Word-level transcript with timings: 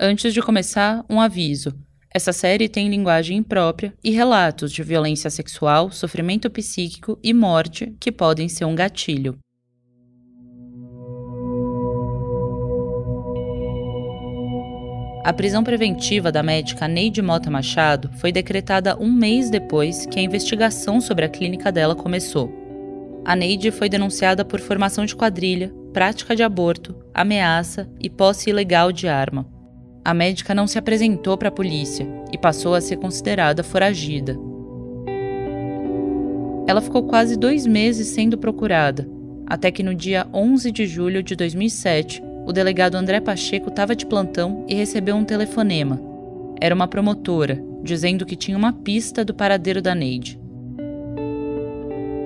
Antes 0.00 0.32
de 0.32 0.40
começar, 0.40 1.04
um 1.10 1.20
aviso. 1.20 1.74
Essa 2.14 2.32
série 2.32 2.68
tem 2.68 2.88
linguagem 2.88 3.38
imprópria 3.38 3.92
e 4.02 4.12
relatos 4.12 4.70
de 4.70 4.80
violência 4.80 5.28
sexual, 5.28 5.90
sofrimento 5.90 6.48
psíquico 6.48 7.18
e 7.20 7.34
morte 7.34 7.92
que 7.98 8.12
podem 8.12 8.48
ser 8.48 8.64
um 8.64 8.76
gatilho. 8.76 9.36
A 15.24 15.32
prisão 15.32 15.64
preventiva 15.64 16.30
da 16.30 16.44
médica 16.44 16.86
Neide 16.86 17.20
Mota 17.20 17.50
Machado 17.50 18.08
foi 18.18 18.30
decretada 18.30 18.96
um 19.00 19.10
mês 19.10 19.50
depois 19.50 20.06
que 20.06 20.20
a 20.20 20.22
investigação 20.22 21.00
sobre 21.00 21.24
a 21.24 21.28
clínica 21.28 21.72
dela 21.72 21.96
começou. 21.96 22.54
A 23.24 23.34
Neide 23.34 23.72
foi 23.72 23.88
denunciada 23.88 24.44
por 24.44 24.60
formação 24.60 25.04
de 25.04 25.16
quadrilha, 25.16 25.74
prática 25.92 26.36
de 26.36 26.44
aborto, 26.44 26.94
ameaça 27.12 27.90
e 28.00 28.08
posse 28.08 28.48
ilegal 28.48 28.92
de 28.92 29.08
arma. 29.08 29.57
A 30.08 30.14
médica 30.14 30.54
não 30.54 30.66
se 30.66 30.78
apresentou 30.78 31.36
para 31.36 31.48
a 31.48 31.52
polícia 31.52 32.08
e 32.32 32.38
passou 32.38 32.74
a 32.74 32.80
ser 32.80 32.96
considerada 32.96 33.62
foragida. 33.62 34.38
Ela 36.66 36.80
ficou 36.80 37.02
quase 37.02 37.36
dois 37.36 37.66
meses 37.66 38.08
sendo 38.08 38.38
procurada, 38.38 39.06
até 39.46 39.70
que 39.70 39.82
no 39.82 39.94
dia 39.94 40.26
11 40.32 40.72
de 40.72 40.86
julho 40.86 41.22
de 41.22 41.36
2007 41.36 42.22
o 42.46 42.54
delegado 42.54 42.94
André 42.94 43.20
Pacheco 43.20 43.68
estava 43.68 43.94
de 43.94 44.06
plantão 44.06 44.64
e 44.66 44.74
recebeu 44.74 45.14
um 45.14 45.26
telefonema. 45.26 46.00
Era 46.58 46.74
uma 46.74 46.88
promotora, 46.88 47.62
dizendo 47.84 48.24
que 48.24 48.34
tinha 48.34 48.56
uma 48.56 48.72
pista 48.72 49.22
do 49.22 49.34
paradeiro 49.34 49.82
da 49.82 49.94
Neide. 49.94 50.40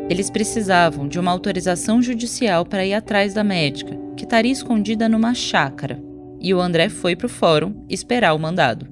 Eles 0.09 0.31
precisavam 0.31 1.09
de 1.09 1.19
uma 1.19 1.33
autorização 1.33 2.01
judicial 2.01 2.65
para 2.65 2.87
ir 2.87 2.95
atrás 2.95 3.35
da 3.35 3.43
médica, 3.43 3.99
que 4.17 4.23
estaria 4.23 4.53
escondida 4.53 5.09
numa 5.09 5.35
chácara, 5.35 6.01
e 6.43 6.53
o 6.53 6.61
André 6.61 6.89
foi 6.89 7.15
para 7.15 7.27
o 7.27 7.31
fórum 7.31 7.87
esperar 7.89 8.35
o 8.35 8.39
mandado. 8.39 8.87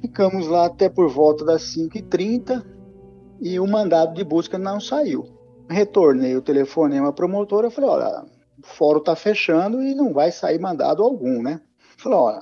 Ficamos 0.00 0.48
lá 0.48 0.66
até 0.66 0.88
por 0.88 1.08
volta 1.08 1.44
das 1.44 1.62
5h30 1.76 2.64
e 3.40 3.60
o 3.60 3.66
mandado 3.66 4.14
de 4.14 4.24
busca 4.24 4.58
não 4.58 4.80
saiu. 4.80 5.24
Retornei 5.68 6.34
o 6.36 6.42
telefonema 6.42 7.10
à 7.10 7.12
promotora 7.12 7.68
e 7.68 7.70
falei: 7.70 7.90
olha, 7.90 8.24
o 8.58 8.66
fórum 8.66 8.98
está 8.98 9.14
fechando 9.14 9.82
e 9.82 9.94
não 9.94 10.12
vai 10.12 10.32
sair 10.32 10.58
mandado 10.58 11.02
algum, 11.02 11.42
né? 11.42 11.60
Falou, 11.96 12.24
olha, 12.24 12.40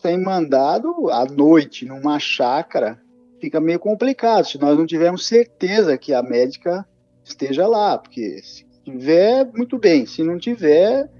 sem 0.00 0.18
mandado 0.18 1.10
à 1.10 1.24
noite 1.24 1.84
numa 1.84 2.18
chácara 2.18 3.00
fica 3.40 3.60
meio 3.60 3.78
complicado 3.78 4.46
se 4.46 4.58
nós 4.58 4.76
não 4.76 4.86
tivermos 4.86 5.26
certeza 5.26 5.98
que 5.98 6.14
a 6.14 6.22
médica 6.22 6.86
esteja 7.22 7.66
lá, 7.66 7.98
porque 7.98 8.40
se 8.42 8.64
tiver, 8.84 9.50
muito 9.54 9.78
bem, 9.78 10.06
se 10.06 10.22
não 10.22 10.38
tiver, 10.38 11.10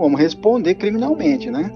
vamos 0.00 0.18
responder 0.18 0.74
criminalmente, 0.74 1.50
né? 1.50 1.70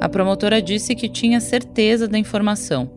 A 0.00 0.08
promotora 0.08 0.62
disse 0.62 0.94
que 0.94 1.08
tinha 1.08 1.40
certeza 1.40 2.06
da 2.06 2.18
informação 2.18 2.90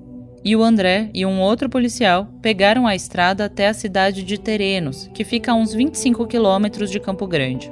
e 0.43 0.55
o 0.55 0.63
André 0.63 1.09
e 1.13 1.25
um 1.25 1.39
outro 1.39 1.69
policial 1.69 2.27
pegaram 2.41 2.85
a 2.85 2.95
estrada 2.95 3.45
até 3.45 3.67
a 3.67 3.73
cidade 3.73 4.23
de 4.23 4.39
Terenos, 4.39 5.09
que 5.13 5.23
fica 5.23 5.51
a 5.51 5.55
uns 5.55 5.73
25 5.73 6.27
quilômetros 6.27 6.91
de 6.91 6.99
Campo 6.99 7.25
Grande. 7.27 7.71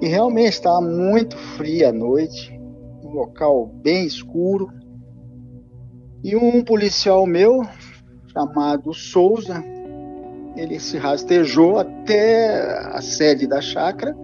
E 0.00 0.06
realmente 0.08 0.52
estava 0.52 0.80
muito 0.80 1.36
fria 1.56 1.88
a 1.88 1.92
noite, 1.92 2.52
um 3.02 3.10
local 3.10 3.66
bem 3.82 4.04
escuro. 4.04 4.68
E 6.22 6.36
um 6.36 6.62
policial 6.62 7.24
meu, 7.24 7.62
chamado 8.32 8.92
Souza, 8.92 9.64
ele 10.56 10.80
se 10.80 10.98
rastejou 10.98 11.78
até 11.78 12.78
a 12.92 13.00
sede 13.00 13.46
da 13.46 13.60
chácara 13.60 14.16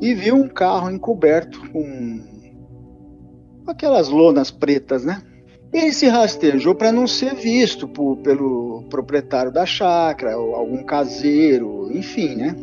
e 0.00 0.14
viu 0.14 0.36
um 0.36 0.48
carro 0.48 0.90
encoberto 0.90 1.60
com 1.70 2.20
aquelas 3.66 4.08
lonas 4.08 4.50
pretas, 4.50 5.04
né? 5.04 5.22
Ele 5.72 5.92
se 5.92 6.06
rastejou 6.06 6.74
para 6.74 6.90
não 6.90 7.06
ser 7.06 7.34
visto 7.34 7.86
por, 7.86 8.16
pelo 8.18 8.84
proprietário 8.88 9.52
da 9.52 9.66
chácara, 9.66 10.38
ou 10.38 10.54
algum 10.54 10.82
caseiro, 10.82 11.90
enfim, 11.92 12.36
né? 12.36 12.56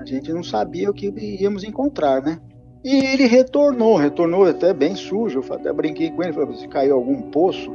A 0.00 0.04
gente 0.04 0.32
não 0.32 0.42
sabia 0.42 0.90
o 0.90 0.94
que 0.94 1.12
íamos 1.40 1.62
encontrar, 1.62 2.20
né? 2.20 2.40
E 2.84 2.96
ele 2.96 3.26
retornou, 3.26 3.96
retornou 3.96 4.44
até 4.44 4.74
bem 4.74 4.96
sujo. 4.96 5.40
Eu 5.40 5.54
até 5.54 5.72
brinquei 5.72 6.10
com 6.10 6.22
ele, 6.22 6.32
falei, 6.32 6.56
se 6.56 6.66
caiu 6.66 6.96
algum 6.96 7.22
poço. 7.22 7.70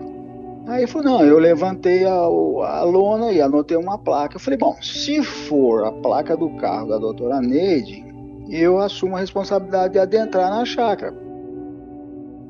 Aí 0.67 0.79
ele 0.79 0.88
falou, 0.88 1.07
não, 1.07 1.25
eu 1.25 1.39
levantei 1.39 2.03
a, 2.03 2.11
a 2.11 2.83
lona 2.83 3.31
e 3.31 3.41
anotei 3.41 3.77
uma 3.77 3.97
placa. 3.97 4.35
Eu 4.35 4.39
falei, 4.41 4.59
bom, 4.59 4.75
se 4.81 5.23
for 5.23 5.85
a 5.85 5.91
placa 5.93 6.35
do 6.35 6.49
carro 6.57 6.89
da 6.89 6.97
doutora 6.97 7.39
Neide, 7.39 8.05
eu 8.50 8.80
assumo 8.80 9.16
a 9.16 9.19
responsabilidade 9.19 9.94
de 9.94 10.00
adentrar 10.00 10.50
na 10.50 10.66
chácara. 10.66 11.13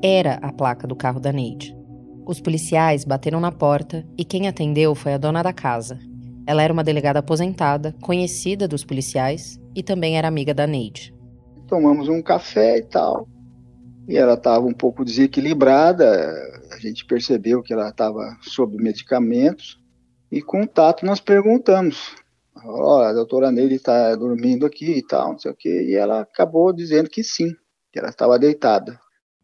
Era 0.02 0.34
a 0.42 0.52
placa 0.52 0.86
do 0.86 0.94
carro 0.94 1.18
da 1.18 1.32
Neide. 1.32 1.76
Os 2.26 2.40
policiais 2.40 3.04
bateram 3.04 3.40
na 3.40 3.50
porta 3.50 4.06
e 4.16 4.24
quem 4.24 4.46
atendeu 4.46 4.94
foi 4.94 5.14
a 5.14 5.18
dona 5.18 5.42
da 5.42 5.52
casa. 5.52 5.98
Ela 6.46 6.62
era 6.62 6.72
uma 6.72 6.84
delegada 6.84 7.18
aposentada, 7.18 7.94
conhecida 8.00 8.68
dos 8.68 8.84
policiais 8.84 9.60
e 9.74 9.82
também 9.82 10.16
era 10.16 10.28
amiga 10.28 10.54
da 10.54 10.66
Neide. 10.66 11.14
Tomamos 11.66 12.08
um 12.08 12.22
café 12.22 12.78
e 12.78 12.82
tal. 12.82 13.28
E 14.08 14.16
ela 14.16 14.34
estava 14.34 14.64
um 14.64 14.72
pouco 14.72 15.04
desequilibrada, 15.04 16.32
a 16.72 16.78
gente 16.78 17.04
percebeu 17.04 17.62
que 17.62 17.72
ela 17.72 17.88
estava 17.90 18.36
sob 18.40 18.76
medicamentos. 18.82 19.78
E 20.30 20.40
com 20.40 20.66
tato 20.66 21.04
nós 21.04 21.20
perguntamos: 21.20 22.14
Oh, 22.64 23.00
a 23.00 23.12
doutora 23.12 23.50
Neide 23.50 23.76
está 23.76 24.14
dormindo 24.14 24.66
aqui 24.66 24.98
e 24.98 25.06
tal, 25.06 25.32
não 25.32 25.38
sei 25.38 25.50
o 25.50 25.56
quê. 25.56 25.86
E 25.88 25.94
ela 25.94 26.20
acabou 26.20 26.72
dizendo 26.72 27.08
que 27.08 27.22
sim, 27.22 27.54
que 27.92 27.98
ela 27.98 28.08
estava 28.08 28.38
deitada. 28.38 28.98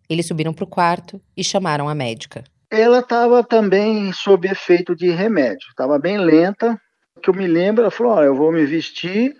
Eles 0.08 0.26
subiram 0.26 0.52
para 0.52 0.64
o 0.64 0.68
quarto 0.68 1.20
e 1.36 1.42
chamaram 1.42 1.88
a 1.88 1.94
médica 1.94 2.44
ela 2.80 2.98
estava 2.98 3.44
também 3.44 4.12
sob 4.12 4.48
efeito 4.48 4.94
de 4.96 5.08
remédio, 5.10 5.68
estava 5.68 5.98
bem 5.98 6.18
lenta. 6.18 6.80
O 7.16 7.20
que 7.20 7.30
eu 7.30 7.34
me 7.34 7.46
lembro, 7.46 7.82
ela 7.82 7.90
falou: 7.90 8.14
Olha, 8.14 8.26
eu 8.26 8.34
vou 8.34 8.52
me 8.52 8.66
vestir 8.66 9.36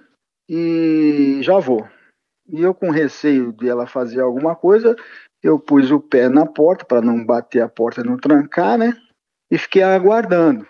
e 0.48 1.38
já 1.42 1.58
vou. 1.58 1.86
E 2.48 2.60
eu, 2.60 2.74
com 2.74 2.90
receio 2.90 3.52
de 3.52 3.68
ela 3.68 3.86
fazer 3.86 4.20
alguma 4.20 4.54
coisa, 4.54 4.94
eu 5.42 5.58
pus 5.58 5.90
o 5.90 6.00
pé 6.00 6.28
na 6.28 6.46
porta 6.46 6.84
para 6.84 7.00
não 7.00 7.24
bater 7.24 7.62
a 7.62 7.68
porta 7.68 8.02
e 8.02 8.04
não 8.04 8.16
trancar, 8.16 8.78
né? 8.78 8.94
E 9.50 9.58
fiquei 9.58 9.82
aguardando. 9.82 10.66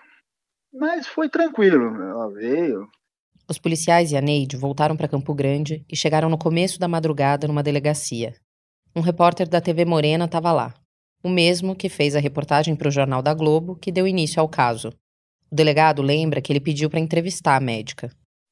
Mas 0.77 1.07
foi 1.07 1.29
tranquilo, 1.29 1.85
ela 2.01 2.29
veio. 2.31 2.87
Os 3.49 3.57
policiais 3.57 4.11
e 4.11 4.17
a 4.17 4.21
Neide 4.21 4.57
voltaram 4.57 4.97
para 4.97 5.07
Campo 5.07 5.33
Grande 5.33 5.85
e 5.89 5.95
chegaram 5.95 6.29
no 6.29 6.37
começo 6.37 6.79
da 6.79 6.87
madrugada 6.87 7.47
numa 7.47 7.63
delegacia. 7.63 8.33
Um 8.95 9.01
repórter 9.01 9.47
da 9.47 9.61
TV 9.61 9.85
Morena 9.85 10.25
estava 10.25 10.51
lá 10.51 10.73
o 11.25 11.29
mesmo 11.29 11.75
que 11.75 11.89
fez 11.89 12.15
a 12.15 12.19
reportagem 12.19 12.75
para 12.75 12.87
o 12.87 12.91
Jornal 12.91 13.19
da 13.19 13.33
Globo 13.33 13.75
que 13.75 13.91
deu 13.91 14.07
início 14.07 14.39
ao 14.39 14.47
caso. 14.47 14.89
O 15.51 15.55
delegado 15.55 16.03
lembra 16.03 16.39
que 16.39 16.53
ele 16.53 16.59
pediu 16.59 16.87
para 16.87 16.99
entrevistar 16.99 17.55
a 17.55 17.59
médica. 17.59 18.11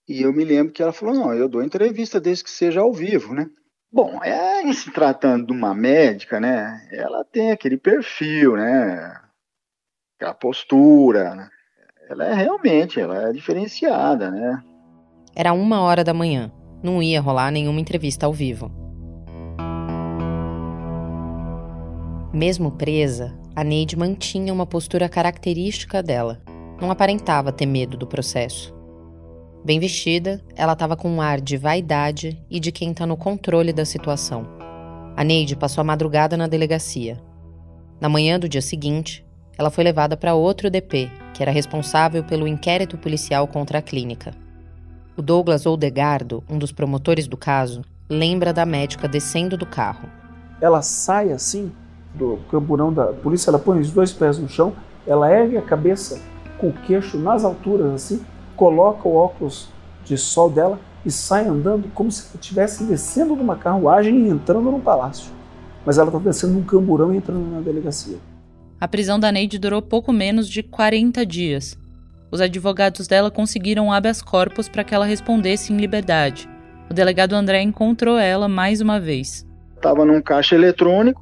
E 0.09 0.23
eu 0.23 0.33
me 0.33 0.44
lembro 0.44 0.73
que 0.73 0.81
ela 0.81 0.91
falou: 0.91 1.13
não, 1.13 1.33
eu 1.35 1.47
dou 1.47 1.63
entrevista 1.63 2.19
desde 2.19 2.44
que 2.44 2.50
seja 2.50 2.81
ao 2.81 2.91
vivo, 2.91 3.31
né? 3.31 3.45
Bom, 3.91 4.23
é, 4.23 4.63
em 4.63 4.73
se 4.73 4.91
tratando 4.91 5.45
de 5.45 5.53
uma 5.53 5.75
médica, 5.75 6.39
né? 6.39 6.88
Ela 6.91 7.23
tem 7.23 7.51
aquele 7.51 7.78
perfil, 7.78 8.56
né? 8.56 9.22
Aquela 10.17 10.33
postura, 10.33 11.35
né? 11.35 11.50
Ela 12.09 12.25
é 12.25 12.34
realmente, 12.34 13.00
ela 13.00 13.30
é 13.30 13.31
diferenciada, 13.31 14.30
né? 14.30 14.62
Era 15.36 15.53
uma 15.53 15.81
hora 15.81 16.03
da 16.03 16.14
manhã. 16.14 16.52
Não 16.81 17.02
ia 17.02 17.22
rolar 17.22 17.50
nenhuma 17.50 17.80
entrevista 17.80 18.25
ao 18.25 18.34
vivo. 18.34 18.69
Mesmo 22.34 22.72
presa, 22.72 23.34
a 23.56 23.63
Neide 23.63 23.96
mantinha 23.96 24.52
uma 24.52 24.66
postura 24.66 25.08
característica 25.08 26.03
dela. 26.03 26.42
Não 26.81 26.92
aparentava 26.92 27.52
ter 27.52 27.66
medo 27.66 27.96
do 27.96 28.08
processo. 28.08 28.74
Bem 29.63 29.80
vestida, 29.80 30.42
ela 30.56 30.74
estava 30.74 30.97
com 30.97 31.09
um 31.09 31.22
ar 31.22 31.40
de 31.40 31.56
vaidade 31.56 32.44
e 32.50 32.59
de 32.59 32.72
quem 32.72 32.92
está 32.92 33.06
no 33.06 33.16
controle 33.16 33.72
da 33.72 33.86
situação. 33.86 34.46
A 35.16 35.24
Neide 35.24 35.56
passou 35.56 35.81
a 35.81 35.86
madrugada 35.86 36.36
na 36.36 36.47
delegacia. 36.47 37.18
Na 38.01 38.10
manhã 38.10 38.38
do 38.38 38.50
dia 38.50 38.62
seguinte, 38.62 39.23
ela 39.57 39.69
foi 39.69 39.83
levada 39.83 40.17
para 40.17 40.33
outro 40.33 40.69
DP, 40.69 41.09
que 41.33 41.41
era 41.41 41.51
responsável 41.51 42.23
pelo 42.23 42.47
inquérito 42.47 42.97
policial 42.97 43.47
contra 43.47 43.79
a 43.79 43.81
clínica. 43.81 44.33
O 45.15 45.21
Douglas 45.21 45.65
Oldegardo, 45.65 46.44
um 46.50 46.57
dos 46.57 46.71
promotores 46.71 47.27
do 47.27 47.38
caso, 47.38 47.83
lembra 48.09 48.51
da 48.51 48.65
médica 48.65 49.07
descendo 49.07 49.55
do 49.55 49.65
carro. 49.65 50.09
Ela 50.59 50.81
sai 50.81 51.31
assim, 51.31 51.71
do 52.13 52.39
camburão 52.50 52.91
da 52.91 53.07
polícia, 53.07 53.50
ela 53.50 53.59
põe 53.59 53.79
os 53.79 53.91
dois 53.91 54.11
pés 54.11 54.38
no 54.38 54.50
chão, 54.50 54.73
ela 55.05 55.29
ergue 55.31 55.57
a 55.57 55.61
cabeça 55.61 56.19
com 56.57 56.69
o 56.69 56.73
queixo 56.73 57.17
nas 57.17 57.44
alturas 57.44 57.91
assim, 57.94 58.23
coloca 58.55 59.07
o 59.07 59.15
óculos 59.15 59.69
de 60.05 60.17
sol 60.17 60.50
dela 60.50 60.79
e 61.05 61.11
sai 61.11 61.47
andando 61.47 61.89
como 61.94 62.11
se 62.11 62.35
estivesse 62.35 62.83
descendo 62.85 63.35
de 63.35 63.41
uma 63.41 63.55
carruagem 63.55 64.25
e 64.25 64.29
entrando 64.29 64.71
num 64.71 64.79
palácio. 64.79 65.31
Mas 65.85 65.97
ela 65.97 66.07
está 66.07 66.19
descendo 66.19 66.53
num 66.53 66.63
camburão 66.63 67.13
e 67.13 67.17
entrando 67.17 67.45
na 67.51 67.59
delegacia. 67.59 68.17
A 68.80 68.88
prisão 68.88 69.20
da 69.20 69.31
Neide 69.31 69.58
durou 69.58 69.81
pouco 69.81 70.12
menos 70.12 70.48
de 70.48 70.64
40 70.64 71.25
dias. 71.25 71.78
Os 72.31 72.42
advogados 72.42 73.08
dela 73.08 73.30
conseguiram 73.30 73.92
habeas 73.92 74.22
corpus 74.22 74.68
para 74.68 74.84
que 74.84 74.94
ela 74.94 75.06
respondesse 75.06 75.72
em 75.72 75.78
liberdade. 75.78 76.50
O 76.90 76.94
delegado 76.94 77.34
André 77.34 77.62
encontrou 77.62 78.18
ela 78.18 78.48
mais 78.48 78.81
uma 78.81 79.00
vez 79.00 79.46
estava 79.84 80.06
num 80.06 80.22
caixa 80.22 80.56
eletrônico 80.56 81.22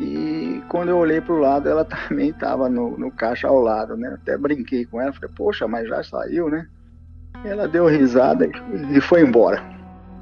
e 0.00 0.62
quando 0.68 0.90
eu 0.90 0.98
olhei 0.98 1.20
para 1.20 1.34
o 1.34 1.38
lado, 1.38 1.68
ela 1.68 1.82
também 2.08 2.28
estava 2.28 2.68
no, 2.68 2.96
no 2.96 3.10
caixa 3.10 3.48
ao 3.48 3.58
lado, 3.58 3.96
né? 3.96 4.14
Até 4.14 4.38
brinquei 4.38 4.86
com 4.86 5.00
ela, 5.00 5.12
falei, 5.12 5.30
poxa, 5.34 5.66
mas 5.66 5.88
já 5.88 6.02
saiu, 6.04 6.48
né? 6.48 6.66
Ela 7.44 7.66
deu 7.66 7.86
risada 7.86 8.48
e 8.90 9.00
foi 9.00 9.22
embora. 9.22 9.62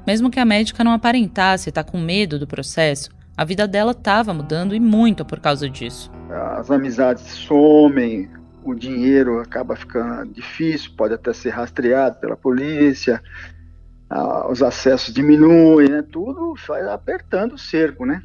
Mesmo 0.05 0.31
que 0.31 0.39
a 0.39 0.45
médica 0.45 0.83
não 0.83 0.93
aparentasse 0.93 1.69
estar 1.69 1.83
com 1.83 1.99
medo 1.99 2.39
do 2.39 2.47
processo, 2.47 3.09
a 3.37 3.45
vida 3.45 3.67
dela 3.67 3.91
estava 3.91 4.33
mudando 4.33 4.73
e 4.73 4.79
muito 4.79 5.23
por 5.23 5.39
causa 5.39 5.69
disso. 5.69 6.11
As 6.57 6.71
amizades 6.71 7.23
somem, 7.23 8.27
o 8.63 8.73
dinheiro 8.73 9.39
acaba 9.39 9.75
ficando 9.75 10.33
difícil, 10.33 10.91
pode 10.97 11.13
até 11.13 11.31
ser 11.31 11.51
rastreado 11.51 12.19
pela 12.19 12.35
polícia, 12.35 13.21
os 14.49 14.63
acessos 14.63 15.13
diminuem, 15.13 15.87
né? 15.87 16.01
tudo 16.01 16.55
vai 16.67 16.81
apertando 16.89 17.53
o 17.53 17.57
cerco, 17.57 18.05
né? 18.05 18.23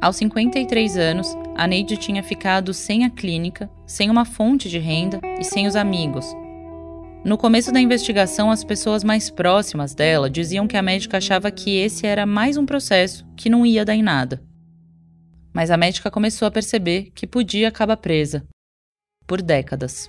Aos 0.00 0.16
53 0.16 0.96
anos, 0.96 1.36
a 1.56 1.66
Neide 1.66 1.96
tinha 1.96 2.22
ficado 2.22 2.72
sem 2.72 3.04
a 3.04 3.10
clínica, 3.10 3.68
sem 3.86 4.10
uma 4.10 4.26
fonte 4.26 4.68
de 4.68 4.78
renda 4.78 5.20
e 5.40 5.44
sem 5.44 5.66
os 5.66 5.74
amigos. 5.74 6.26
No 7.26 7.36
começo 7.36 7.72
da 7.72 7.80
investigação, 7.80 8.52
as 8.52 8.62
pessoas 8.62 9.02
mais 9.02 9.28
próximas 9.28 9.92
dela 9.92 10.30
diziam 10.30 10.68
que 10.68 10.76
a 10.76 10.80
médica 10.80 11.16
achava 11.16 11.50
que 11.50 11.76
esse 11.76 12.06
era 12.06 12.24
mais 12.24 12.56
um 12.56 12.64
processo 12.64 13.26
que 13.36 13.50
não 13.50 13.66
ia 13.66 13.84
dar 13.84 13.96
em 13.96 14.02
nada. 14.02 14.40
Mas 15.52 15.72
a 15.72 15.76
médica 15.76 16.08
começou 16.08 16.46
a 16.46 16.52
perceber 16.52 17.10
que 17.12 17.26
podia 17.26 17.66
acabar 17.66 17.96
presa 17.96 18.46
por 19.26 19.42
décadas. 19.42 20.08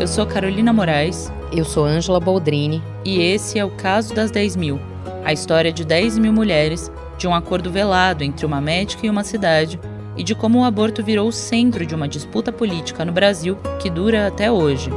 Eu 0.00 0.08
sou 0.08 0.26
Carolina 0.26 0.72
Moraes. 0.72 1.30
Eu 1.54 1.66
sou 1.66 1.84
Ângela 1.84 2.18
Boldrini. 2.18 2.82
E 3.04 3.20
esse 3.20 3.58
é 3.58 3.64
o 3.64 3.76
caso 3.76 4.14
das 4.14 4.30
10 4.30 4.56
mil 4.56 4.96
a 5.26 5.32
história 5.32 5.72
de 5.72 5.84
10 5.84 6.18
mil 6.18 6.32
mulheres, 6.32 6.88
de 7.18 7.26
um 7.26 7.34
acordo 7.34 7.70
velado 7.70 8.22
entre 8.22 8.44
uma 8.44 8.60
médica 8.60 9.06
e 9.06 9.10
uma 9.10 9.24
cidade, 9.24 9.80
e 10.16 10.22
de 10.22 10.34
como 10.34 10.60
o 10.60 10.64
aborto 10.64 11.02
virou 11.02 11.28
o 11.28 11.32
centro 11.32 11.84
de 11.84 11.94
uma 11.94 12.08
disputa 12.08 12.52
política 12.52 13.04
no 13.04 13.12
Brasil 13.12 13.56
que 13.80 13.90
dura 13.90 14.26
até 14.26 14.50
hoje. 14.50 14.90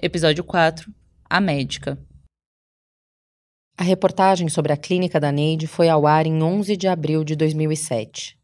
Episódio 0.00 0.44
4 0.44 0.92
A 1.28 1.40
Médica. 1.40 1.98
A 3.76 3.82
reportagem 3.82 4.48
sobre 4.48 4.72
a 4.72 4.76
clínica 4.76 5.18
da 5.18 5.32
Neide 5.32 5.66
foi 5.66 5.88
ao 5.88 6.06
ar 6.06 6.26
em 6.26 6.42
11 6.42 6.76
de 6.76 6.86
abril 6.86 7.24
de 7.24 7.34
2007. 7.34 8.38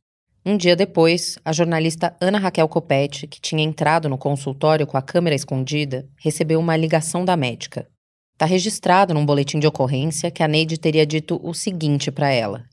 Um 0.45 0.57
dia 0.57 0.75
depois, 0.75 1.39
a 1.45 1.53
jornalista 1.53 2.17
Ana 2.21 2.37
Raquel 2.37 2.69
Copete, 2.69 3.29
que 3.29 3.41
tinha 3.41 3.63
entrado 3.63 4.09
no 4.09 4.19
consultório 4.19 4.85
com 4.85 4.97
a 4.97 5.03
câmera 5.03 5.37
escondida, 5.37 6.09
recebeu 6.19 6.59
uma 6.59 6.77
ligação 6.77 7.25
da 7.25 7.37
médica. 7.37 7.89
Está 8.33 8.45
registrado 8.45 9.15
num 9.15 9.25
boletim 9.25 9.61
de 9.61 9.69
ocorrência 9.69 10.33
que 10.33 10.43
a 10.43 10.49
Neide 10.49 10.81
teria 10.81 11.07
dito 11.07 11.41
o 11.45 11.55
seguinte 11.55 12.11
para 12.11 12.33
ela: 12.33 12.65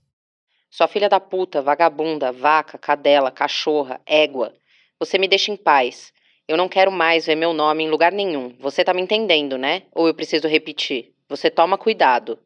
Sua 0.71 0.87
filha 0.87 1.07
da 1.07 1.19
puta, 1.19 1.61
vagabunda, 1.61 2.31
vaca, 2.31 2.75
cadela, 2.75 3.29
cachorra, 3.29 4.01
égua. 4.03 4.51
Você 4.99 5.19
me 5.19 5.27
deixa 5.27 5.51
em 5.51 5.55
paz. 5.55 6.11
Eu 6.47 6.57
não 6.57 6.67
quero 6.67 6.91
mais 6.91 7.27
ver 7.27 7.35
meu 7.35 7.53
nome 7.53 7.83
em 7.83 7.89
lugar 7.89 8.11
nenhum. 8.11 8.55
Você 8.59 8.83
tá 8.83 8.95
me 8.95 9.01
entendendo, 9.03 9.59
né? 9.59 9.83
Ou 9.93 10.07
eu 10.07 10.15
preciso 10.15 10.47
repetir? 10.47 11.13
Você 11.29 11.51
toma 11.51 11.77
cuidado. 11.77 12.39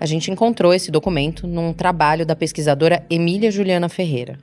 A 0.00 0.06
gente 0.06 0.30
encontrou 0.30 0.72
esse 0.72 0.90
documento 0.90 1.46
num 1.46 1.74
trabalho 1.74 2.24
da 2.24 2.34
pesquisadora 2.34 3.04
Emília 3.10 3.50
Juliana 3.50 3.86
Ferreira. 3.86 4.38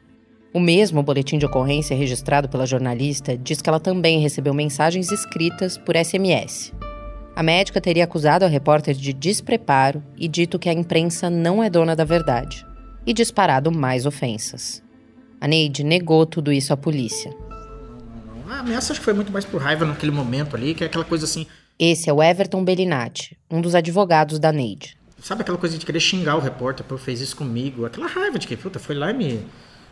O 0.54 0.60
mesmo 0.60 1.02
boletim 1.02 1.40
de 1.40 1.48
ocorrência 1.48 1.98
registrado 1.98 2.48
pela 2.48 2.68
jornalista 2.68 3.36
diz 3.36 3.60
que 3.60 3.68
ela 3.68 3.80
também 3.80 4.20
recebeu 4.20 4.54
mensagens 4.54 5.12
escritas 5.12 5.76
por 5.76 5.96
SMS. 5.96 6.72
A 7.36 7.42
médica 7.42 7.82
teria 7.82 8.04
acusado 8.04 8.46
a 8.46 8.48
repórter 8.48 8.94
de 8.94 9.12
despreparo 9.12 10.04
e 10.16 10.28
dito 10.28 10.60
que 10.60 10.70
a 10.70 10.74
imprensa 10.74 11.28
não 11.28 11.64
é 11.64 11.72
dona 11.72 11.96
da 11.96 12.04
verdade, 12.04 12.64
e 13.04 13.12
disparado 13.12 13.72
mais 13.72 14.06
ofensas. 14.06 14.84
A 15.42 15.48
Neide 15.48 15.84
negou 15.84 16.28
tudo 16.28 16.52
isso 16.52 16.72
à 16.72 16.78
polícia. 16.78 17.36
A 18.48 18.60
ameaça 18.60 18.94
acho 18.94 19.02
que 19.02 19.06
foi 19.06 19.14
muito 19.14 19.32
mais 19.32 19.44
por 19.44 19.60
raiva 19.60 19.86
naquele 19.86 20.12
momento 20.12 20.56
ali, 20.56 20.76
que 20.76 20.84
é 20.84 20.88
aquela 20.88 21.04
coisa 21.04 21.26
assim. 21.26 21.48
Esse 21.80 22.12
é 22.12 22.14
o 22.14 22.22
Everton 22.22 22.64
Bellinati, 22.64 23.36
um 23.50 23.60
dos 23.60 23.74
advogados 23.74 24.38
da 24.38 24.52
Neide. 24.52 24.98
Sabe 25.22 25.42
aquela 25.42 25.58
coisa 25.58 25.78
de 25.78 25.86
querer 25.86 26.00
xingar 26.00 26.36
o 26.36 26.40
repórter, 26.40 26.86
por 26.86 27.00
fez 27.00 27.22
isso 27.22 27.36
comigo? 27.36 27.86
Aquela 27.86 28.08
raiva 28.08 28.38
de 28.38 28.48
que, 28.48 28.56
puta, 28.56 28.80
foi 28.80 28.96
lá 28.96 29.12
e 29.12 29.14
me. 29.14 29.46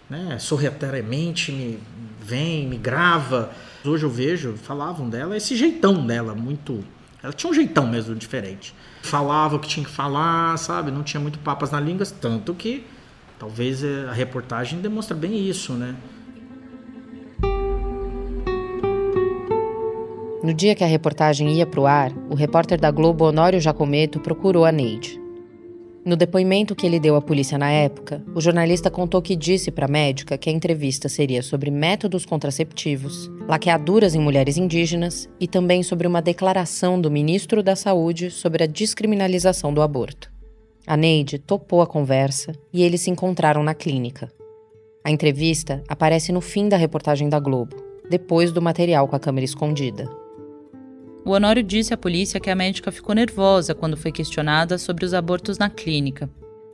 Né, 0.08 0.38
sorrateiramente 0.38 1.52
me 1.52 1.80
vem, 2.22 2.68
me 2.68 2.78
grava. 2.78 3.52
Hoje 3.84 4.06
eu 4.06 4.10
vejo, 4.10 4.54
falavam 4.56 5.10
dela, 5.10 5.36
esse 5.36 5.56
jeitão 5.56 6.06
dela, 6.06 6.36
muito. 6.36 6.84
Ela 7.24 7.34
tinha 7.34 7.50
um 7.50 7.54
jeitão 7.54 7.88
mesmo 7.88 8.14
diferente. 8.14 8.76
Falava 9.02 9.56
o 9.56 9.60
que 9.60 9.68
tinha 9.68 9.84
que 9.84 9.92
falar, 9.92 10.58
sabe? 10.58 10.92
Não 10.92 11.02
tinha 11.02 11.20
muito 11.20 11.40
papas 11.40 11.72
na 11.72 11.80
língua, 11.80 12.06
tanto 12.06 12.54
que 12.54 12.86
Talvez 13.38 13.84
eh, 13.84 14.08
a 14.10 14.14
reportagem 14.14 14.80
demonstra 14.80 15.16
bem 15.16 15.48
isso, 15.48 15.74
né? 15.74 15.96
No 20.46 20.54
dia 20.54 20.76
que 20.76 20.84
a 20.84 20.88
reportagem 20.88 21.52
ia 21.54 21.66
para 21.66 21.80
o 21.80 21.88
ar, 21.88 22.12
o 22.30 22.36
repórter 22.36 22.80
da 22.80 22.92
Globo 22.92 23.26
Honório 23.26 23.60
Jacometo 23.60 24.20
procurou 24.20 24.64
a 24.64 24.72
Neide. 24.72 25.20
No 26.06 26.16
depoimento 26.16 26.76
que 26.76 26.86
ele 26.86 27.00
deu 27.00 27.16
à 27.16 27.22
polícia 27.22 27.58
na 27.58 27.72
época, 27.72 28.24
o 28.36 28.40
jornalista 28.40 28.92
contou 28.92 29.24
que 29.24 29.36
disse 29.36 29.72
para 29.72 29.88
a 29.88 29.90
médica 29.90 30.38
que 30.38 30.48
a 30.48 30.54
entrevista 30.54 31.10
seria 31.10 31.42
sobre 31.42 31.72
métodos 31.72 32.28
contraceptivos, 32.28 33.28
laqueaduras 33.48 34.14
em 34.14 34.20
mulheres 34.20 34.56
indígenas 34.56 35.28
e 35.40 35.48
também 35.48 35.82
sobre 35.82 36.06
uma 36.08 36.22
declaração 36.22 37.02
do 37.02 37.10
ministro 37.10 37.64
da 37.64 37.76
Saúde 37.76 38.30
sobre 38.30 38.66
a 38.66 38.68
descriminalização 38.68 39.74
do 39.74 39.82
aborto. 39.82 40.32
A 40.86 40.96
Neide 40.96 41.40
topou 41.40 41.82
a 41.82 41.88
conversa 41.88 42.54
e 42.72 42.84
eles 42.84 43.02
se 43.02 43.10
encontraram 43.10 43.64
na 43.64 43.74
clínica. 43.74 44.32
A 45.04 45.10
entrevista 45.10 45.84
aparece 45.88 46.32
no 46.32 46.40
fim 46.40 46.70
da 46.70 46.78
reportagem 46.78 47.30
da 47.30 47.40
Globo, 47.40 47.78
depois 48.08 48.52
do 48.52 48.62
material 48.62 49.08
com 49.08 49.16
a 49.16 49.20
câmera 49.20 49.44
escondida. 49.44 50.08
O 51.26 51.32
Honório 51.32 51.64
disse 51.64 51.92
à 51.92 51.98
polícia 51.98 52.40
que 52.40 52.52
a 52.52 52.56
médica 52.56 52.92
ficou 52.92 53.16
nervosa 53.16 53.74
quando 53.74 53.98
foi 53.98 54.12
questionada 54.12 54.78
sobre 54.78 55.04
os 55.04 55.12
abortos 55.12 55.58
na 55.58 55.72
clínica. 55.72 56.30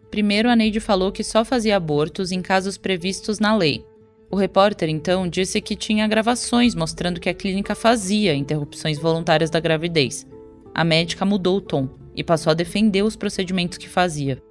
Primeiro, 0.09 0.49
a 0.49 0.55
Neide 0.57 0.81
falou 0.81 1.09
que 1.09 1.23
só 1.23 1.45
fazia 1.45 1.77
abortos 1.77 2.33
em 2.33 2.41
casos 2.41 2.77
previstos 2.77 3.39
na 3.39 3.55
lei. 3.55 3.85
O 4.29 4.35
repórter, 4.35 4.89
então, 4.89 5.25
disse 5.25 5.61
que 5.61 5.73
tinha 5.73 6.05
gravações 6.05 6.75
mostrando 6.75 7.17
que 7.17 7.29
a 7.29 7.33
clínica 7.33 7.73
fazia 7.73 8.35
interrupções 8.35 8.99
voluntárias 8.99 9.49
da 9.49 9.61
gravidez. 9.61 10.27
A 10.75 10.83
médica 10.83 11.23
mudou 11.23 11.55
o 11.55 11.61
tom 11.61 11.87
e 12.13 12.21
passou 12.21 12.51
a 12.51 12.53
defender 12.53 13.03
os 13.03 13.15
procedimentos 13.15 13.77
que 13.77 13.87
fazia. 13.87 14.43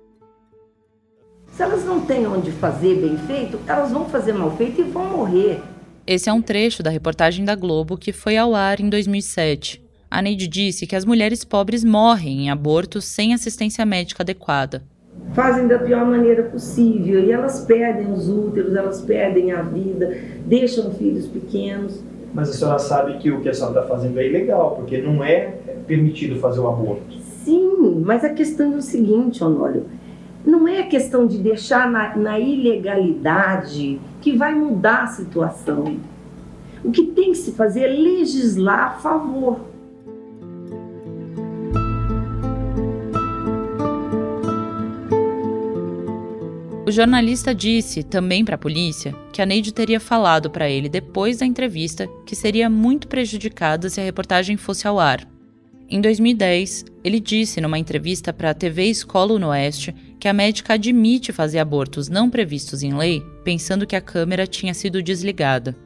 Se 1.53 1.63
elas 1.63 1.85
não 1.85 2.07
têm 2.07 2.27
onde 2.27 2.51
fazer 2.53 2.95
bem 3.03 3.19
feito, 3.19 3.61
elas 3.67 3.93
vão 3.93 4.09
fazer 4.09 4.33
mal 4.33 4.57
feito 4.57 4.81
e 4.81 4.85
vão 4.85 5.11
morrer. 5.11 5.61
Esse 6.07 6.31
é 6.31 6.33
um 6.33 6.41
trecho 6.41 6.83
da 6.83 6.89
reportagem 6.89 7.45
da 7.45 7.55
Globo 7.55 7.99
que 7.99 8.15
foi 8.15 8.39
ao 8.39 8.55
ar 8.55 8.81
em 8.81 8.89
2007. 8.89 9.90
A 10.11 10.21
Neide 10.21 10.49
disse 10.49 10.89
que 10.89 10.97
as 10.97 11.05
mulheres 11.05 11.45
pobres 11.45 11.85
morrem 11.85 12.47
em 12.47 12.51
abortos 12.51 13.05
sem 13.05 13.33
assistência 13.33 13.87
médica 13.87 14.25
adequada. 14.25 14.83
Fazem 15.35 15.69
da 15.69 15.79
pior 15.79 16.05
maneira 16.05 16.43
possível 16.43 17.25
e 17.25 17.31
elas 17.31 17.61
perdem 17.61 18.13
os 18.13 18.29
úteros, 18.29 18.75
elas 18.75 19.01
perdem 19.03 19.53
a 19.53 19.63
vida, 19.63 20.19
deixam 20.45 20.91
filhos 20.91 21.29
pequenos. 21.29 22.03
Mas 22.35 22.51
a 22.51 22.53
senhora 22.53 22.79
sabe 22.81 23.19
que 23.19 23.31
o 23.31 23.41
que 23.41 23.49
a 23.49 23.55
senhora 23.55 23.79
está 23.79 23.87
fazendo 23.87 24.19
é 24.19 24.27
ilegal, 24.27 24.75
porque 24.75 25.01
não 25.01 25.23
é 25.23 25.55
permitido 25.87 26.41
fazer 26.41 26.59
o 26.59 26.67
aborto. 26.67 27.17
Sim, 27.45 28.03
mas 28.05 28.25
a 28.25 28.31
questão 28.31 28.73
é 28.73 28.77
o 28.79 28.83
seguinte, 28.83 29.45
Honório, 29.45 29.87
não 30.45 30.67
é 30.67 30.81
a 30.81 30.87
questão 30.89 31.25
de 31.25 31.39
deixar 31.39 31.89
na, 31.89 32.17
na 32.17 32.41
ilegalidade 32.41 34.01
que 34.21 34.37
vai 34.37 34.57
mudar 34.57 35.05
a 35.05 35.07
situação. 35.07 35.99
O 36.83 36.91
que 36.91 37.07
tem 37.07 37.31
que 37.31 37.39
se 37.39 37.53
fazer 37.53 37.83
é 37.83 37.93
legislar 37.93 38.87
a 38.87 38.91
favor. 38.91 39.70
O 46.91 46.93
jornalista 46.93 47.55
disse 47.55 48.03
também 48.03 48.45
para 48.45 48.57
a 48.57 48.59
polícia 48.59 49.15
que 49.33 49.41
a 49.41 49.47
Neide 49.47 49.71
teria 49.71 50.01
falado 50.01 50.51
para 50.51 50.69
ele 50.69 50.89
depois 50.89 51.39
da 51.39 51.47
entrevista 51.47 52.09
que 52.27 52.35
seria 52.35 52.69
muito 52.69 53.07
prejudicada 53.07 53.89
se 53.89 54.01
a 54.01 54.05
reportagem 54.05 54.57
fosse 54.57 54.89
ao 54.89 54.99
ar. 54.99 55.25
Em 55.89 56.01
2010, 56.01 56.87
ele 57.05 57.21
disse 57.21 57.61
numa 57.61 57.79
entrevista 57.79 58.33
para 58.33 58.51
a 58.51 58.55
TV 58.55 58.87
Escola 58.87 59.39
no 59.39 59.51
Oeste 59.51 59.95
que 60.19 60.27
a 60.27 60.33
médica 60.33 60.75
admite 60.75 61.33
fazer 61.33 61.61
abortos 61.61 62.09
não 62.09 62.29
previstos 62.29 62.83
em 62.83 62.93
lei, 62.93 63.23
pensando 63.45 63.87
que 63.87 63.95
a 63.95 64.01
câmera 64.01 64.45
tinha 64.45 64.75
sido 64.75 65.01
desligada. 65.01 65.77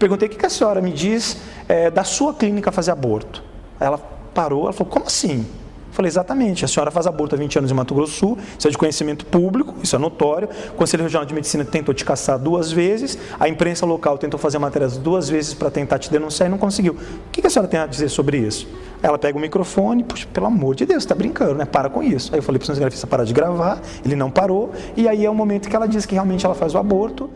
Perguntei 0.00 0.26
o 0.26 0.30
que 0.32 0.44
a 0.44 0.50
senhora 0.50 0.82
me 0.82 0.90
diz 0.90 1.36
é, 1.68 1.92
da 1.92 2.02
sua 2.02 2.34
clínica 2.34 2.72
fazer 2.72 2.90
aborto. 2.90 3.40
Ela 3.78 3.98
parou, 3.98 4.64
ela 4.64 4.72
falou, 4.72 4.92
como 4.92 5.06
assim? 5.06 5.46
Falei, 5.94 6.08
exatamente, 6.08 6.64
a 6.64 6.68
senhora 6.68 6.90
faz 6.90 7.06
aborto 7.06 7.36
há 7.36 7.38
20 7.38 7.58
anos 7.60 7.70
em 7.70 7.74
Mato 7.74 7.94
Grosso 7.94 8.12
do 8.12 8.16
Sul, 8.16 8.38
isso 8.58 8.66
é 8.66 8.70
de 8.72 8.76
conhecimento 8.76 9.24
público, 9.24 9.76
isso 9.80 9.94
é 9.94 9.98
notório. 9.98 10.48
O 10.70 10.72
Conselho 10.72 11.04
Regional 11.04 11.24
de 11.24 11.32
Medicina 11.32 11.64
tentou 11.64 11.94
te 11.94 12.04
caçar 12.04 12.36
duas 12.36 12.72
vezes, 12.72 13.16
a 13.38 13.48
imprensa 13.48 13.86
local 13.86 14.18
tentou 14.18 14.36
fazer 14.36 14.58
matérias 14.58 14.96
duas 14.96 15.28
vezes 15.28 15.54
para 15.54 15.70
tentar 15.70 16.00
te 16.00 16.10
denunciar 16.10 16.48
e 16.48 16.50
não 16.50 16.58
conseguiu. 16.58 16.94
O 16.94 17.30
que 17.30 17.46
a 17.46 17.48
senhora 17.48 17.68
tem 17.68 17.78
a 17.78 17.86
dizer 17.86 18.08
sobre 18.08 18.38
isso? 18.38 18.66
Ela 19.00 19.16
pega 19.16 19.38
o 19.38 19.40
microfone, 19.40 20.02
puxa, 20.02 20.26
pelo 20.32 20.46
amor 20.46 20.74
de 20.74 20.84
Deus, 20.84 21.04
está 21.04 21.14
brincando, 21.14 21.54
né? 21.54 21.64
Para 21.64 21.88
com 21.88 22.02
isso. 22.02 22.32
Aí 22.34 22.40
eu 22.40 22.42
falei 22.42 22.58
para 22.58 22.64
o 22.64 22.66
cinegrafista 22.66 23.06
parar 23.06 23.22
de 23.22 23.32
gravar, 23.32 23.80
ele 24.04 24.16
não 24.16 24.32
parou, 24.32 24.72
e 24.96 25.08
aí 25.08 25.24
é 25.24 25.30
o 25.30 25.34
momento 25.34 25.68
que 25.68 25.76
ela 25.76 25.86
diz 25.86 26.04
que 26.04 26.14
realmente 26.14 26.44
ela 26.44 26.56
faz 26.56 26.74
o 26.74 26.78
aborto. 26.78 27.30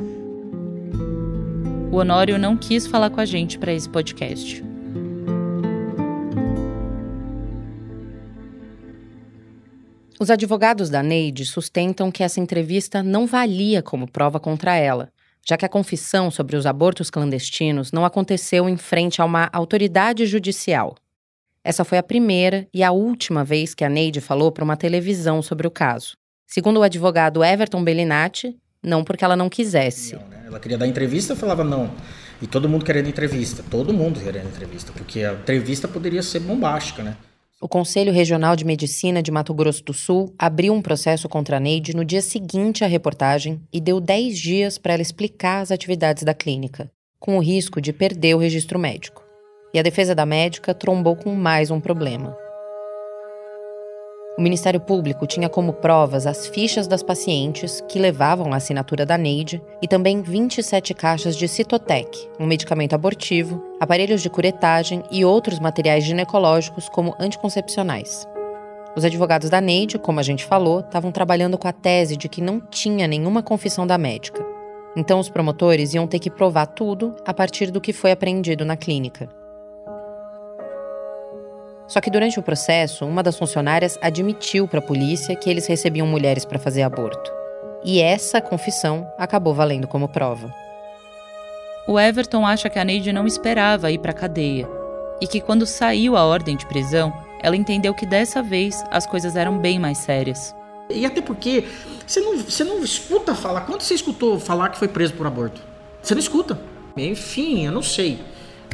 O 1.93 1.97
Honório 1.97 2.37
não 2.41 2.57
quis 2.57 2.88
falar 2.88 3.09
com 3.11 3.21
a 3.21 3.25
gente 3.25 3.57
para 3.57 3.73
esse 3.73 3.88
podcast. 3.88 4.67
Os 10.20 10.30
advogados 10.30 10.90
da 10.90 11.00
Neide 11.00 11.44
sustentam 11.44 12.10
que 12.10 12.25
essa 12.25 12.40
entrevista 12.40 13.04
não 13.04 13.25
valia 13.25 13.80
como 13.80 14.10
prova 14.10 14.40
contra 14.40 14.75
ela, 14.75 15.12
já 15.46 15.56
que 15.56 15.64
a 15.64 15.68
confissão 15.68 16.28
sobre 16.28 16.56
os 16.56 16.66
abortos 16.66 17.08
clandestinos 17.08 17.92
não 17.92 18.04
aconteceu 18.04 18.68
em 18.68 18.76
frente 18.76 19.22
a 19.22 19.25
uma 19.25 19.48
autoridade 19.52 20.26
judicial. 20.26 20.96
Essa 21.62 21.84
foi 21.84 21.98
a 21.98 22.02
primeira 22.02 22.66
e 22.75 22.82
a 22.82 22.90
última 22.90 23.44
vez 23.44 23.75
que 23.75 23.84
a 23.84 23.88
Neide 23.88 24.20
falou 24.20 24.50
para 24.50 24.64
uma 24.64 24.76
televisão 24.76 25.40
sobre 25.40 25.68
o 25.68 25.70
caso. 25.70 26.16
Segundo 26.48 26.80
o 26.80 26.82
advogado 26.82 27.44
Everton 27.44 27.84
Bellinati, 27.84 28.56
não 28.82 29.04
porque 29.04 29.25
ela 29.25 29.37
não 29.37 29.48
quisesse. 29.48 30.16
Né? 30.16 30.44
Ela 30.46 30.58
queria 30.58 30.78
dar 30.78 30.88
entrevista, 30.88 31.34
eu 31.34 31.37
falava 31.37 31.62
não. 31.62 31.92
E 32.42 32.46
todo 32.48 32.68
mundo 32.68 32.84
querendo 32.84 33.08
entrevista, 33.08 33.62
todo 33.70 33.92
mundo 33.92 34.18
querendo 34.18 34.48
entrevista, 34.48 34.90
porque 34.92 35.22
a 35.22 35.34
entrevista 35.34 35.87
poderia 35.87 36.25
ser 36.25 36.40
bombástica, 36.40 37.04
né? 37.04 37.16
O 37.61 37.67
Conselho 37.67 38.12
Regional 38.12 38.55
de 38.55 38.65
Medicina 38.65 39.21
de 39.21 39.33
Mato 39.33 39.53
Grosso 39.53 39.83
do 39.83 39.93
Sul 39.93 40.33
abriu 40.38 40.73
um 40.73 40.81
processo 40.81 41.29
contra 41.29 41.57
a 41.57 41.61
Neide 41.61 41.95
no 41.95 42.05
dia 42.05 42.23
seguinte 42.23 42.85
à 42.85 42.87
reportagem 42.87 43.61
e 43.73 43.81
deu 43.81 44.00
10 44.00 44.38
dias 44.38 44.79
para 44.79 44.93
ela 44.93 45.03
explicar 45.03 45.61
as 45.61 45.73
atividades 45.73 46.23
da 46.23 46.33
clínica, 46.33 46.88
com 47.19 47.37
o 47.37 47.43
risco 47.43 47.81
de 47.81 47.93
perder 47.93 48.37
o 48.37 48.38
registro 48.38 48.79
médico. 48.79 49.25
E 49.75 49.79
a 49.79 49.83
defesa 49.83 50.15
da 50.15 50.25
médica 50.25 50.73
trombou 50.73 51.17
com 51.17 51.35
mais 51.35 51.69
um 51.69 51.81
problema. 51.81 52.48
O 54.38 54.40
Ministério 54.40 54.78
Público 54.78 55.26
tinha 55.26 55.49
como 55.49 55.73
provas 55.73 56.25
as 56.25 56.47
fichas 56.47 56.87
das 56.87 57.02
pacientes 57.02 57.83
que 57.88 57.99
levavam 57.99 58.52
a 58.52 58.59
assinatura 58.59 59.04
da 59.04 59.18
Neide 59.18 59.61
e 59.83 59.88
também 59.88 60.23
27 60.23 60.95
caixas 60.95 61.37
de 61.37 61.49
Citotec, 61.49 62.09
um 62.38 62.47
medicamento 62.47 62.95
abortivo, 62.95 63.61
aparelhos 63.80 64.23
de 64.23 64.30
curetagem 64.30 65.02
e 65.11 65.25
outros 65.25 65.59
materiais 65.59 66.04
ginecológicos 66.04 66.88
como 66.88 67.16
anticoncepcionais. 67.18 68.28
Os 68.97 69.04
advogados 69.04 69.50
da 69.50 69.61
Neide, 69.61 69.99
como 69.99 70.21
a 70.21 70.23
gente 70.23 70.45
falou, 70.45 70.80
estavam 70.80 71.11
trabalhando 71.11 71.59
com 71.59 71.66
a 71.66 71.73
tese 71.73 72.16
de 72.16 72.28
que 72.28 72.40
não 72.40 72.61
tinha 72.61 73.09
nenhuma 73.09 73.42
confissão 73.42 73.85
da 73.88 73.99
médica. 73.99 74.47
Então 74.97 75.18
os 75.18 75.28
promotores 75.28 75.95
iam 75.95 76.07
ter 76.07 76.21
que 76.21 76.30
provar 76.30 76.66
tudo 76.66 77.12
a 77.26 77.35
partir 77.35 77.73
do 77.73 77.80
que 77.80 77.92
foi 77.92 78.12
apreendido 78.12 78.64
na 78.64 78.76
clínica. 78.76 79.28
Só 81.88 82.00
que 82.00 82.11
durante 82.11 82.38
o 82.38 82.42
processo, 82.42 83.07
uma 83.07 83.23
das 83.23 83.38
funcionárias 83.38 83.99
admitiu 84.02 84.68
para 84.68 84.78
a 84.78 84.83
polícia 84.83 85.35
que 85.35 85.49
eles 85.49 85.66
recebiam 85.66 86.07
mulheres 86.07 86.45
para 86.45 86.59
fazer 86.59 86.83
aborto. 86.83 87.33
E 87.83 88.00
essa 88.00 88.40
confissão 88.40 89.11
acabou 89.16 89.54
valendo 89.54 89.88
como 89.88 90.09
prova. 90.09 90.52
O 91.87 91.99
Everton 91.99 92.47
acha 92.47 92.68
que 92.68 92.78
a 92.78 92.85
Neide 92.85 93.11
não 93.11 93.26
esperava 93.26 93.90
ir 93.90 93.99
para 93.99 94.11
a 94.11 94.14
cadeia 94.14 94.68
e 95.21 95.26
que 95.26 95.40
quando 95.40 95.64
saiu 95.64 96.16
a 96.16 96.25
ordem 96.25 96.54
de 96.54 96.66
prisão, 96.66 97.11
ela 97.42 97.57
entendeu 97.57 97.95
que 97.95 98.04
dessa 98.04 98.42
vez 98.42 98.85
as 98.90 99.07
coisas 99.07 99.35
eram 99.37 99.59
bem 99.59 99.78
mais 99.78 99.97
sérias. 99.99 100.54
E 100.90 101.07
até 101.07 101.23
porque 101.23 101.64
você 102.07 102.21
não, 102.21 102.37
você 102.37 102.64
não 102.64 102.85
escuta 102.85 103.35
falar. 103.35 103.62
Quando 103.62 103.80
você 103.80 103.95
escutou 103.95 104.38
falar 104.38 104.68
que 104.68 104.78
foi 104.78 104.88
preso 104.88 105.14
por 105.14 105.26
aborto? 105.26 105.62
Você 106.02 106.14
não 106.14 106.21
escuta. 106.21 106.59
Enfim, 106.97 107.64
eu 107.64 107.73
não 107.73 107.83
sei. 107.83 108.21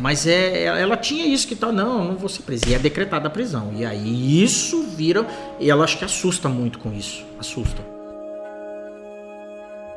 Mas 0.01 0.27
é, 0.27 0.65
ela 0.65 0.97
tinha 0.97 1.25
isso 1.27 1.47
que 1.47 1.55
tá, 1.55 1.71
não, 1.71 2.05
não 2.05 2.17
vou 2.17 2.29
ser 2.29 2.43
presa. 2.43 2.69
E 2.69 2.75
é 2.75 2.79
decretada 2.79 3.29
a 3.29 3.31
prisão. 3.31 3.73
E 3.77 3.85
aí 3.85 4.43
isso 4.43 4.83
vira. 4.83 5.27
E 5.61 5.71
ela 5.71 5.85
acho 5.85 5.99
que 5.99 6.05
assusta 6.05 6.49
muito 6.49 6.79
com 6.79 6.93
isso. 6.93 7.25
Assusta. 7.39 7.83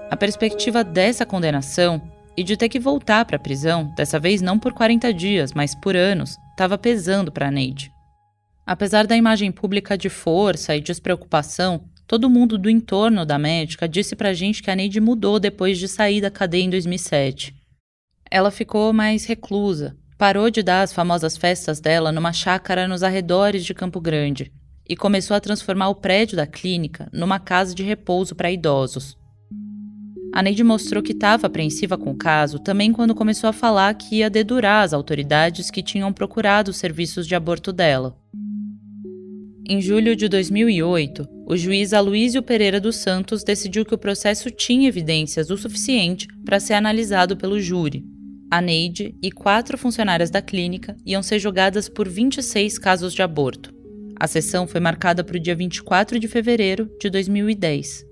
A 0.09 0.15
perspectiva 0.15 0.83
dessa 0.83 1.25
condenação 1.25 2.01
e 2.37 2.43
de 2.43 2.55
ter 2.55 2.69
que 2.69 2.79
voltar 2.79 3.25
para 3.25 3.37
a 3.37 3.39
prisão, 3.39 3.91
dessa 3.97 4.19
vez 4.19 4.41
não 4.41 4.59
por 4.59 4.71
40 4.71 5.11
dias, 5.11 5.53
mas 5.53 5.73
por 5.73 5.95
anos, 5.95 6.37
estava 6.51 6.77
pesando 6.77 7.31
para 7.31 7.47
a 7.47 7.51
Neide. 7.51 7.91
Apesar 8.65 9.07
da 9.07 9.17
imagem 9.17 9.51
pública 9.51 9.97
de 9.97 10.07
força 10.07 10.75
e 10.75 10.81
despreocupação, 10.81 11.81
todo 12.05 12.29
mundo 12.29 12.57
do 12.57 12.69
entorno 12.69 13.25
da 13.25 13.39
médica 13.39 13.87
disse 13.87 14.15
pra 14.15 14.33
gente 14.33 14.61
que 14.61 14.69
a 14.69 14.75
Neide 14.75 15.01
mudou 15.01 15.39
depois 15.39 15.79
de 15.79 15.87
sair 15.87 16.21
da 16.21 16.29
cadeia 16.29 16.63
em 16.63 16.69
2007. 16.69 17.55
Ela 18.29 18.51
ficou 18.51 18.91
mais 18.91 19.25
reclusa, 19.25 19.95
parou 20.17 20.49
de 20.49 20.61
dar 20.61 20.81
as 20.81 20.91
famosas 20.91 21.37
festas 21.37 21.79
dela 21.79 22.11
numa 22.11 22.33
chácara 22.33 22.87
nos 22.87 23.01
arredores 23.01 23.63
de 23.63 23.73
Campo 23.73 24.01
Grande 24.01 24.51
e 24.87 24.95
começou 24.95 25.35
a 25.35 25.39
transformar 25.39 25.89
o 25.89 25.95
prédio 25.95 26.35
da 26.35 26.45
clínica 26.45 27.09
numa 27.13 27.39
casa 27.39 27.73
de 27.73 27.83
repouso 27.83 28.35
para 28.35 28.51
idosos. 28.51 29.17
A 30.33 30.43
Neide 30.43 30.63
mostrou 30.63 31.01
que 31.01 31.13
estava 31.13 31.47
apreensiva 31.47 31.97
com 31.97 32.11
o 32.11 32.17
caso 32.17 32.59
também 32.59 32.91
quando 32.91 33.15
começou 33.15 33.49
a 33.49 33.53
falar 33.53 33.93
que 33.93 34.17
ia 34.17 34.29
dedurar 34.29 34.83
as 34.83 34.93
autoridades 34.93 35.71
que 35.71 35.81
tinham 35.81 36.11
procurado 36.11 36.71
os 36.71 36.77
serviços 36.77 37.25
de 37.25 37.33
aborto 37.33 37.71
dela. 37.71 38.17
Em 39.69 39.81
julho 39.81 40.15
de 40.15 40.29
2008, 40.29 41.27
o 41.45 41.57
juiz 41.57 41.93
Aloísio 41.93 42.41
Pereira 42.41 42.79
dos 42.79 42.97
Santos 42.97 43.43
decidiu 43.43 43.85
que 43.85 43.95
o 43.95 43.97
processo 43.97 44.51
tinha 44.51 44.87
evidências 44.87 45.49
o 45.49 45.57
suficiente 45.57 46.27
para 46.45 46.59
ser 46.59 46.73
analisado 46.73 47.35
pelo 47.35 47.59
júri 47.59 48.16
a 48.49 48.61
Neide 48.61 49.13
e 49.21 49.29
quatro 49.29 49.77
funcionárias 49.77 50.29
da 50.29 50.41
clínica 50.41 50.95
iam 51.05 51.21
ser 51.21 51.37
julgadas 51.37 51.89
por 51.89 52.07
26 52.07 52.79
casos 52.79 53.13
de 53.13 53.21
aborto. 53.21 53.73
A 54.17 54.25
sessão 54.25 54.65
foi 54.65 54.79
marcada 54.79 55.23
para 55.23 55.35
o 55.35 55.39
dia 55.39 55.55
24 55.55 56.17
de 56.17 56.27
fevereiro 56.27 56.89
de 56.99 57.09
2010. 57.09 58.05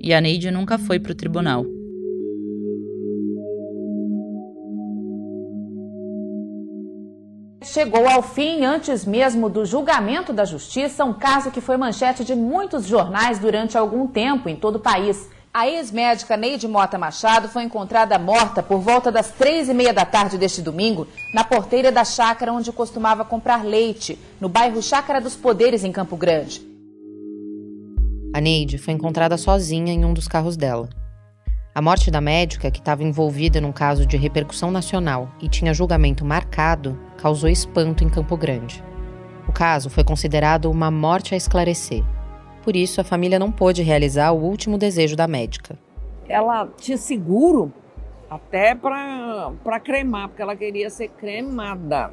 E 0.00 0.14
a 0.14 0.20
Neide 0.20 0.50
nunca 0.50 0.78
foi 0.78 1.00
para 1.00 1.12
o 1.12 1.14
tribunal. 1.16 1.64
Chegou 7.64 8.08
ao 8.08 8.22
fim, 8.22 8.64
antes 8.64 9.04
mesmo 9.04 9.50
do 9.50 9.64
julgamento 9.64 10.32
da 10.32 10.44
justiça, 10.44 11.04
um 11.04 11.12
caso 11.12 11.50
que 11.50 11.60
foi 11.60 11.76
manchete 11.76 12.24
de 12.24 12.34
muitos 12.34 12.86
jornais 12.86 13.40
durante 13.40 13.76
algum 13.76 14.06
tempo 14.06 14.48
em 14.48 14.54
todo 14.54 14.76
o 14.76 14.80
país. 14.80 15.28
A 15.58 15.66
ex-médica 15.66 16.36
Neide 16.36 16.68
Mota 16.68 16.98
Machado 16.98 17.48
foi 17.48 17.62
encontrada 17.62 18.18
morta 18.18 18.62
por 18.62 18.78
volta 18.78 19.10
das 19.10 19.30
três 19.30 19.70
e 19.70 19.72
meia 19.72 19.90
da 19.90 20.04
tarde 20.04 20.36
deste 20.36 20.60
domingo 20.60 21.08
na 21.32 21.44
porteira 21.44 21.90
da 21.90 22.04
chácara 22.04 22.52
onde 22.52 22.70
costumava 22.70 23.24
comprar 23.24 23.64
leite, 23.64 24.18
no 24.38 24.50
bairro 24.50 24.82
Chácara 24.82 25.18
dos 25.18 25.34
Poderes, 25.34 25.82
em 25.82 25.90
Campo 25.90 26.14
Grande. 26.14 26.60
A 28.34 28.38
Neide 28.38 28.76
foi 28.76 28.92
encontrada 28.92 29.38
sozinha 29.38 29.94
em 29.94 30.04
um 30.04 30.12
dos 30.12 30.28
carros 30.28 30.58
dela. 30.58 30.90
A 31.74 31.80
morte 31.80 32.10
da 32.10 32.20
médica, 32.20 32.70
que 32.70 32.80
estava 32.80 33.02
envolvida 33.02 33.58
num 33.58 33.72
caso 33.72 34.04
de 34.04 34.18
repercussão 34.18 34.70
nacional 34.70 35.30
e 35.40 35.48
tinha 35.48 35.72
julgamento 35.72 36.22
marcado, 36.22 37.00
causou 37.16 37.48
espanto 37.48 38.04
em 38.04 38.10
Campo 38.10 38.36
Grande. 38.36 38.84
O 39.48 39.52
caso 39.52 39.88
foi 39.88 40.04
considerado 40.04 40.70
uma 40.70 40.90
morte 40.90 41.32
a 41.32 41.36
esclarecer 41.38 42.04
por 42.66 42.74
isso 42.74 43.00
a 43.00 43.04
família 43.04 43.38
não 43.38 43.52
pôde 43.52 43.80
realizar 43.80 44.32
o 44.32 44.42
último 44.42 44.76
desejo 44.76 45.14
da 45.14 45.28
médica. 45.28 45.78
Ela 46.28 46.66
tinha 46.76 46.98
seguro 46.98 47.72
até 48.28 48.74
para 48.74 49.78
cremar, 49.78 50.26
porque 50.30 50.42
ela 50.42 50.56
queria 50.56 50.90
ser 50.90 51.06
cremada. 51.10 52.12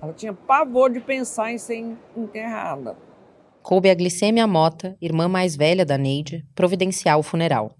Ela 0.00 0.14
tinha 0.14 0.32
pavor 0.32 0.90
de 0.90 0.98
pensar 0.98 1.52
em 1.52 1.58
ser 1.58 1.94
enterrada. 2.16 2.96
Coube 3.62 3.90
a 3.90 3.94
Glicêmia 3.94 4.46
Mota, 4.46 4.96
irmã 4.98 5.28
mais 5.28 5.54
velha 5.54 5.84
da 5.84 5.98
Neide, 5.98 6.42
providenciar 6.54 7.18
o 7.18 7.22
funeral. 7.22 7.76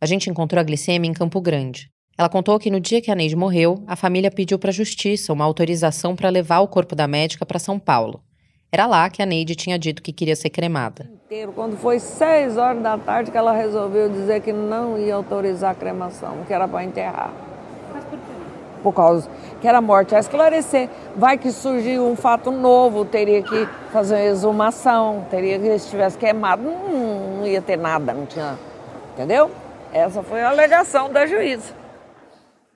A 0.00 0.06
gente 0.06 0.30
encontrou 0.30 0.60
a 0.60 0.64
Glicêmia 0.64 1.10
em 1.10 1.12
Campo 1.12 1.40
Grande. 1.40 1.90
Ela 2.16 2.28
contou 2.28 2.60
que 2.60 2.70
no 2.70 2.78
dia 2.78 3.02
que 3.02 3.10
a 3.10 3.14
Neide 3.16 3.34
morreu, 3.34 3.82
a 3.88 3.96
família 3.96 4.30
pediu 4.30 4.56
para 4.56 4.70
a 4.70 4.72
justiça 4.72 5.32
uma 5.32 5.44
autorização 5.44 6.14
para 6.14 6.28
levar 6.28 6.60
o 6.60 6.68
corpo 6.68 6.94
da 6.94 7.08
médica 7.08 7.44
para 7.44 7.58
São 7.58 7.76
Paulo. 7.76 8.22
Era 8.72 8.86
lá 8.86 9.10
que 9.10 9.20
a 9.20 9.26
Neide 9.26 9.56
tinha 9.56 9.78
dito 9.78 10.00
que 10.00 10.12
queria 10.12 10.36
ser 10.36 10.50
cremada. 10.50 11.10
Quando 11.54 11.76
foi 11.76 11.98
seis 11.98 12.56
horas 12.56 12.80
da 12.82 12.96
tarde 12.96 13.30
que 13.30 13.36
ela 13.36 13.52
resolveu 13.52 14.08
dizer 14.08 14.40
que 14.40 14.52
não 14.52 14.96
ia 14.96 15.14
autorizar 15.14 15.72
a 15.72 15.74
cremação, 15.74 16.38
que 16.46 16.52
era 16.52 16.68
para 16.68 16.84
enterrar. 16.84 17.32
Mas 17.92 18.04
por 18.04 18.18
quê? 18.18 18.24
Por 18.82 18.92
causa 18.92 19.28
que 19.60 19.68
era 19.68 19.80
morte 19.80 20.14
a 20.14 20.20
esclarecer. 20.20 20.88
Vai 21.16 21.36
que 21.36 21.50
surgiu 21.50 22.06
um 22.06 22.16
fato 22.16 22.50
novo, 22.50 23.04
teria 23.04 23.42
que 23.42 23.68
fazer 23.92 24.14
uma 24.14 24.24
exumação, 24.24 25.26
teria 25.30 25.58
que 25.58 25.78
se 25.78 25.90
tivesse 25.90 26.16
queimado, 26.16 26.62
não, 26.62 27.38
não 27.38 27.46
ia 27.46 27.60
ter 27.60 27.76
nada, 27.76 28.12
não 28.12 28.24
tinha. 28.24 28.58
Entendeu? 29.14 29.50
Essa 29.92 30.22
foi 30.22 30.40
a 30.40 30.48
alegação 30.48 31.12
da 31.12 31.26
juíza. 31.26 31.74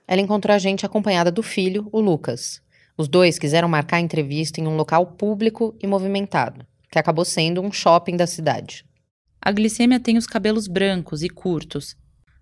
Ela 0.06 0.20
encontrou 0.20 0.54
a 0.54 0.58
gente 0.58 0.84
acompanhada 0.84 1.30
do 1.30 1.42
filho, 1.42 1.88
o 1.90 2.00
Lucas. 2.00 2.63
Os 2.96 3.08
dois 3.08 3.38
quiseram 3.38 3.68
marcar 3.68 3.96
a 3.96 4.00
entrevista 4.00 4.60
em 4.60 4.66
um 4.68 4.76
local 4.76 5.06
público 5.06 5.76
e 5.82 5.86
movimentado, 5.86 6.64
que 6.90 6.98
acabou 6.98 7.24
sendo 7.24 7.60
um 7.60 7.72
shopping 7.72 8.16
da 8.16 8.26
cidade. 8.26 8.84
A 9.42 9.50
glicêmia 9.50 9.98
tem 9.98 10.16
os 10.16 10.26
cabelos 10.26 10.68
brancos 10.68 11.22
e 11.22 11.28
curtos. 11.28 11.96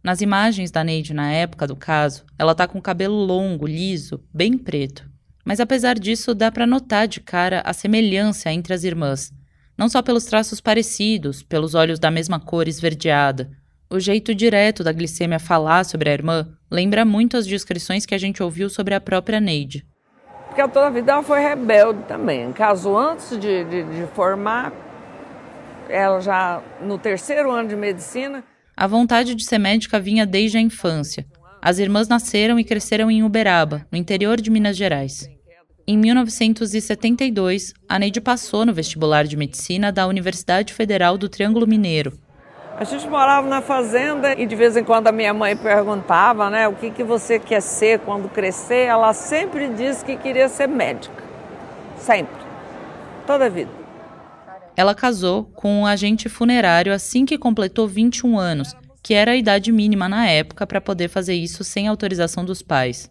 Nas 0.04 0.20
imagens 0.20 0.70
da 0.70 0.84
Neide 0.84 1.14
na 1.14 1.32
época 1.32 1.66
do 1.66 1.74
caso, 1.74 2.24
ela 2.38 2.54
tá 2.54 2.68
com 2.68 2.78
o 2.78 2.82
cabelo 2.82 3.14
longo, 3.14 3.66
liso, 3.66 4.22
bem 4.32 4.58
preto. 4.58 5.10
Mas 5.44 5.58
apesar 5.58 5.98
disso, 5.98 6.34
dá 6.34 6.52
para 6.52 6.66
notar 6.66 7.08
de 7.08 7.20
cara 7.20 7.62
a 7.64 7.72
semelhança 7.72 8.52
entre 8.52 8.74
as 8.74 8.84
irmãs. 8.84 9.32
Não 9.76 9.88
só 9.88 10.02
pelos 10.02 10.24
traços 10.24 10.60
parecidos, 10.60 11.42
pelos 11.42 11.74
olhos 11.74 11.98
da 11.98 12.10
mesma 12.10 12.38
cor 12.38 12.68
esverdeada. 12.68 13.50
O 13.88 13.98
jeito 13.98 14.34
direto 14.34 14.84
da 14.84 14.92
glicêmia 14.92 15.38
falar 15.38 15.84
sobre 15.84 16.10
a 16.10 16.12
irmã 16.12 16.48
lembra 16.70 17.04
muito 17.04 17.36
as 17.36 17.46
descrições 17.46 18.04
que 18.04 18.14
a 18.14 18.18
gente 18.18 18.42
ouviu 18.42 18.68
sobre 18.68 18.94
a 18.94 19.00
própria 19.00 19.40
Neide. 19.40 19.84
Porque 20.52 20.68
toda 20.68 20.88
a 20.88 20.90
vida 20.90 21.12
ela 21.12 21.22
foi 21.22 21.40
rebelde 21.40 22.02
também. 22.06 22.52
Casou 22.52 22.98
antes 22.98 23.30
de, 23.40 23.64
de, 23.64 23.84
de 23.84 24.06
formar, 24.14 24.70
ela 25.88 26.20
já 26.20 26.62
no 26.82 26.98
terceiro 26.98 27.50
ano 27.50 27.70
de 27.70 27.74
medicina. 27.74 28.44
A 28.76 28.86
vontade 28.86 29.34
de 29.34 29.44
ser 29.46 29.56
médica 29.56 29.98
vinha 29.98 30.26
desde 30.26 30.58
a 30.58 30.60
infância. 30.60 31.24
As 31.62 31.78
irmãs 31.78 32.06
nasceram 32.06 32.58
e 32.58 32.64
cresceram 32.64 33.10
em 33.10 33.22
Uberaba, 33.22 33.86
no 33.90 33.96
interior 33.96 34.38
de 34.38 34.50
Minas 34.50 34.76
Gerais. 34.76 35.26
Em 35.86 35.96
1972, 35.96 37.72
a 37.88 37.98
Neide 37.98 38.20
passou 38.20 38.66
no 38.66 38.74
vestibular 38.74 39.24
de 39.24 39.38
medicina 39.38 39.90
da 39.90 40.06
Universidade 40.06 40.74
Federal 40.74 41.16
do 41.16 41.30
Triângulo 41.30 41.66
Mineiro. 41.66 42.12
A 42.76 42.84
gente 42.84 43.06
morava 43.06 43.46
na 43.46 43.60
fazenda 43.60 44.34
e 44.38 44.46
de 44.46 44.56
vez 44.56 44.76
em 44.76 44.82
quando 44.82 45.06
a 45.06 45.12
minha 45.12 45.32
mãe 45.34 45.56
perguntava, 45.56 46.48
né, 46.48 46.66
o 46.66 46.74
que, 46.74 46.90
que 46.90 47.04
você 47.04 47.38
quer 47.38 47.60
ser 47.60 48.00
quando 48.00 48.28
crescer. 48.28 48.86
Ela 48.86 49.12
sempre 49.12 49.68
disse 49.68 50.04
que 50.04 50.16
queria 50.16 50.48
ser 50.48 50.66
médica. 50.66 51.22
Sempre. 51.98 52.42
Toda 53.26 53.46
a 53.46 53.48
vida. 53.48 53.70
Ela 54.76 54.94
casou 54.94 55.44
com 55.44 55.82
um 55.82 55.86
agente 55.86 56.28
funerário 56.28 56.92
assim 56.92 57.26
que 57.26 57.36
completou 57.36 57.86
21 57.86 58.38
anos, 58.38 58.74
que 59.02 59.12
era 59.12 59.32
a 59.32 59.36
idade 59.36 59.70
mínima 59.70 60.08
na 60.08 60.26
época 60.26 60.66
para 60.66 60.80
poder 60.80 61.08
fazer 61.08 61.34
isso 61.34 61.62
sem 61.62 61.86
autorização 61.86 62.44
dos 62.44 62.62
pais. 62.62 63.10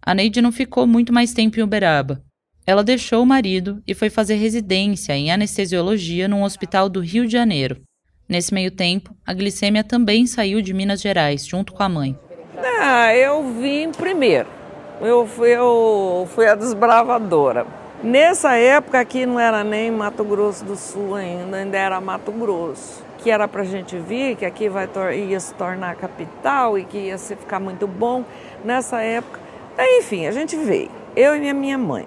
A 0.00 0.14
Neide 0.14 0.40
não 0.40 0.52
ficou 0.52 0.86
muito 0.86 1.12
mais 1.12 1.32
tempo 1.32 1.58
em 1.58 1.62
Uberaba. 1.62 2.22
Ela 2.64 2.84
deixou 2.84 3.22
o 3.22 3.26
marido 3.26 3.82
e 3.86 3.94
foi 3.94 4.08
fazer 4.08 4.36
residência 4.36 5.12
em 5.12 5.32
anestesiologia 5.32 6.28
num 6.28 6.44
hospital 6.44 6.88
do 6.88 7.00
Rio 7.00 7.26
de 7.26 7.32
Janeiro. 7.32 7.82
Nesse 8.32 8.54
meio 8.54 8.70
tempo, 8.70 9.14
a 9.26 9.34
glicêmia 9.34 9.84
também 9.84 10.26
saiu 10.26 10.62
de 10.62 10.72
Minas 10.72 11.02
Gerais, 11.02 11.46
junto 11.46 11.70
com 11.70 11.82
a 11.82 11.88
mãe. 11.90 12.18
Ah, 12.80 13.14
eu 13.14 13.52
vim 13.60 13.92
primeiro. 13.92 14.48
Eu 15.02 15.26
fui, 15.26 15.50
eu 15.50 16.26
fui 16.34 16.46
a 16.46 16.54
desbravadora. 16.54 17.66
Nessa 18.02 18.56
época 18.56 18.98
aqui 18.98 19.26
não 19.26 19.38
era 19.38 19.62
nem 19.62 19.90
Mato 19.90 20.24
Grosso 20.24 20.64
do 20.64 20.76
Sul 20.76 21.14
ainda, 21.14 21.58
ainda 21.58 21.76
era 21.76 22.00
Mato 22.00 22.32
Grosso. 22.32 23.04
Que 23.18 23.30
era 23.30 23.46
para 23.46 23.60
a 23.60 23.66
gente 23.66 23.98
vir, 23.98 24.34
que 24.36 24.46
aqui 24.46 24.66
vai, 24.66 24.88
ia 25.14 25.38
se 25.38 25.52
tornar 25.52 25.94
capital 25.96 26.78
e 26.78 26.86
que 26.86 26.96
ia 26.96 27.18
se 27.18 27.36
ficar 27.36 27.60
muito 27.60 27.86
bom. 27.86 28.24
Nessa 28.64 29.02
época, 29.02 29.40
enfim, 29.78 30.24
a 30.24 30.32
gente 30.32 30.56
veio, 30.56 30.90
eu 31.14 31.36
e 31.36 31.50
a 31.50 31.52
minha 31.52 31.76
mãe. 31.76 32.06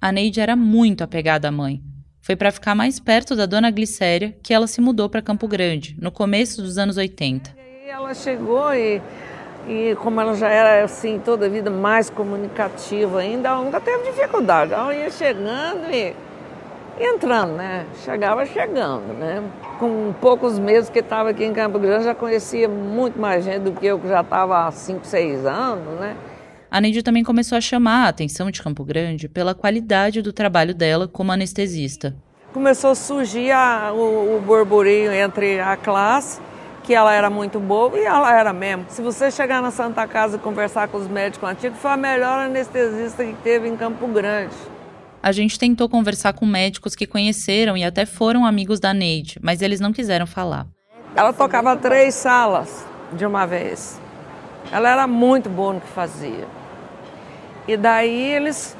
A 0.00 0.10
Neide 0.10 0.40
era 0.40 0.56
muito 0.56 1.04
apegada 1.04 1.48
à 1.48 1.52
mãe. 1.52 1.82
Foi 2.26 2.34
para 2.34 2.50
ficar 2.50 2.74
mais 2.74 2.98
perto 2.98 3.36
da 3.36 3.46
dona 3.46 3.70
Glicéria 3.70 4.34
que 4.42 4.52
ela 4.52 4.66
se 4.66 4.80
mudou 4.80 5.08
para 5.08 5.22
Campo 5.22 5.46
Grande, 5.46 5.96
no 5.96 6.10
começo 6.10 6.60
dos 6.60 6.76
anos 6.76 6.96
80. 6.96 7.54
E 7.86 7.88
ela 7.88 8.12
chegou 8.14 8.74
e 8.74 9.00
e 9.68 9.96
como 10.02 10.20
ela 10.20 10.34
já 10.34 10.48
era 10.48 10.84
assim 10.84 11.20
toda 11.24 11.46
a 11.46 11.48
vida 11.48 11.70
mais 11.70 12.10
comunicativa 12.10 13.20
ainda, 13.20 13.50
ela 13.50 13.62
nunca 13.62 13.80
teve 13.80 14.10
dificuldade. 14.10 14.72
Ela 14.72 14.92
ia 14.92 15.08
chegando 15.08 15.88
e, 15.88 16.16
entrando, 17.00 17.52
né? 17.52 17.86
Chegava 18.04 18.44
chegando, 18.44 19.12
né? 19.12 19.40
Com 19.78 20.12
poucos 20.20 20.58
meses 20.58 20.90
que 20.90 20.98
estava 20.98 21.30
aqui 21.30 21.44
em 21.44 21.52
Campo 21.52 21.78
Grande, 21.78 22.04
já 22.06 22.14
conhecia 22.14 22.68
muito 22.68 23.20
mais 23.20 23.44
gente 23.44 23.60
do 23.60 23.72
que 23.72 23.86
eu, 23.86 24.00
que 24.00 24.08
já 24.08 24.22
estava 24.22 24.66
há 24.66 24.72
5, 24.72 25.06
6 25.06 25.46
anos, 25.46 26.00
né? 26.00 26.16
A 26.76 26.80
Neide 26.82 27.02
também 27.02 27.24
começou 27.24 27.56
a 27.56 27.60
chamar 27.62 28.04
a 28.04 28.08
atenção 28.08 28.50
de 28.50 28.62
Campo 28.62 28.84
Grande 28.84 29.30
pela 29.30 29.54
qualidade 29.54 30.20
do 30.20 30.30
trabalho 30.30 30.74
dela 30.74 31.08
como 31.08 31.32
anestesista. 31.32 32.14
Começou 32.52 32.90
a 32.90 32.94
surgir 32.94 33.50
a, 33.50 33.94
o, 33.94 34.36
o 34.36 34.42
burburinho 34.42 35.10
entre 35.10 35.58
a 35.58 35.74
classe 35.74 36.38
que 36.84 36.92
ela 36.92 37.14
era 37.14 37.30
muito 37.30 37.58
boa 37.58 37.98
e 37.98 38.04
ela 38.04 38.30
era 38.30 38.52
mesmo. 38.52 38.84
Se 38.90 39.00
você 39.00 39.30
chegar 39.30 39.62
na 39.62 39.70
Santa 39.70 40.06
Casa 40.06 40.36
e 40.36 40.38
conversar 40.38 40.88
com 40.88 40.98
os 40.98 41.08
médicos 41.08 41.48
antigos, 41.48 41.78
foi 41.78 41.92
a 41.92 41.96
melhor 41.96 42.40
anestesista 42.40 43.24
que 43.24 43.32
teve 43.42 43.66
em 43.66 43.74
Campo 43.74 44.06
Grande. 44.08 44.54
A 45.22 45.32
gente 45.32 45.58
tentou 45.58 45.88
conversar 45.88 46.34
com 46.34 46.44
médicos 46.44 46.94
que 46.94 47.06
conheceram 47.06 47.74
e 47.74 47.84
até 47.84 48.04
foram 48.04 48.44
amigos 48.44 48.78
da 48.78 48.92
Neide, 48.92 49.38
mas 49.40 49.62
eles 49.62 49.80
não 49.80 49.94
quiseram 49.94 50.26
falar. 50.26 50.66
Ela 51.14 51.32
tocava 51.32 51.74
três 51.74 52.14
salas 52.14 52.84
de 53.14 53.24
uma 53.24 53.46
vez. 53.46 53.98
Ela 54.70 54.90
era 54.90 55.06
muito 55.06 55.48
boa 55.48 55.72
no 55.72 55.80
que 55.80 55.88
fazia. 55.88 56.55
E 57.68 57.76
daí 57.76 58.32
eles 58.32 58.76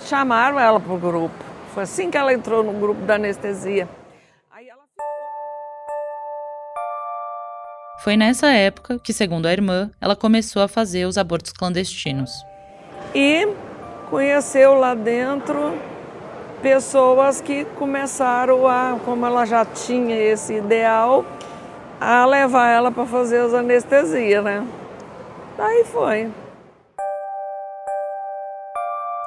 chamaram 0.00 0.58
ela 0.58 0.78
para 0.78 0.92
o 0.92 0.98
grupo. 0.98 1.34
Foi 1.74 1.82
assim 1.84 2.10
que 2.10 2.16
ela 2.16 2.32
entrou 2.32 2.62
no 2.62 2.72
grupo 2.72 3.02
da 3.02 3.14
anestesia. 3.14 3.88
Foi 8.02 8.16
nessa 8.16 8.48
época 8.50 8.98
que, 8.98 9.12
segundo 9.12 9.46
a 9.46 9.52
irmã, 9.52 9.88
ela 10.00 10.16
começou 10.16 10.60
a 10.60 10.66
fazer 10.66 11.06
os 11.06 11.16
abortos 11.16 11.52
clandestinos. 11.52 12.44
E 13.14 13.46
conheceu 14.10 14.74
lá 14.74 14.92
dentro 14.92 15.78
pessoas 16.60 17.40
que 17.40 17.64
começaram 17.76 18.66
a, 18.66 18.98
como 19.04 19.24
ela 19.24 19.44
já 19.44 19.64
tinha 19.64 20.16
esse 20.16 20.54
ideal, 20.54 21.24
a 22.00 22.26
levar 22.26 22.68
ela 22.70 22.90
para 22.90 23.06
fazer 23.06 23.38
as 23.38 23.54
anestesias, 23.54 24.42
né? 24.42 24.66
Daí 25.56 25.84
foi. 25.84 26.28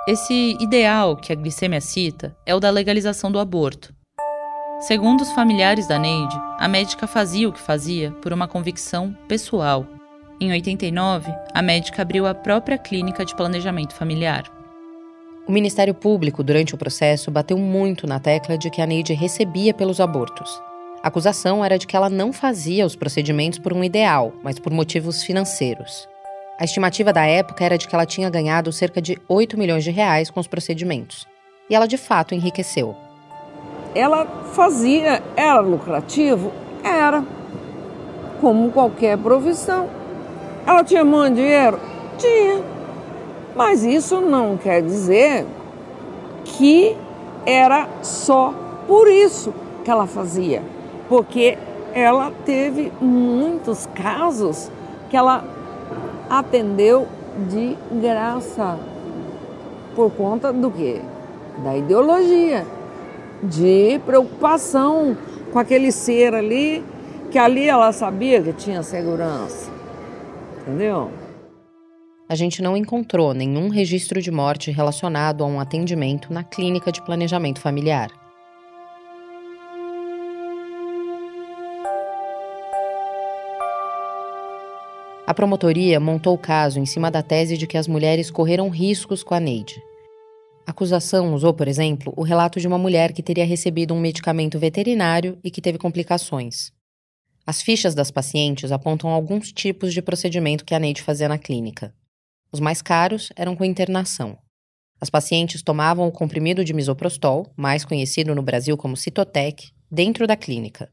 Esse 0.08 0.56
ideal 0.60 1.18
que 1.18 1.34
a 1.34 1.36
glicemia 1.36 1.82
cita 1.82 2.38
é 2.46 2.54
o 2.54 2.60
da 2.60 2.70
legalização 2.70 3.32
do 3.32 3.40
aborto. 3.40 3.92
Segundo 4.82 5.22
os 5.22 5.32
familiares 5.32 5.88
da 5.88 5.98
Neide, 5.98 6.40
a 6.60 6.68
médica 6.68 7.08
fazia 7.08 7.50
o 7.50 7.52
que 7.52 7.60
fazia 7.60 8.12
por 8.22 8.32
uma 8.32 8.48
convicção 8.48 9.18
pessoal. 9.28 9.84
Em 10.40 10.52
89, 10.52 11.34
a 11.52 11.60
médica 11.60 12.04
abriu 12.04 12.28
a 12.28 12.36
própria 12.36 12.78
clínica 12.78 13.26
de 13.26 13.36
planejamento 13.36 13.96
familiar. 13.96 14.44
O 15.48 15.52
Ministério 15.52 15.96
Público, 15.96 16.44
durante 16.44 16.76
o 16.76 16.78
processo, 16.78 17.32
bateu 17.32 17.58
muito 17.58 18.06
na 18.06 18.20
tecla 18.20 18.60
de 18.60 18.70
que 18.70 18.84
a 18.84 18.86
Neide 18.86 19.14
recebia 19.14 19.74
pelos 19.74 20.00
abortos. 20.00 20.62
A 21.02 21.08
acusação 21.08 21.66
era 21.66 21.80
de 21.80 21.88
que 21.88 21.96
ela 21.96 22.12
não 22.12 22.32
fazia 22.32 22.86
os 22.86 22.96
procedimentos 22.96 23.58
por 23.58 23.74
um 23.74 23.84
ideal, 23.84 24.34
mas 24.44 24.60
por 24.60 24.72
motivos 24.72 25.24
financeiros. 25.24 26.08
A 26.60 26.64
estimativa 26.64 27.12
da 27.12 27.26
época 27.26 27.64
era 27.64 27.78
de 27.78 27.88
que 27.88 27.96
ela 27.96 28.06
tinha 28.06 28.30
ganhado 28.30 28.72
cerca 28.72 29.02
de 29.02 29.18
8 29.28 29.58
milhões 29.58 29.84
de 29.84 29.92
reais 29.92 30.30
com 30.30 30.40
os 30.40 30.48
procedimentos. 30.48 31.28
E 31.70 31.76
ela 31.76 31.88
de 31.88 31.98
fato 31.98 32.34
enriqueceu 32.34 32.96
ela 33.96 34.28
fazia, 34.52 35.24
era 35.38 35.62
lucrativo? 35.62 36.52
Era, 36.84 37.24
como 38.42 38.70
qualquer 38.70 39.18
profissão. 39.18 39.88
Ela 40.68 40.84
tinha 40.84 41.06
muito 41.06 41.36
dinheiro? 41.36 41.80
Tinha. 42.18 42.62
Mas 43.56 43.84
isso 43.84 44.20
não 44.20 44.58
quer 44.58 44.82
dizer 44.82 45.46
que 46.44 46.96
era 47.46 47.88
só 48.02 48.54
por 48.86 49.08
isso 49.08 49.54
que 49.86 49.90
ela 49.90 50.06
fazia. 50.06 50.62
Porque 51.08 51.58
ela 51.94 52.34
teve 52.46 52.92
muitos 53.00 53.88
casos 53.96 54.70
que 55.10 55.16
ela 55.16 55.44
atendeu 56.30 57.08
de 57.50 57.78
graça. 58.00 58.80
Por 59.96 60.12
conta 60.12 60.52
do 60.52 60.70
quê? 60.72 61.02
Da 61.64 61.76
ideologia 61.76 62.66
de 63.42 64.00
preocupação 64.06 65.18
com 65.52 65.60
aquele 65.60 65.92
ser 65.92 66.34
ali, 66.34 66.84
que 67.32 67.38
ali 67.38 67.68
ela 67.68 67.92
sabia 67.92 68.42
que 68.42 68.54
tinha 68.54 68.84
segurança. 68.84 69.72
Entendeu? 70.62 71.10
A 72.28 72.36
gente 72.36 72.62
não 72.62 72.76
encontrou 72.76 73.34
nenhum 73.34 73.70
registro 73.70 74.20
de 74.20 74.32
morte 74.32 74.72
relacionado 74.72 75.44
a 75.44 75.48
um 75.48 75.60
atendimento 75.60 76.34
na 76.34 76.44
clínica 76.44 76.92
de 76.92 77.02
planejamento 77.04 77.62
familiar. 77.62 78.25
A 85.28 85.34
promotoria 85.34 86.00
montou 86.00 86.36
o 86.36 86.38
caso 86.38 86.80
em 86.80 86.86
cima 86.86 87.10
da 87.10 87.24
tese 87.24 87.58
de 87.58 87.66
que 87.66 87.80
as 87.80 87.88
mulheres 87.88 88.30
correram 88.30 88.70
riscos 88.70 89.24
com 89.24 89.34
a 89.34 89.40
Neide. 89.40 89.82
A 90.68 90.72
acusação 90.72 91.34
usou, 91.34 91.52
por 91.52 91.68
exemplo, 91.68 92.14
o 92.16 92.22
relato 92.22 92.60
de 92.60 92.68
uma 92.68 92.78
mulher 92.78 93.12
que 93.12 93.24
teria 93.24 93.46
recebido 93.46 93.92
um 93.96 94.00
medicamento 94.00 94.60
veterinário 94.60 95.40
e 95.44 95.50
que 95.50 95.62
teve 95.62 95.80
complicações. 95.80 96.72
As 97.44 97.60
fichas 97.60 97.96
das 97.96 98.12
pacientes 98.12 98.72
apontam 98.72 99.10
alguns 99.10 99.52
tipos 99.52 99.94
de 99.96 100.02
procedimento 100.02 100.64
que 100.64 100.76
a 100.76 100.80
Neide 100.80 101.02
fazia 101.02 101.28
na 101.28 101.40
clínica. 101.40 101.92
Os 102.52 102.60
mais 102.60 102.84
caros 102.84 103.30
eram 103.36 103.56
com 103.56 103.66
internação. 103.66 104.38
As 105.02 105.10
pacientes 105.10 105.64
tomavam 105.64 106.08
o 106.08 106.12
comprimido 106.12 106.64
de 106.64 106.74
misoprostol, 106.74 107.52
mais 107.58 107.84
conhecido 107.84 108.36
no 108.36 108.44
Brasil 108.44 108.78
como 108.78 108.96
Citotec, 108.96 109.72
dentro 109.90 110.28
da 110.28 110.36
clínica. 110.36 110.88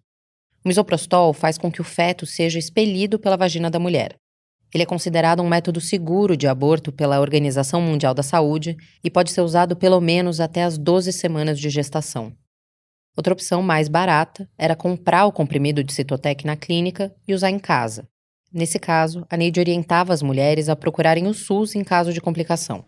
O 0.64 0.68
misoprostol 0.68 1.33
faz 1.33 1.59
com 1.59 1.71
que 1.71 1.81
o 1.81 1.85
feto 1.85 2.25
seja 2.25 2.59
expelido 2.59 3.18
pela 3.18 3.37
vagina 3.37 3.71
da 3.71 3.79
mulher. 3.79 4.21
Ele 4.72 4.85
é 4.85 4.87
considerado 4.87 5.42
um 5.42 5.48
método 5.48 5.80
seguro 5.80 6.37
de 6.37 6.48
aborto 6.48 6.90
pela 6.90 7.20
Organização 7.20 7.80
Mundial 7.80 8.14
da 8.14 8.22
Saúde 8.22 8.76
e 9.04 9.11
pode 9.11 9.30
ser 9.30 9.42
usado 9.42 9.76
pelo 9.76 10.00
menos 10.00 10.40
até 10.40 10.62
as 10.64 10.78
12 10.78 11.12
semanas 11.12 11.58
de 11.58 11.68
gestação. 11.68 12.32
Outra 13.14 13.35
opção 13.35 13.61
mais 13.62 13.88
barata 13.88 14.48
era 14.56 14.74
comprar 14.74 15.26
o 15.26 15.32
comprimido 15.32 15.85
de 15.85 15.92
Citotec 15.92 16.46
na 16.46 16.56
clínica 16.56 17.14
e 17.28 17.35
usar 17.35 17.50
em 17.50 17.58
casa. 17.58 18.08
Nesse 18.50 18.78
caso, 18.78 19.26
a 19.28 19.37
Neide 19.37 19.61
orientava 19.61 20.14
as 20.14 20.22
mulheres 20.22 20.70
a 20.70 20.76
procurarem 20.76 21.26
o 21.26 21.35
SUS 21.35 21.74
em 21.74 21.85
caso 21.85 22.12
de 22.12 22.20
complicação. 22.20 22.85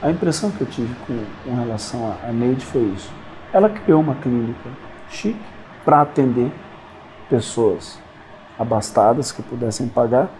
A 0.00 0.10
impressão 0.10 0.50
que 0.50 0.62
eu 0.62 0.66
tive 0.66 0.94
com, 1.06 1.54
relação 1.54 2.16
a 2.22 2.32
Neide 2.32 2.64
foi 2.64 2.82
isso. 2.94 3.12
Ela 3.52 3.68
criou 3.68 4.00
uma 4.00 4.14
clínica 4.14 4.70
chique 5.10 5.38
para 5.84 6.00
atender 6.00 6.50
pessoas 7.28 7.98
abastadas 8.58 9.30
que 9.30 9.42
pudessem 9.42 9.88
pagar. 9.88 10.30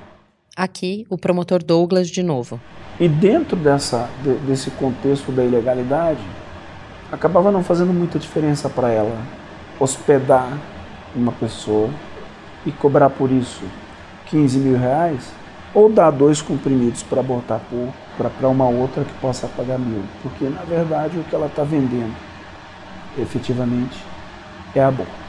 Aqui, 0.56 1.06
o 1.08 1.16
promotor 1.16 1.62
Douglas 1.62 2.08
de 2.08 2.22
novo. 2.22 2.60
E 2.98 3.08
dentro 3.08 3.56
dessa, 3.56 4.08
de, 4.22 4.34
desse 4.46 4.70
contexto 4.72 5.30
da 5.30 5.44
ilegalidade, 5.44 6.20
acabava 7.10 7.50
não 7.50 7.62
fazendo 7.62 7.92
muita 7.92 8.18
diferença 8.18 8.68
para 8.68 8.90
ela 8.90 9.16
hospedar 9.78 10.58
uma 11.14 11.32
pessoa 11.32 11.90
e 12.66 12.72
cobrar 12.72 13.10
por 13.10 13.30
isso 13.30 13.62
15 14.26 14.58
mil 14.58 14.78
reais 14.78 15.32
ou 15.72 15.90
dar 15.90 16.10
dois 16.10 16.42
comprimidos 16.42 17.02
para 17.02 17.22
botar 17.22 17.60
para 18.16 18.48
uma 18.48 18.68
outra 18.68 19.04
que 19.04 19.12
possa 19.14 19.46
pagar 19.46 19.78
mil. 19.78 20.02
Porque, 20.22 20.44
na 20.46 20.62
verdade, 20.62 21.18
o 21.18 21.24
que 21.24 21.34
ela 21.34 21.46
está 21.46 21.62
vendendo 21.62 22.14
efetivamente 23.18 23.98
é 24.74 24.82
aborto. 24.82 25.19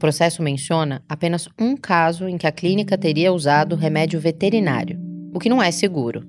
Processo 0.00 0.42
menciona 0.42 1.04
apenas 1.08 1.48
um 1.60 1.76
caso 1.76 2.26
em 2.26 2.36
que 2.36 2.46
a 2.46 2.52
clínica 2.52 2.98
teria 2.98 3.32
usado 3.32 3.76
remédio 3.76 4.18
veterinário, 4.18 4.98
o 5.32 5.38
que 5.38 5.48
não 5.48 5.62
é 5.62 5.70
seguro. 5.70 6.26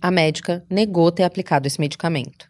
A 0.00 0.10
médica 0.10 0.64
negou 0.70 1.12
ter 1.12 1.24
aplicado 1.24 1.66
esse 1.66 1.80
medicamento. 1.80 2.48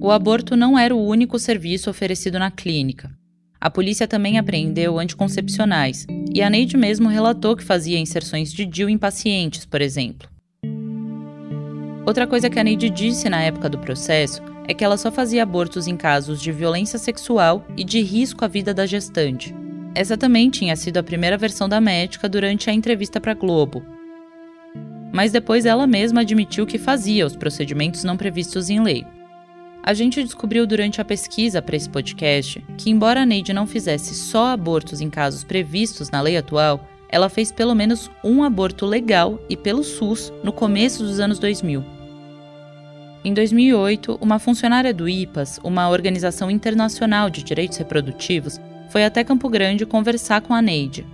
O 0.00 0.10
aborto 0.10 0.56
não 0.56 0.78
era 0.78 0.94
o 0.94 1.04
único 1.04 1.38
serviço 1.38 1.90
oferecido 1.90 2.38
na 2.38 2.50
clínica. 2.50 3.10
A 3.60 3.70
polícia 3.70 4.06
também 4.06 4.38
apreendeu 4.38 4.98
anticoncepcionais, 4.98 6.06
e 6.32 6.42
a 6.42 6.50
Neide 6.50 6.76
mesmo 6.76 7.08
relatou 7.08 7.56
que 7.56 7.64
fazia 7.64 7.98
inserções 7.98 8.52
de 8.52 8.64
DIU 8.64 8.88
em 8.88 8.98
pacientes, 8.98 9.64
por 9.64 9.80
exemplo. 9.80 10.28
Outra 12.06 12.26
coisa 12.26 12.50
que 12.50 12.58
a 12.58 12.64
Neide 12.64 12.90
disse 12.90 13.28
na 13.30 13.42
época 13.42 13.68
do 13.68 13.78
processo 13.78 14.42
é 14.66 14.74
que 14.74 14.84
ela 14.84 14.96
só 14.96 15.10
fazia 15.10 15.42
abortos 15.42 15.86
em 15.86 15.96
casos 15.96 16.40
de 16.40 16.50
violência 16.50 16.98
sexual 16.98 17.64
e 17.76 17.84
de 17.84 18.00
risco 18.00 18.44
à 18.44 18.48
vida 18.48 18.72
da 18.72 18.86
gestante. 18.86 19.54
Essa 19.94 20.16
também 20.16 20.50
tinha 20.50 20.74
sido 20.74 20.96
a 20.96 21.02
primeira 21.02 21.36
versão 21.36 21.68
da 21.68 21.80
médica 21.80 22.28
durante 22.28 22.68
a 22.68 22.72
entrevista 22.72 23.20
para 23.20 23.34
Globo. 23.34 23.84
Mas 25.12 25.30
depois 25.30 25.64
ela 25.64 25.86
mesma 25.86 26.22
admitiu 26.22 26.66
que 26.66 26.78
fazia 26.78 27.24
os 27.24 27.36
procedimentos 27.36 28.02
não 28.02 28.16
previstos 28.16 28.68
em 28.68 28.82
lei. 28.82 29.06
A 29.82 29.94
gente 29.94 30.24
descobriu 30.24 30.66
durante 30.66 31.00
a 31.00 31.04
pesquisa 31.04 31.60
para 31.60 31.76
esse 31.76 31.88
podcast 31.88 32.64
que, 32.76 32.90
embora 32.90 33.20
a 33.20 33.26
Neide 33.26 33.52
não 33.52 33.66
fizesse 33.66 34.14
só 34.14 34.46
abortos 34.46 35.00
em 35.00 35.10
casos 35.10 35.44
previstos 35.44 36.10
na 36.10 36.20
lei 36.20 36.36
atual, 36.36 36.88
ela 37.08 37.28
fez 37.28 37.52
pelo 37.52 37.74
menos 37.74 38.10
um 38.24 38.42
aborto 38.42 38.86
legal 38.86 39.38
e 39.48 39.56
pelo 39.56 39.84
SUS 39.84 40.32
no 40.42 40.52
começo 40.52 41.04
dos 41.04 41.20
anos 41.20 41.38
2000. 41.38 41.93
Em 43.26 43.32
2008, 43.32 44.18
uma 44.20 44.38
funcionária 44.38 44.92
do 44.92 45.08
IPAS, 45.08 45.58
uma 45.64 45.88
organização 45.88 46.50
internacional 46.50 47.30
de 47.30 47.42
direitos 47.42 47.78
reprodutivos, 47.78 48.60
foi 48.90 49.02
até 49.02 49.24
Campo 49.24 49.48
Grande 49.48 49.86
conversar 49.86 50.42
com 50.42 50.52
a 50.52 50.60
Neide. 50.60 51.06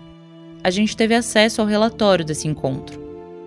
A 0.64 0.70
gente 0.70 0.96
teve 0.96 1.14
acesso 1.14 1.60
ao 1.60 1.68
relatório 1.68 2.24
desse 2.24 2.48
encontro. 2.48 3.00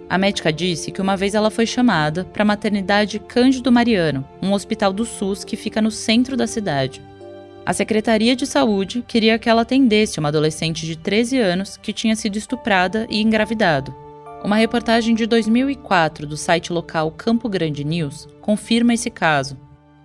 A 0.10 0.18
médica 0.18 0.54
disse 0.54 0.94
que 0.94 1.02
uma 1.02 1.18
vez 1.18 1.36
ela 1.36 1.52
foi 1.52 1.66
chamada 1.66 2.24
para 2.24 2.44
a 2.44 2.46
maternidade 2.46 3.20
Cândido 3.20 3.70
Mariano, 3.70 4.26
um 4.42 4.54
hospital 4.54 4.94
do 4.94 5.04
SUS 5.04 5.44
que 5.44 5.58
fica 5.58 5.82
no 5.82 5.92
centro 5.92 6.38
da 6.38 6.48
cidade. 6.48 7.02
A 7.66 7.74
Secretaria 7.74 8.34
de 8.34 8.46
Saúde 8.46 9.04
queria 9.06 9.38
que 9.38 9.50
ela 9.50 9.64
atendesse 9.64 10.20
uma 10.20 10.30
adolescente 10.30 10.86
de 10.86 10.96
13 10.96 11.38
anos 11.38 11.76
que 11.76 11.92
tinha 11.92 12.16
sido 12.16 12.38
estuprada 12.38 13.06
e 13.10 13.22
engravidado. 13.22 14.03
Uma 14.44 14.58
reportagem 14.58 15.16
de 15.16 15.26
2004 15.26 16.28
do 16.28 16.36
site 16.36 16.74
local 16.74 17.10
Campo 17.12 17.48
Grande 17.48 17.86
News 17.86 18.28
confirma 18.42 18.94
esse 18.94 19.10
caso. 19.10 19.58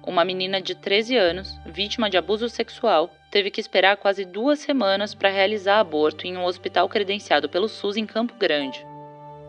Uma 0.06 0.24
menina 0.24 0.62
de 0.62 0.76
13 0.76 1.16
anos, 1.16 1.58
vítima 1.66 2.08
de 2.08 2.16
abuso 2.16 2.48
sexual, 2.48 3.10
teve 3.32 3.50
que 3.50 3.60
esperar 3.60 3.96
quase 3.96 4.24
duas 4.24 4.60
semanas 4.60 5.12
para 5.12 5.28
realizar 5.28 5.80
aborto 5.80 6.24
em 6.24 6.36
um 6.36 6.44
hospital 6.44 6.88
credenciado 6.88 7.48
pelo 7.48 7.68
SUS 7.68 7.96
em 7.96 8.06
Campo 8.06 8.32
Grande. 8.38 8.86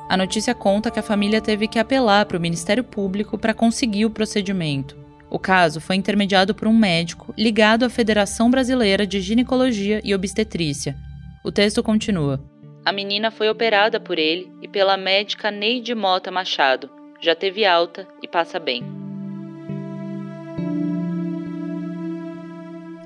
A 0.09 0.17
notícia 0.17 0.55
conta 0.55 0.89
que 0.89 0.97
a 0.97 1.03
família 1.03 1.39
teve 1.39 1.67
que 1.67 1.77
apelar 1.77 2.25
para 2.25 2.37
o 2.37 2.41
Ministério 2.41 2.83
Público 2.83 3.37
para 3.37 3.53
conseguir 3.53 4.05
o 4.05 4.09
procedimento. 4.09 4.97
O 5.29 5.37
caso 5.37 5.79
foi 5.79 5.97
intermediado 5.97 6.55
por 6.55 6.67
um 6.67 6.75
médico 6.75 7.31
ligado 7.37 7.85
à 7.85 7.89
Federação 7.91 8.49
Brasileira 8.49 9.05
de 9.05 9.21
Ginecologia 9.21 10.01
e 10.03 10.15
Obstetrícia. 10.15 10.97
O 11.45 11.51
texto 11.51 11.83
continua. 11.83 12.43
A 12.89 12.91
menina 12.91 13.29
foi 13.29 13.47
operada 13.47 13.99
por 13.99 14.17
ele 14.17 14.51
e 14.63 14.67
pela 14.67 14.97
médica 14.97 15.51
Neide 15.51 15.93
Mota 15.93 16.31
Machado. 16.31 16.89
Já 17.21 17.35
teve 17.35 17.63
alta 17.63 18.07
e 18.19 18.27
passa 18.27 18.59
bem. 18.59 18.83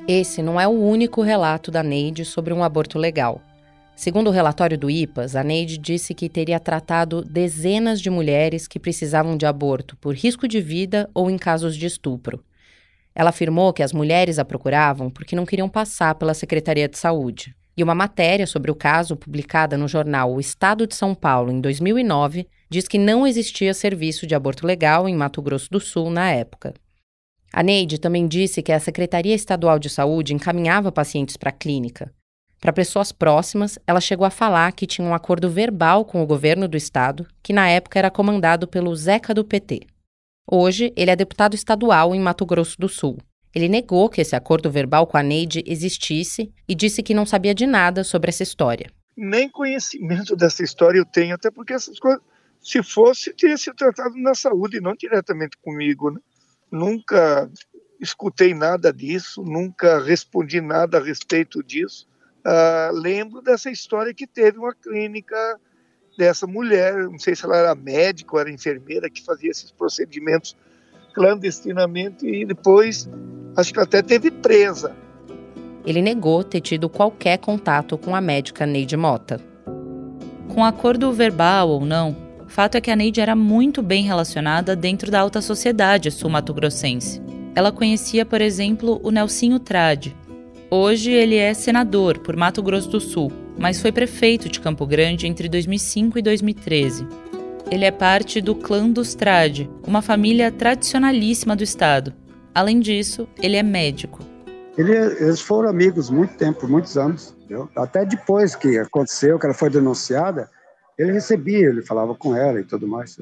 Esse 0.07 0.41
não 0.41 0.57
é 0.57 0.65
o 0.65 0.71
único 0.71 1.21
relato 1.21 1.69
da 1.69 1.83
Neide 1.83 2.23
sobre 2.23 2.53
um 2.53 2.63
aborto 2.63 2.97
legal. 2.97 3.41
Segundo 3.93 4.27
o 4.27 4.31
relatório 4.31 4.77
do 4.77 4.89
IPAS, 4.89 5.35
a 5.35 5.43
Neide 5.43 5.77
disse 5.77 6.13
que 6.13 6.29
teria 6.29 6.61
tratado 6.61 7.21
dezenas 7.21 7.99
de 7.99 8.09
mulheres 8.09 8.69
que 8.69 8.79
precisavam 8.79 9.35
de 9.35 9.45
aborto 9.45 9.97
por 9.97 10.15
risco 10.15 10.47
de 10.47 10.61
vida 10.61 11.09
ou 11.13 11.29
em 11.29 11.37
casos 11.37 11.75
de 11.75 11.87
estupro. 11.87 12.41
Ela 13.13 13.31
afirmou 13.31 13.73
que 13.73 13.83
as 13.83 13.91
mulheres 13.91 14.39
a 14.39 14.45
procuravam 14.45 15.09
porque 15.09 15.35
não 15.35 15.45
queriam 15.45 15.67
passar 15.67 16.15
pela 16.15 16.33
Secretaria 16.33 16.87
de 16.87 16.97
Saúde. 16.97 17.53
E 17.75 17.83
uma 17.83 17.95
matéria 17.95 18.45
sobre 18.45 18.69
o 18.69 18.75
caso, 18.75 19.15
publicada 19.15 19.77
no 19.77 19.87
jornal 19.87 20.33
O 20.33 20.39
Estado 20.39 20.85
de 20.85 20.95
São 20.95 21.15
Paulo 21.15 21.51
em 21.51 21.59
2009, 21.59 22.47
diz 22.69 22.87
que 22.87 22.97
não 22.97 23.25
existia 23.25 23.73
serviço 23.73 24.27
de 24.27 24.35
aborto 24.35 24.65
legal 24.65 25.07
em 25.09 25.15
Mato 25.15 25.41
Grosso 25.41 25.69
do 25.71 25.79
Sul 25.79 26.09
na 26.09 26.31
época. 26.31 26.73
A 27.51 27.61
Neide 27.63 27.99
também 27.99 28.27
disse 28.27 28.61
que 28.61 28.71
a 28.71 28.79
Secretaria 28.79 29.35
Estadual 29.35 29.79
de 29.79 29.89
Saúde 29.89 30.33
encaminhava 30.33 30.91
pacientes 30.91 31.37
para 31.37 31.49
a 31.49 31.53
clínica, 31.53 32.11
para 32.63 32.71
pessoas 32.71 33.11
próximas, 33.11 33.77
ela 33.85 33.99
chegou 33.99 34.25
a 34.25 34.29
falar 34.29 34.71
que 34.71 34.87
tinha 34.87 35.05
um 35.05 35.13
acordo 35.13 35.49
verbal 35.49 36.05
com 36.05 36.23
o 36.23 36.25
governo 36.25 36.65
do 36.65 36.77
estado, 36.77 37.27
que 37.43 37.51
na 37.51 37.67
época 37.67 37.99
era 37.99 38.09
comandado 38.09 38.69
pelo 38.69 38.95
Zeca 38.95 39.33
do 39.33 39.43
PT. 39.43 39.81
Hoje, 40.49 40.93
ele 40.95 41.11
é 41.11 41.15
deputado 41.17 41.55
estadual 41.55 42.15
em 42.15 42.21
Mato 42.21 42.45
Grosso 42.45 42.79
do 42.79 42.87
Sul. 42.87 43.17
Ele 43.53 43.69
negou 43.69 44.09
que 44.09 44.21
esse 44.21 44.35
acordo 44.35 44.71
verbal 44.71 45.05
com 45.05 45.15
a 45.15 45.23
Neide 45.23 45.63
existisse 45.67 46.51
e 46.67 46.73
disse 46.73 47.03
que 47.03 47.13
não 47.13 47.25
sabia 47.25 47.53
de 47.53 47.67
nada 47.67 48.03
sobre 48.03 48.29
essa 48.29 48.41
história. 48.41 48.89
Nem 49.15 49.47
conhecimento 49.47 50.35
dessa 50.35 50.63
história 50.63 50.97
eu 50.97 51.05
tenho, 51.05 51.35
até 51.35 51.51
porque 51.51 51.73
essas 51.73 51.99
coisas, 51.99 52.21
se 52.59 52.81
fosse, 52.81 53.31
teria 53.33 53.57
sido 53.57 53.75
tratado 53.75 54.15
na 54.17 54.33
saúde, 54.33 54.81
não 54.81 54.95
diretamente 54.95 55.55
comigo. 55.61 56.09
Né? 56.09 56.19
Nunca 56.71 57.49
escutei 58.01 58.55
nada 58.55 58.91
disso, 58.91 59.43
nunca 59.43 60.03
respondi 60.03 60.59
nada 60.59 60.97
a 60.97 61.03
respeito 61.03 61.61
disso. 61.61 62.07
Uh, 62.45 62.91
lembro 62.91 63.41
dessa 63.41 63.69
história 63.69 64.13
que 64.13 64.25
teve 64.25 64.57
uma 64.57 64.73
clínica 64.73 65.59
dessa 66.17 66.45
mulher, 66.47 66.95
não 67.03 67.19
sei 67.19 67.35
se 67.35 67.45
ela 67.45 67.57
era 67.57 67.75
médica 67.75 68.35
ou 68.35 68.39
era 68.39 68.51
enfermeira, 68.51 69.09
que 69.09 69.23
fazia 69.23 69.51
esses 69.51 69.71
procedimentos 69.71 70.55
clandestinamente 71.13 72.27
e 72.27 72.45
depois 72.45 73.09
acho 73.55 73.73
que 73.73 73.79
até 73.79 74.01
teve 74.01 74.31
presa. 74.31 74.95
Ele 75.85 76.01
negou 76.01 76.43
ter 76.43 76.61
tido 76.61 76.89
qualquer 76.89 77.37
contato 77.37 77.97
com 77.97 78.15
a 78.15 78.21
médica 78.21 78.65
Neide 78.65 78.97
Mota. 78.97 79.39
Com 80.53 80.63
acordo 80.63 81.11
verbal 81.11 81.69
ou 81.69 81.85
não, 81.85 82.15
fato 82.47 82.75
é 82.75 82.81
que 82.81 82.91
a 82.91 82.95
Neide 82.95 83.21
era 83.21 83.35
muito 83.35 83.81
bem 83.81 84.03
relacionada 84.03 84.75
dentro 84.75 85.11
da 85.11 85.19
alta 85.19 85.41
sociedade 85.41 86.09
sul-mato-grossense. 86.11 87.21
Ela 87.55 87.71
conhecia, 87.71 88.25
por 88.25 88.41
exemplo, 88.41 88.99
o 89.03 89.11
Nelsinho 89.11 89.59
Trade, 89.59 90.15
Hoje 90.75 91.11
ele 91.11 91.35
é 91.35 91.53
senador 91.53 92.17
por 92.17 92.35
Mato 92.35 92.63
Grosso 92.63 92.89
do 92.89 92.99
Sul, 92.99 93.31
mas 93.59 93.79
foi 93.79 93.91
prefeito 93.91 94.49
de 94.49 94.59
Campo 94.59 94.87
Grande 94.87 95.27
entre 95.27 95.47
2005 95.47 96.17
e 96.17 96.21
2013. 96.23 97.07
Ele 97.73 97.85
é 97.85 97.91
parte 97.91 98.39
do 98.39 98.53
clã 98.53 98.87
dos 98.87 99.15
Trade, 99.15 99.67
uma 99.83 99.99
família 99.99 100.51
tradicionalíssima 100.51 101.55
do 101.55 101.63
estado. 101.63 102.13
Além 102.53 102.79
disso, 102.79 103.27
ele 103.41 103.55
é 103.55 103.63
médico. 103.63 104.19
Ele, 104.77 104.95
eles 104.95 105.41
foram 105.41 105.69
amigos 105.69 106.07
muito 106.11 106.37
tempo, 106.37 106.67
muitos 106.67 106.95
anos. 106.99 107.35
Entendeu? 107.39 107.67
Até 107.75 108.05
depois 108.05 108.55
que 108.55 108.77
aconteceu, 108.77 109.39
que 109.39 109.47
ela 109.47 109.55
foi 109.55 109.71
denunciada, 109.71 110.51
ele 110.99 111.13
recebia, 111.13 111.67
ele 111.67 111.81
falava 111.81 112.13
com 112.13 112.35
ela 112.35 112.59
e 112.59 112.63
tudo 112.63 112.87
mais. 112.87 113.17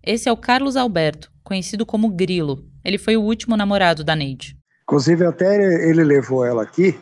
Esse 0.00 0.28
é 0.28 0.32
o 0.32 0.36
Carlos 0.36 0.76
Alberto, 0.76 1.32
conhecido 1.42 1.84
como 1.84 2.08
Grilo. 2.08 2.64
Ele 2.84 2.98
foi 2.98 3.16
o 3.16 3.22
último 3.22 3.56
namorado 3.56 4.04
da 4.04 4.14
Neide. 4.14 4.56
Inclusive, 4.84 5.26
até 5.26 5.56
ele 5.90 6.04
levou 6.04 6.44
ela 6.44 6.62
aqui, 6.62 6.96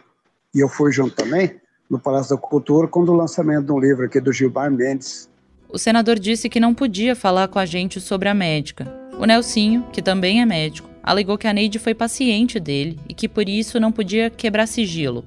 e 0.54 0.60
eu 0.60 0.68
fui 0.68 0.92
junto 0.92 1.14
também, 1.14 1.60
no 1.90 2.00
Palácio 2.00 2.34
da 2.34 2.40
Cultura, 2.40 2.88
quando 2.88 3.10
o 3.10 3.16
lançamento 3.16 3.66
de 3.66 3.72
um 3.72 3.78
livro 3.78 4.06
aqui 4.06 4.18
do 4.18 4.32
Gilmar 4.32 4.70
Mendes. 4.70 5.28
O 5.72 5.78
senador 5.78 6.18
disse 6.18 6.48
que 6.48 6.58
não 6.58 6.74
podia 6.74 7.14
falar 7.14 7.46
com 7.46 7.58
a 7.58 7.64
gente 7.64 8.00
sobre 8.00 8.28
a 8.28 8.34
médica. 8.34 8.92
O 9.18 9.24
Nelsinho, 9.24 9.86
que 9.92 10.02
também 10.02 10.40
é 10.40 10.46
médico, 10.46 10.90
alegou 11.00 11.38
que 11.38 11.46
a 11.46 11.52
Neide 11.52 11.78
foi 11.78 11.94
paciente 11.94 12.58
dele 12.58 12.98
e 13.08 13.14
que 13.14 13.28
por 13.28 13.48
isso 13.48 13.78
não 13.78 13.92
podia 13.92 14.30
quebrar 14.30 14.66
sigilo. 14.66 15.24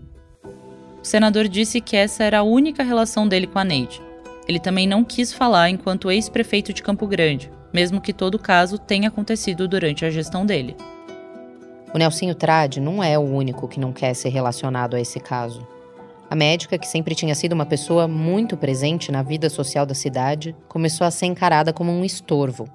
O 1.02 1.06
senador 1.06 1.48
disse 1.48 1.80
que 1.80 1.96
essa 1.96 2.24
era 2.24 2.40
a 2.40 2.44
única 2.44 2.84
relação 2.84 3.26
dele 3.26 3.48
com 3.48 3.58
a 3.58 3.64
Neide. 3.64 4.02
Ele 4.46 4.60
também 4.60 4.86
não 4.86 5.04
quis 5.04 5.32
falar 5.32 5.70
enquanto 5.70 6.12
ex-prefeito 6.12 6.74
de 6.74 6.84
Campo 6.84 7.08
Grande, 7.08 7.50
mesmo 7.72 8.02
que 8.02 8.12
todo 8.12 8.36
o 8.36 8.40
caso 8.40 8.78
tenha 8.78 9.08
acontecido 9.08 9.66
durante 9.66 10.06
a 10.06 10.10
gestão 10.10 10.46
dele. 10.46 10.76
O 11.94 11.98
Nelsinho 11.98 12.36
Trade 12.36 12.82
não 12.82 13.02
é 13.02 13.18
o 13.18 13.22
único 13.22 13.68
que 13.68 13.80
não 13.80 13.94
quer 13.94 14.14
ser 14.14 14.30
relacionado 14.30 14.96
a 14.96 15.00
esse 15.00 15.22
caso. 15.22 15.66
A 16.34 16.36
médica, 16.36 16.80
que 16.80 16.88
sempre 16.88 17.14
tinha 17.14 17.36
sido 17.36 17.54
uma 17.54 17.64
pessoa 17.64 18.08
muito 18.08 18.58
presente 18.58 19.12
na 19.12 19.22
vida 19.22 19.52
social 19.52 19.86
da 19.86 19.94
cidade, 19.94 20.56
começou 20.68 21.06
a 21.06 21.12
ser 21.12 21.28
encarada 21.28 21.72
como 21.72 21.92
um 21.92 22.04
estorvo 22.04 22.68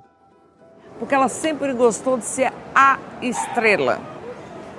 porque 0.98 1.14
ela 1.14 1.28
sempre 1.28 1.72
gostou 1.72 2.18
de 2.18 2.24
ser 2.24 2.52
a 2.74 2.98
estrela. 3.22 4.00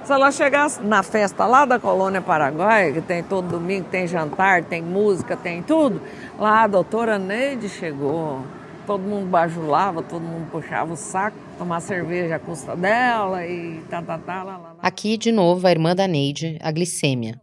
Se 0.03 0.13
ela 0.13 0.31
chegasse 0.31 0.81
na 0.81 1.03
festa 1.03 1.45
lá 1.45 1.65
da 1.65 1.79
Colônia 1.79 2.21
Paraguai, 2.21 2.91
que 2.93 3.01
tem 3.01 3.23
todo 3.23 3.47
domingo, 3.47 3.87
tem 3.89 4.07
jantar, 4.07 4.63
tem 4.63 4.81
música, 4.81 5.37
tem 5.37 5.61
tudo, 5.61 6.01
lá 6.37 6.63
a 6.63 6.67
doutora 6.67 7.19
Neide 7.19 7.69
chegou. 7.69 8.43
Todo 8.87 9.01
mundo 9.01 9.27
bajulava, 9.27 10.01
todo 10.01 10.21
mundo 10.21 10.49
puxava 10.49 10.93
o 10.93 10.97
saco, 10.97 11.37
tomar 11.59 11.79
cerveja 11.79 12.37
à 12.37 12.39
custa 12.39 12.75
dela 12.75 13.45
e 13.45 13.83
tá, 13.89 14.01
tá, 14.01 14.17
tá, 14.17 14.43
lá, 14.43 14.57
lá. 14.57 14.75
Aqui, 14.81 15.15
de 15.15 15.31
novo, 15.31 15.67
a 15.67 15.71
irmã 15.71 15.95
da 15.95 16.07
Neide, 16.07 16.57
a 16.59 16.71
glicêmia. 16.71 17.39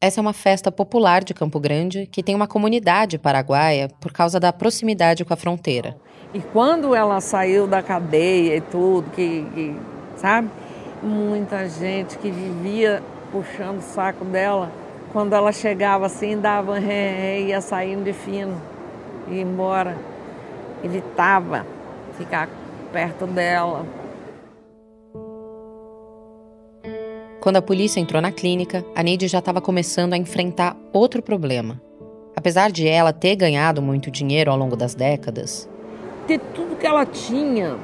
Essa 0.00 0.20
é 0.20 0.22
uma 0.22 0.32
festa 0.32 0.70
popular 0.70 1.24
de 1.24 1.34
Campo 1.34 1.58
Grande 1.58 2.06
que 2.06 2.22
tem 2.22 2.32
uma 2.32 2.46
comunidade 2.46 3.18
paraguaia 3.18 3.88
por 4.00 4.12
causa 4.12 4.38
da 4.38 4.52
proximidade 4.52 5.24
com 5.24 5.34
a 5.34 5.36
fronteira. 5.36 5.96
E 6.32 6.38
quando 6.38 6.94
ela 6.94 7.20
saiu 7.20 7.66
da 7.66 7.82
cadeia 7.82 8.54
e 8.54 8.60
tudo, 8.60 9.10
que, 9.10 9.44
que 9.52 9.76
sabe? 10.16 10.48
Muita 11.02 11.68
gente 11.68 12.16
que 12.18 12.30
vivia 12.30 13.02
puxando 13.32 13.78
o 13.78 13.82
saco 13.82 14.24
dela, 14.24 14.70
quando 15.12 15.32
ela 15.32 15.50
chegava 15.50 16.06
assim, 16.06 16.38
dava 16.38 16.78
ré, 16.78 17.40
ia 17.40 17.60
saindo 17.60 18.04
de 18.04 18.12
fino, 18.12 18.56
ia 19.26 19.42
embora. 19.42 19.98
Evitava 20.84 21.66
ficar 22.16 22.48
perto 22.92 23.26
dela. 23.26 23.84
Quando 27.40 27.56
a 27.56 27.62
polícia 27.62 28.00
entrou 28.00 28.20
na 28.20 28.32
clínica, 28.32 28.84
a 28.94 29.02
Neide 29.02 29.28
já 29.28 29.38
estava 29.38 29.60
começando 29.60 30.12
a 30.12 30.16
enfrentar 30.16 30.76
outro 30.92 31.22
problema. 31.22 31.80
Apesar 32.34 32.70
de 32.70 32.86
ela 32.86 33.12
ter 33.12 33.36
ganhado 33.36 33.80
muito 33.80 34.10
dinheiro 34.10 34.50
ao 34.50 34.56
longo 34.56 34.76
das 34.76 34.94
décadas, 34.94 35.68
ter 36.26 36.40
tudo 36.54 36.76
que 36.76 36.86
ela 36.86 37.06
tinha. 37.06 37.76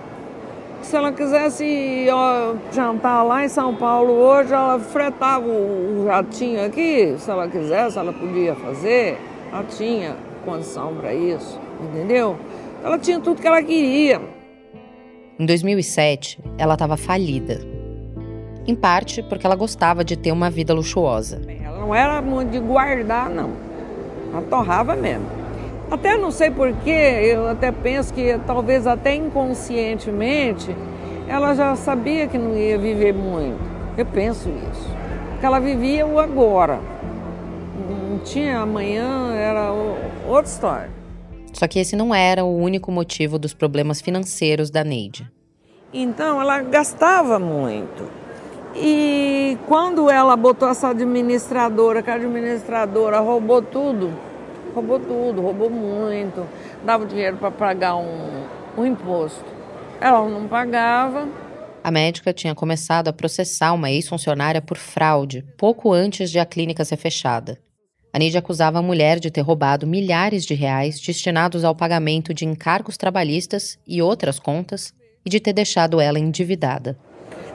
Se 0.82 0.94
ela 0.94 1.12
quisesse 1.12 2.06
ó, 2.12 2.54
jantar 2.70 3.22
lá 3.22 3.42
em 3.42 3.48
São 3.48 3.74
Paulo 3.74 4.12
hoje, 4.12 4.52
ela 4.52 4.78
fretava 4.78 5.46
o 5.46 6.04
jatinho 6.04 6.62
aqui, 6.62 7.14
se 7.18 7.30
ela 7.30 7.48
quisesse, 7.48 7.98
ela 7.98 8.12
podia 8.12 8.54
fazer. 8.54 9.18
Ela 9.50 9.64
tinha 9.64 10.14
condição 10.44 10.94
para 10.94 11.14
isso, 11.14 11.58
entendeu? 11.80 12.36
Ela 12.82 12.98
tinha 12.98 13.18
tudo 13.18 13.40
que 13.40 13.46
ela 13.46 13.62
queria. 13.62 14.20
Em 15.38 15.46
2007, 15.46 16.38
ela 16.58 16.74
estava 16.74 16.98
falida. 16.98 17.73
Em 18.66 18.74
parte 18.74 19.22
porque 19.22 19.46
ela 19.46 19.56
gostava 19.56 20.02
de 20.02 20.16
ter 20.16 20.32
uma 20.32 20.50
vida 20.50 20.72
luxuosa. 20.72 21.40
Ela 21.62 21.78
não 21.78 21.94
era 21.94 22.22
muito 22.22 22.50
de 22.50 22.58
guardar, 22.58 23.28
não. 23.28 23.50
Ela 24.32 24.42
torrava 24.42 24.96
mesmo. 24.96 25.26
Até 25.90 26.16
não 26.16 26.30
sei 26.30 26.50
porquê, 26.50 27.30
eu 27.34 27.48
até 27.48 27.70
penso 27.70 28.12
que 28.12 28.38
talvez 28.46 28.86
até 28.86 29.14
inconscientemente 29.14 30.74
ela 31.28 31.54
já 31.54 31.76
sabia 31.76 32.26
que 32.26 32.38
não 32.38 32.56
ia 32.56 32.78
viver 32.78 33.12
muito. 33.12 33.60
Eu 33.96 34.06
penso 34.06 34.48
isso. 34.48 34.88
Porque 35.30 35.46
ela 35.46 35.60
vivia 35.60 36.06
o 36.06 36.18
agora. 36.18 36.80
Não 38.10 38.18
tinha 38.18 38.60
amanhã, 38.60 39.34
era 39.34 39.72
outra 40.26 40.50
história. 40.50 40.90
Só 41.52 41.68
que 41.68 41.78
esse 41.78 41.94
não 41.94 42.14
era 42.14 42.44
o 42.44 42.56
único 42.56 42.90
motivo 42.90 43.38
dos 43.38 43.54
problemas 43.54 44.00
financeiros 44.00 44.70
da 44.70 44.82
Neide. 44.82 45.30
Então 45.92 46.40
ela 46.40 46.60
gastava 46.62 47.38
muito. 47.38 48.23
E 48.76 49.56
quando 49.66 50.10
ela 50.10 50.36
botou 50.36 50.68
essa 50.68 50.88
administradora, 50.88 52.02
que 52.02 52.10
a 52.10 52.14
administradora 52.14 53.20
roubou 53.20 53.62
tudo, 53.62 54.12
roubou 54.74 54.98
tudo, 54.98 55.40
roubou 55.40 55.70
muito, 55.70 56.46
dava 56.84 57.06
dinheiro 57.06 57.36
para 57.36 57.50
pagar 57.50 57.96
um, 57.96 58.44
um 58.76 58.84
imposto. 58.84 59.44
Ela 60.00 60.28
não 60.28 60.48
pagava. 60.48 61.28
A 61.84 61.90
médica 61.90 62.32
tinha 62.32 62.54
começado 62.54 63.08
a 63.08 63.12
processar 63.12 63.72
uma 63.72 63.90
ex-funcionária 63.90 64.60
por 64.60 64.76
fraude 64.76 65.44
pouco 65.56 65.92
antes 65.92 66.30
de 66.30 66.38
a 66.38 66.46
clínica 66.46 66.84
ser 66.84 66.96
fechada. 66.96 67.58
A 68.12 68.18
Nidia 68.18 68.38
acusava 68.38 68.78
a 68.78 68.82
mulher 68.82 69.18
de 69.18 69.30
ter 69.30 69.40
roubado 69.40 69.86
milhares 69.86 70.44
de 70.44 70.54
reais 70.54 71.00
destinados 71.00 71.64
ao 71.64 71.74
pagamento 71.74 72.32
de 72.32 72.44
encargos 72.44 72.96
trabalhistas 72.96 73.78
e 73.86 74.00
outras 74.00 74.38
contas 74.38 74.94
e 75.26 75.30
de 75.30 75.40
ter 75.40 75.52
deixado 75.52 76.00
ela 76.00 76.18
endividada. 76.18 76.96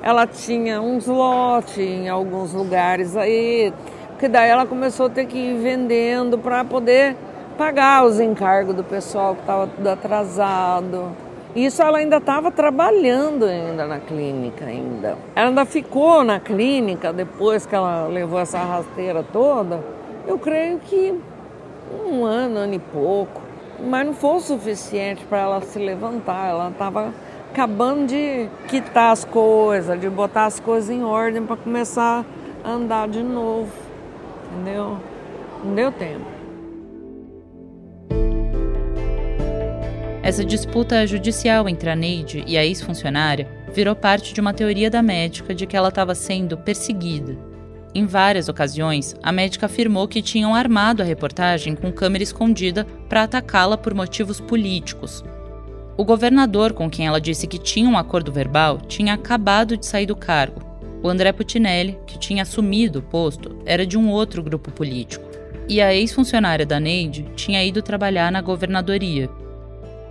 Ela 0.02 0.26
tinha 0.26 0.82
uns 0.82 1.08
lotes 1.08 1.78
em 1.78 2.08
alguns 2.08 2.54
lugares 2.54 3.18
aí, 3.18 3.74
que 4.18 4.28
daí 4.28 4.50
ela 4.50 4.66
começou 4.66 5.08
a 5.08 5.10
ter 5.10 5.26
que 5.26 5.38
ir 5.38 5.58
vendendo 5.60 6.38
para 6.38 6.64
poder 6.64 7.16
pagar 7.58 8.06
os 8.06 8.20
encargos 8.20 8.74
do 8.74 8.84
pessoal 8.84 9.36
que 9.36 9.42
estava 9.42 9.68
tudo 9.68 9.88
atrasado. 9.88 11.12
Isso 11.56 11.82
ela 11.82 11.98
ainda 11.98 12.18
estava 12.18 12.52
trabalhando 12.52 13.44
ainda 13.44 13.86
na 13.86 14.00
clínica 14.00 14.66
ainda. 14.66 15.18
Ela 15.36 15.50
ainda 15.50 15.66
ficou 15.66 16.24
na 16.24 16.40
clínica 16.40 17.12
depois 17.12 17.66
que 17.66 17.76
ela 17.76 18.08
levou 18.08 18.40
essa 18.40 18.60
rasteira 18.60 19.24
toda. 19.24 19.84
Eu 20.28 20.38
creio 20.38 20.80
que 20.80 21.20
um 22.08 22.24
ano, 22.24 22.60
ano 22.60 22.76
e 22.76 22.80
pouco. 22.80 23.42
Mas 23.80 24.06
não 24.06 24.14
foi 24.14 24.36
o 24.36 24.40
suficiente 24.40 25.26
para 25.26 25.40
ela 25.40 25.62
se 25.62 25.80
levantar. 25.80 26.50
Ela 26.50 26.70
estava 26.70 27.14
acabando 27.52 28.08
de 28.08 28.50
quitar 28.68 29.12
as 29.12 29.26
coisas, 29.26 30.00
de 30.00 30.10
botar 30.10 30.46
as 30.46 30.60
coisas 30.60 30.90
em 30.90 31.04
ordem 31.04 31.46
para 31.46 31.56
começar 31.56 32.26
a 32.64 32.70
andar 32.70 33.08
de 33.08 33.24
novo 33.24 33.90
entendeu? 34.50 34.98
Não 35.64 35.76
deu 35.76 35.92
tempo. 35.92 36.26
Essa 40.22 40.44
disputa 40.46 41.08
judicial 41.08 41.68
entre 41.68 41.90
a 41.90 41.96
Neide 41.96 42.44
e 42.46 42.58
a 42.58 42.66
ex-funcionária 42.66 43.48
virou 43.74 43.96
parte 43.96 44.34
de 44.34 44.42
uma 44.42 44.54
teoria 44.54 44.90
da 44.90 45.02
médica 45.02 45.56
de 45.56 45.66
que 45.66 45.78
ela 45.78 45.90
estava 45.90 46.14
sendo 46.14 46.58
perseguida. 46.58 47.38
Em 47.96 48.06
várias 48.06 48.48
ocasiões, 48.48 49.16
a 49.24 49.32
médica 49.32 49.66
afirmou 49.66 50.08
que 50.08 50.22
tinham 50.22 50.54
armado 50.54 51.02
a 51.02 51.06
reportagem 51.06 51.76
com 51.76 51.92
câmera 51.92 52.24
escondida 52.24 52.86
para 53.08 53.24
atacá-la 53.24 53.78
por 53.78 53.96
motivos 53.96 54.40
políticos. 54.40 55.24
O 56.00 56.06
governador 56.06 56.72
com 56.72 56.90
quem 56.90 57.08
ela 57.08 57.20
disse 57.20 57.46
que 57.46 57.60
tinha 57.60 57.90
um 57.90 57.98
acordo 57.98 58.32
verbal 58.32 58.78
tinha 58.88 59.14
acabado 59.14 59.76
de 59.76 59.86
sair 59.86 60.06
do 60.06 60.16
cargo 60.16 60.70
o 61.02 61.08
André 61.08 61.32
Putinelli, 61.32 61.98
que 62.06 62.18
tinha 62.18 62.44
assumido 62.44 63.00
o 63.00 63.02
posto, 63.02 63.58
era 63.66 63.86
de 63.86 63.98
um 63.98 64.10
outro 64.10 64.44
grupo 64.44 64.72
político. 64.72 65.26
E 65.68 65.82
a 65.82 65.94
ex-funcionária 65.94 66.66
da 66.66 66.80
Neide 66.80 67.26
tinha 67.36 67.64
ido 67.64 67.82
trabalhar 67.82 68.32
na 68.32 68.42
governadoria. 68.42 69.30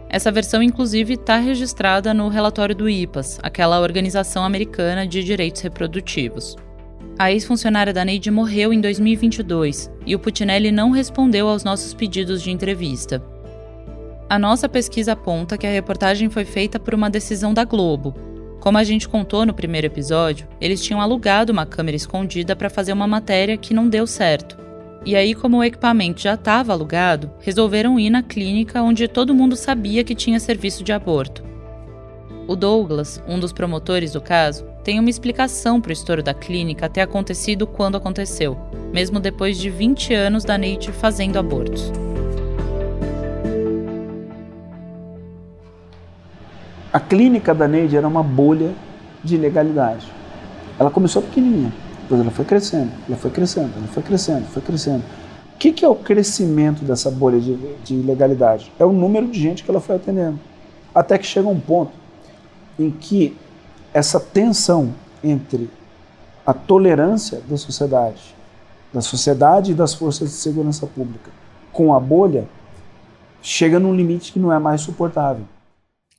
Essa 0.09 0.33
versão, 0.33 0.63
inclusive, 0.63 1.15
está 1.15 1.37
registrada 1.37 2.15
no 2.15 2.29
relatório 2.29 2.75
do 2.75 2.89
IPAS, 2.89 3.39
aquela 3.43 3.81
organização 3.81 4.45
americana 4.45 5.07
de 5.07 5.23
direitos 5.23 5.61
reprodutivos. 5.61 6.57
A 7.19 7.33
ex-funcionária 7.33 7.93
da 7.93 8.05
Neide 8.05 8.31
morreu 8.31 8.73
em 8.73 8.81
2022 8.81 9.91
e 10.07 10.15
o 10.15 10.19
Putinelli 10.19 10.71
não 10.71 10.91
respondeu 10.91 11.49
aos 11.49 11.65
nossos 11.65 11.93
pedidos 11.93 12.43
de 12.43 12.51
entrevista. 12.51 13.23
A 14.29 14.39
nossa 14.39 14.69
pesquisa 14.69 15.13
aponta 15.13 15.57
que 15.57 15.67
a 15.67 15.71
reportagem 15.71 16.29
foi 16.29 16.45
feita 16.45 16.79
por 16.79 16.95
uma 16.95 17.09
decisão 17.09 17.55
da 17.55 17.65
Globo, 17.65 18.15
como 18.61 18.77
a 18.77 18.85
gente 18.85 19.09
contou 19.09 19.47
no 19.47 19.55
primeiro 19.55 19.87
episódio, 19.87 20.47
eles 20.61 20.83
tinham 20.83 21.01
alugado 21.01 21.53
uma 21.53 21.65
câmera 21.65 21.97
escondida 21.97 22.57
para 22.57 22.69
fazer 22.69 22.93
uma 22.93 23.07
matéria 23.07 23.57
que 23.57 23.73
não 23.73 23.89
deu 23.89 24.07
certo. 24.07 24.59
E 25.07 25.15
aí, 25.15 25.35
como 25.35 25.59
o 25.59 25.65
equipamento 25.65 26.21
já 26.21 26.35
estava 26.35 26.73
alugado, 26.73 27.31
resolveram 27.41 27.99
ir 27.99 28.11
na 28.11 28.23
clínica 28.23 28.83
onde 28.83 29.07
todo 29.07 29.35
mundo 29.35 29.55
sabia 29.55 30.03
que 30.03 30.15
tinha 30.15 30.41
serviço 30.41 30.83
de 30.83 30.93
aborto. 30.93 31.45
O 32.49 32.57
Douglas, 32.57 33.23
um 33.29 33.39
dos 33.39 33.53
promotores 33.53 34.13
do 34.13 34.21
caso, 34.21 34.67
tem 34.83 34.99
uma 34.99 35.11
explicação 35.11 35.81
para 35.81 35.91
o 35.91 35.93
estouro 35.93 36.23
da 36.23 36.35
clínica 36.35 36.89
ter 36.89 37.03
acontecido 37.03 37.67
quando 37.67 37.97
aconteceu, 37.97 38.59
mesmo 38.93 39.21
depois 39.21 39.57
de 39.57 39.71
20 39.71 40.15
anos 40.15 40.45
da 40.45 40.59
Neide 40.59 40.91
fazendo 40.91 41.39
abortos. 41.39 41.93
A 46.91 46.99
clínica 46.99 47.55
da 47.55 47.69
Neide 47.69 47.97
era 47.97 48.09
uma 48.09 48.23
bolha 48.23 48.75
de 49.23 49.35
ilegalidade. 49.35 50.07
Ela 50.79 50.91
começou 50.91 51.21
pequenininha, 51.21 51.71
depois 52.03 52.21
ela 52.21 52.31
foi 52.31 52.45
crescendo, 52.47 52.91
ela 53.07 53.17
foi 53.17 53.31
crescendo, 53.31 53.73
ela 53.77 53.87
foi 53.89 54.03
crescendo, 54.03 54.47
foi 54.47 54.63
crescendo. 54.63 55.05
O 55.55 55.59
que, 55.59 55.73
que 55.73 55.85
é 55.85 55.89
o 55.89 55.95
crescimento 55.95 56.85
dessa 56.85 57.11
bolha 57.11 57.39
de, 57.39 57.57
de 57.85 57.95
ilegalidade? 57.95 58.73
É 58.79 58.87
o 58.87 58.93
número 58.93 59.27
de 59.27 59.39
gente 59.39 59.65
que 59.65 59.71
ela 59.71 59.81
foi 59.81 59.97
atendendo. 59.97 60.39
Até 60.95 61.19
que 61.19 61.27
chega 61.27 61.47
um 61.47 61.61
ponto 61.61 61.93
em 62.79 62.91
que 62.91 63.37
essa 63.93 64.19
tensão 64.19 64.95
entre 65.23 65.69
a 66.47 66.55
tolerância 66.55 67.43
da 67.47 67.59
sociedade, 67.59 68.35
da 68.95 69.03
sociedade 69.03 69.73
e 69.73 69.75
das 69.75 69.93
forças 69.93 70.31
de 70.31 70.37
segurança 70.37 70.87
pública 70.87 71.31
com 71.71 71.93
a 71.93 72.01
bolha, 72.01 72.49
chega 73.43 73.79
num 73.79 73.95
limite 73.95 74.33
que 74.33 74.39
não 74.39 74.51
é 74.51 74.59
mais 74.59 74.81
suportável. 74.81 75.45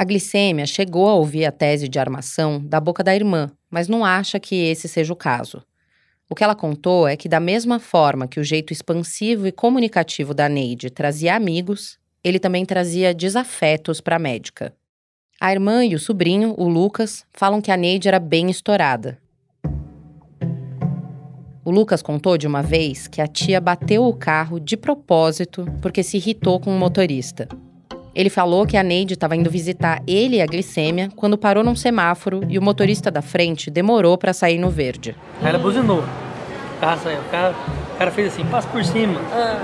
A 0.02 0.06
glicêmia 0.06 0.66
chegou 0.66 1.10
a 1.10 1.14
ouvir 1.14 1.44
a 1.44 1.52
tese 1.52 1.90
de 1.90 2.00
armação 2.00 2.64
da 2.64 2.80
boca 2.80 3.04
da 3.04 3.14
irmã, 3.14 3.52
mas 3.70 3.90
não 3.90 4.06
acha 4.06 4.40
que 4.40 4.56
esse 4.56 4.88
seja 4.88 5.12
o 5.12 5.16
caso. 5.16 5.62
O 6.30 6.36
que 6.36 6.42
ela 6.42 6.56
contou 6.56 7.06
é 7.06 7.18
que, 7.18 7.28
da 7.28 7.42
mesma 7.42 7.80
forma 7.80 8.26
que 8.26 8.40
o 8.40 8.44
jeito 8.44 8.72
expansivo 8.72 9.46
e 9.46 9.52
comunicativo 9.52 10.34
da 10.34 10.48
Neide 10.48 10.90
trazia 10.90 11.36
amigos, 11.36 12.00
ele 12.24 12.40
também 12.40 12.66
trazia 12.66 13.14
desafetos 13.14 14.00
para 14.00 14.16
a 14.16 14.20
médica. 14.20 14.74
A 15.38 15.52
irmã 15.52 15.84
e 15.84 15.94
o 15.94 16.00
sobrinho, 16.00 16.56
o 16.58 16.70
Lucas, 16.70 17.26
falam 17.34 17.60
que 17.60 17.70
a 17.70 17.76
Neide 17.76 18.08
era 18.08 18.20
bem 18.20 18.50
estourada. 18.50 19.18
O 21.66 21.72
Lucas 21.72 22.02
contou 22.02 22.38
de 22.38 22.48
uma 22.48 22.64
vez 22.64 23.06
que 23.06 23.22
a 23.22 23.28
tia 23.28 23.60
bateu 23.60 24.06
o 24.06 24.14
carro 24.14 24.62
de 24.62 24.78
propósito 24.78 25.66
porque 25.82 26.04
se 26.04 26.16
irritou 26.16 26.58
com 26.58 26.74
o 26.74 26.80
motorista. 26.80 27.50
Ele 28.14 28.30
falou 28.30 28.66
que 28.66 28.76
a 28.76 28.84
Neide 28.84 29.14
estava 29.14 29.36
indo 29.36 29.50
visitar 29.50 30.02
ele 30.08 30.38
e 30.38 30.42
a 30.42 30.46
glicêmia 30.46 31.10
quando 31.16 31.38
parou 31.38 31.64
num 31.64 31.76
semáforo 31.76 32.42
e 32.50 32.58
o 32.58 32.62
motorista 32.62 33.12
da 33.12 33.22
frente 33.22 33.70
demorou 33.70 34.18
para 34.18 34.34
sair 34.34 34.58
no 34.58 34.70
verde. 34.70 35.16
Aí 35.42 35.50
ela 35.50 35.60
buzinou. 35.60 36.00
O, 36.00 36.80
carro 36.80 37.00
saiu. 37.02 37.20
O, 37.20 37.24
cara, 37.26 37.54
o 37.94 37.98
cara 37.98 38.12
fez 38.12 38.34
assim, 38.34 38.46
passa 38.46 38.68
por 38.68 38.84
cima. 38.84 39.20
Ah. 39.32 39.60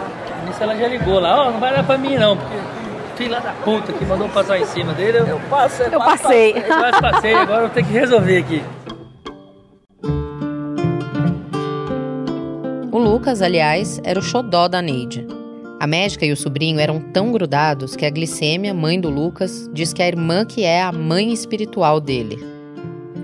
Nisso 0.45 0.62
ela 0.62 0.75
já 0.75 0.88
ligou 0.88 1.19
lá, 1.19 1.45
ó, 1.45 1.47
oh, 1.47 1.51
não 1.53 1.60
vai 1.60 1.73
dar 1.73 1.84
pra 1.84 1.97
mim 1.97 2.15
não, 2.17 2.38
porque 2.38 2.55
filha 3.15 3.39
da 3.39 3.53
puta 3.53 3.93
que 3.93 4.05
mandou 4.05 4.29
passar 4.29 4.60
em 4.60 4.65
cima 4.65 4.93
dele. 4.93 5.19
Eu, 5.19 5.27
eu 5.27 5.39
passei. 5.49 5.88
Eu 5.88 5.99
passei. 5.99 6.51
Eu 6.51 6.63
quase 6.63 7.01
passei, 7.01 7.34
agora 7.34 7.63
eu 7.63 7.69
tenho 7.69 7.88
que 7.88 7.93
resolver 7.93 8.38
aqui. 8.38 8.63
O 12.91 12.97
Lucas, 12.99 13.41
aliás, 13.41 13.99
era 14.03 14.19
o 14.19 14.21
xodó 14.21 14.67
da 14.67 14.81
Neide. 14.81 15.25
A 15.77 15.85
médica 15.85 16.25
e 16.25 16.31
o 16.31 16.38
sobrinho 16.38 16.79
eram 16.79 16.99
tão 16.99 17.33
grudados 17.33 17.97
que 17.97 18.05
a 18.05 18.09
glicêmia, 18.09 18.73
mãe 18.73 18.99
do 18.99 19.09
Lucas, 19.09 19.69
diz 19.73 19.91
que 19.91 20.01
a 20.01 20.07
irmã 20.07 20.45
que 20.45 20.63
é 20.63 20.81
a 20.81 20.91
mãe 20.91 21.33
espiritual 21.33 21.99
dele. 21.99 22.39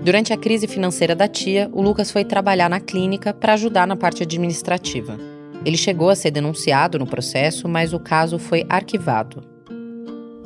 Durante 0.04 0.32
a 0.32 0.36
crise 0.36 0.66
financeira 0.66 1.14
da 1.14 1.26
tia, 1.26 1.70
o 1.72 1.80
Lucas 1.80 2.10
foi 2.10 2.24
trabalhar 2.24 2.68
na 2.68 2.78
clínica 2.78 3.32
para 3.32 3.54
ajudar 3.54 3.86
na 3.86 3.96
parte 3.96 4.22
administrativa. 4.22 5.16
Ele 5.64 5.78
chegou 5.78 6.10
a 6.10 6.14
ser 6.14 6.30
denunciado 6.30 6.98
no 6.98 7.06
processo, 7.06 7.66
mas 7.68 7.94
o 7.94 8.00
caso 8.00 8.38
foi 8.38 8.66
arquivado. 8.68 9.42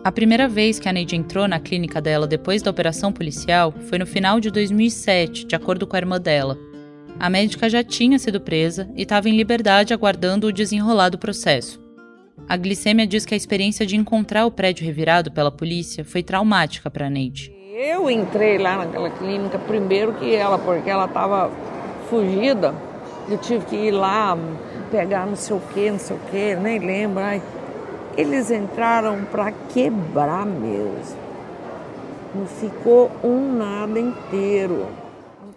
A 0.04 0.12
primeira 0.12 0.46
vez 0.46 0.78
que 0.78 0.88
a 0.88 0.92
Neide 0.92 1.16
entrou 1.16 1.48
na 1.48 1.58
clínica 1.58 2.00
dela 2.00 2.28
depois 2.28 2.62
da 2.62 2.70
operação 2.70 3.12
policial 3.12 3.74
foi 3.88 3.98
no 3.98 4.06
final 4.06 4.38
de 4.38 4.50
2007, 4.50 5.46
de 5.46 5.56
acordo 5.56 5.86
com 5.86 5.96
a 5.96 5.98
irmã 5.98 6.20
dela. 6.20 6.56
A 7.18 7.28
médica 7.28 7.68
já 7.68 7.82
tinha 7.82 8.18
sido 8.18 8.40
presa 8.40 8.88
e 8.94 9.02
estava 9.02 9.28
em 9.28 9.36
liberdade 9.36 9.92
aguardando 9.92 10.46
o 10.46 10.52
desenrolar 10.52 11.08
do 11.08 11.18
processo. 11.18 11.85
A 12.48 12.56
glicêmia 12.56 13.06
diz 13.06 13.24
que 13.24 13.34
a 13.34 13.36
experiência 13.36 13.86
de 13.86 13.96
encontrar 13.96 14.46
o 14.46 14.50
prédio 14.50 14.84
revirado 14.84 15.32
pela 15.32 15.50
polícia 15.50 16.04
foi 16.04 16.22
traumática 16.22 16.90
para 16.90 17.10
Neide. 17.10 17.52
Eu 17.74 18.08
entrei 18.10 18.56
lá 18.58 18.76
naquela 18.78 19.10
clínica 19.10 19.58
primeiro 19.58 20.14
que 20.14 20.34
ela, 20.34 20.58
porque 20.58 20.88
ela 20.88 21.06
estava 21.06 21.50
fugida. 22.08 22.74
Eu 23.28 23.38
tive 23.38 23.64
que 23.66 23.76
ir 23.76 23.90
lá 23.90 24.38
pegar 24.90 25.26
não 25.26 25.34
sei 25.34 25.56
o 25.56 25.60
que, 25.60 25.90
não 25.90 25.98
sei 25.98 26.16
o 26.16 26.20
que, 26.30 26.54
nem 26.56 26.78
lembro. 26.78 27.22
Eles 28.16 28.50
entraram 28.50 29.24
para 29.24 29.50
quebrar 29.72 30.46
mesmo. 30.46 31.16
Não 32.34 32.46
ficou 32.46 33.10
um 33.24 33.56
nada 33.56 33.98
inteiro. 33.98 34.86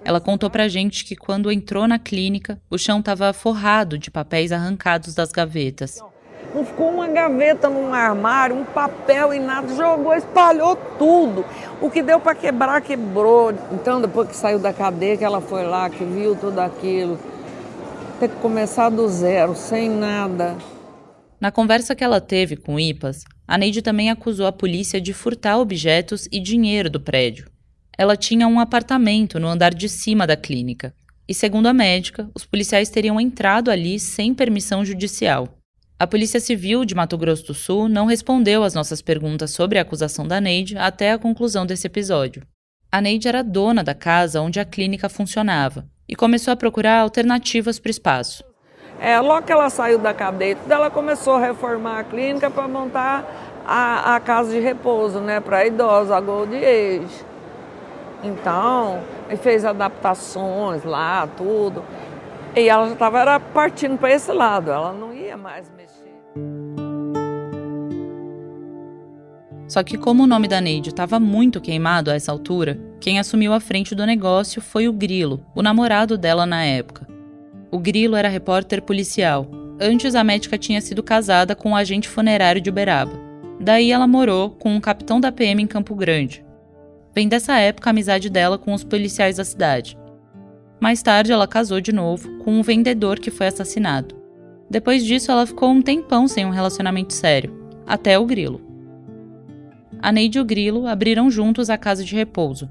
Ela 0.03 0.19
contou 0.19 0.49
pra 0.49 0.67
gente 0.67 1.05
que 1.05 1.15
quando 1.15 1.51
entrou 1.51 1.87
na 1.87 1.99
clínica, 1.99 2.59
o 2.69 2.77
chão 2.77 2.99
estava 2.99 3.31
forrado 3.31 3.97
de 3.97 4.09
papéis 4.09 4.51
arrancados 4.51 5.13
das 5.13 5.31
gavetas. 5.31 6.01
Não 6.53 6.65
ficou 6.65 6.89
uma 6.89 7.07
gaveta 7.07 7.69
num 7.69 7.93
armário, 7.93 8.55
um 8.55 8.65
papel 8.65 9.33
e 9.33 9.39
nada, 9.39 9.73
jogou, 9.75 10.15
espalhou 10.15 10.75
tudo. 10.97 11.45
O 11.79 11.89
que 11.89 12.01
deu 12.01 12.19
para 12.19 12.33
quebrar, 12.33 12.81
quebrou. 12.81 13.53
Então, 13.71 14.01
depois 14.01 14.27
que 14.29 14.35
saiu 14.35 14.57
da 14.57 14.73
cadeia, 14.73 15.15
que 15.15 15.23
ela 15.23 15.41
foi 15.41 15.63
lá, 15.63 15.89
que 15.89 16.03
viu 16.03 16.35
tudo 16.35 16.59
aquilo, 16.59 17.19
ter 18.19 18.29
que 18.29 18.35
começar 18.37 18.89
do 18.89 19.07
zero, 19.07 19.55
sem 19.55 19.89
nada. 19.89 20.57
Na 21.39 21.51
conversa 21.51 21.95
que 21.95 22.03
ela 22.03 22.19
teve 22.19 22.57
com 22.57 22.75
o 22.75 22.79
IPAS, 22.79 23.23
a 23.47 23.57
Neide 23.57 23.81
também 23.81 24.09
acusou 24.09 24.45
a 24.45 24.51
polícia 24.51 24.99
de 24.99 25.13
furtar 25.13 25.57
objetos 25.57 26.27
e 26.31 26.39
dinheiro 26.39 26.89
do 26.89 26.99
prédio. 26.99 27.49
Ela 27.97 28.17
tinha 28.17 28.47
um 28.47 28.59
apartamento 28.59 29.39
no 29.39 29.47
andar 29.47 29.73
de 29.73 29.87
cima 29.87 30.25
da 30.25 30.35
clínica. 30.35 30.93
E, 31.27 31.33
segundo 31.33 31.67
a 31.67 31.73
médica, 31.73 32.29
os 32.33 32.43
policiais 32.43 32.89
teriam 32.89 33.19
entrado 33.19 33.69
ali 33.69 33.99
sem 33.99 34.33
permissão 34.33 34.83
judicial. 34.83 35.58
A 36.01 36.07
Polícia 36.07 36.39
Civil 36.39 36.85
de 36.85 36.95
Mato 36.95 37.17
Grosso 37.17 37.47
do 37.47 37.53
Sul 37.53 37.89
não 37.89 38.05
respondeu 38.05 38.63
às 38.63 38.73
nossas 38.73 39.01
perguntas 39.01 39.51
sobre 39.51 39.77
a 39.77 39.81
acusação 39.81 40.25
da 40.25 40.39
Neide 40.39 40.77
até 40.77 41.11
a 41.11 41.19
conclusão 41.19 41.65
desse 41.65 41.87
episódio. 41.87 42.41
A 42.89 43.01
Neide 43.01 43.27
era 43.27 43.43
dona 43.43 43.83
da 43.83 43.93
casa 43.93 44.39
onde 44.39 44.61
a 44.61 44.65
clínica 44.65 45.09
funcionava 45.09 45.85
e 46.07 46.15
começou 46.15 46.53
a 46.53 46.55
procurar 46.55 47.01
alternativas 47.01 47.79
para 47.79 47.89
o 47.89 47.91
espaço. 47.91 48.45
É, 48.97 49.19
logo 49.19 49.45
que 49.45 49.51
ela 49.51 49.69
saiu 49.69 49.99
da 49.99 50.13
cadeia, 50.13 50.57
ela 50.69 50.89
começou 50.89 51.33
a 51.33 51.41
reformar 51.41 51.99
a 51.99 52.03
clínica 52.05 52.49
para 52.49 52.65
montar 52.65 53.61
a, 53.67 54.15
a, 54.15 54.19
casa 54.21 54.53
de 54.53 54.59
repouso, 54.61 55.19
né, 55.19 55.41
para 55.41 55.65
idosos, 55.65 56.13
a 56.13 56.21
Gold 56.21 56.55
Age. 56.55 57.25
Então, 58.23 59.01
ele 59.27 59.35
fez 59.35 59.65
adaptações 59.65 60.85
lá, 60.85 61.27
tudo. 61.35 61.83
E 62.55 62.69
ela 62.69 62.87
já 62.87 62.93
estava 62.93 63.37
partindo 63.53 63.97
para 63.97 64.13
esse 64.13 64.31
lado, 64.31 64.71
ela 64.71 64.93
não 64.93 65.13
ia 65.13 65.35
mais 65.35 65.69
Só 69.69 69.83
que, 69.83 69.99
como 69.99 70.23
o 70.23 70.27
nome 70.27 70.47
da 70.47 70.59
Neide 70.59 70.89
estava 70.89 71.19
muito 71.19 71.61
queimado 71.61 72.09
a 72.09 72.15
essa 72.15 72.31
altura, 72.31 72.79
quem 72.99 73.19
assumiu 73.19 73.53
a 73.53 73.59
frente 73.59 73.93
do 73.93 74.03
negócio 74.03 74.59
foi 74.59 74.87
o 74.87 74.91
Grilo, 74.91 75.45
o 75.53 75.61
namorado 75.61 76.17
dela 76.17 76.43
na 76.43 76.65
época. 76.65 77.07
O 77.69 77.77
Grilo 77.77 78.15
era 78.15 78.27
repórter 78.27 78.81
policial. 78.81 79.47
Antes, 79.79 80.15
a 80.15 80.23
médica 80.23 80.57
tinha 80.57 80.81
sido 80.81 81.03
casada 81.03 81.55
com 81.55 81.69
um 81.69 81.75
agente 81.75 82.09
funerário 82.09 82.59
de 82.59 82.71
Uberaba. 82.71 83.11
Daí, 83.61 83.91
ela 83.91 84.07
morou 84.07 84.49
com 84.49 84.73
um 84.73 84.81
capitão 84.81 85.19
da 85.19 85.31
PM 85.31 85.61
em 85.61 85.67
Campo 85.67 85.93
Grande. 85.93 86.43
Vem 87.13 87.27
dessa 87.27 87.59
época 87.59 87.89
a 87.89 87.91
amizade 87.91 88.27
dela 88.27 88.57
com 88.57 88.73
os 88.73 88.83
policiais 88.83 89.37
da 89.37 89.45
cidade. 89.45 89.95
Mais 90.81 91.03
tarde, 91.03 91.31
ela 91.31 91.47
casou 91.47 91.79
de 91.79 91.93
novo 91.93 92.27
com 92.39 92.53
um 92.53 92.63
vendedor 92.63 93.19
que 93.19 93.29
foi 93.29 93.45
assassinado. 93.45 94.15
Depois 94.67 95.05
disso, 95.05 95.31
ela 95.31 95.45
ficou 95.45 95.69
um 95.69 95.81
tempão 95.81 96.27
sem 96.27 96.43
um 96.43 96.51
relacionamento 96.51 97.13
sério, 97.13 97.55
até 97.85 98.17
o 98.17 98.25
Grilo 98.25 98.68
a 100.01 100.11
Neide 100.11 100.37
e 100.37 100.41
o 100.41 100.45
Grilo 100.45 100.87
abriram 100.87 101.29
juntos 101.29 101.69
a 101.69 101.77
casa 101.77 102.03
de 102.03 102.15
repouso. 102.15 102.69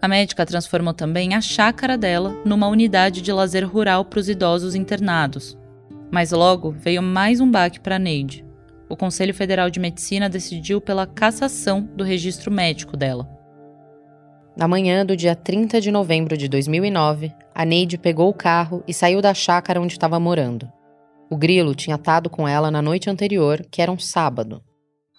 A 0.00 0.06
médica 0.06 0.44
transformou 0.44 0.92
também 0.92 1.34
a 1.34 1.40
chácara 1.40 1.96
dela 1.96 2.36
numa 2.44 2.68
unidade 2.68 3.22
de 3.22 3.32
lazer 3.32 3.64
rural 3.64 4.04
para 4.04 4.20
os 4.20 4.28
idosos 4.28 4.74
internados. 4.74 5.56
Mas 6.10 6.32
logo 6.32 6.70
veio 6.70 7.02
mais 7.02 7.40
um 7.40 7.50
baque 7.50 7.80
para 7.80 7.98
Neide. 7.98 8.44
O 8.88 8.96
Conselho 8.96 9.34
Federal 9.34 9.70
de 9.70 9.80
Medicina 9.80 10.28
decidiu 10.28 10.80
pela 10.80 11.06
cassação 11.06 11.82
do 11.96 12.04
registro 12.04 12.52
médico 12.52 12.96
dela. 12.96 13.28
Na 14.56 14.68
manhã 14.68 15.04
do 15.04 15.16
dia 15.16 15.34
30 15.34 15.80
de 15.80 15.90
novembro 15.90 16.36
de 16.36 16.48
2009, 16.48 17.32
a 17.54 17.64
Neide 17.64 17.98
pegou 17.98 18.28
o 18.28 18.34
carro 18.34 18.84
e 18.86 18.94
saiu 18.94 19.20
da 19.20 19.34
chácara 19.34 19.80
onde 19.80 19.94
estava 19.94 20.20
morando. 20.20 20.70
O 21.28 21.36
Grilo 21.36 21.74
tinha 21.74 21.96
atado 21.96 22.30
com 22.30 22.46
ela 22.46 22.70
na 22.70 22.80
noite 22.80 23.10
anterior, 23.10 23.66
que 23.70 23.82
era 23.82 23.90
um 23.90 23.98
sábado, 23.98 24.62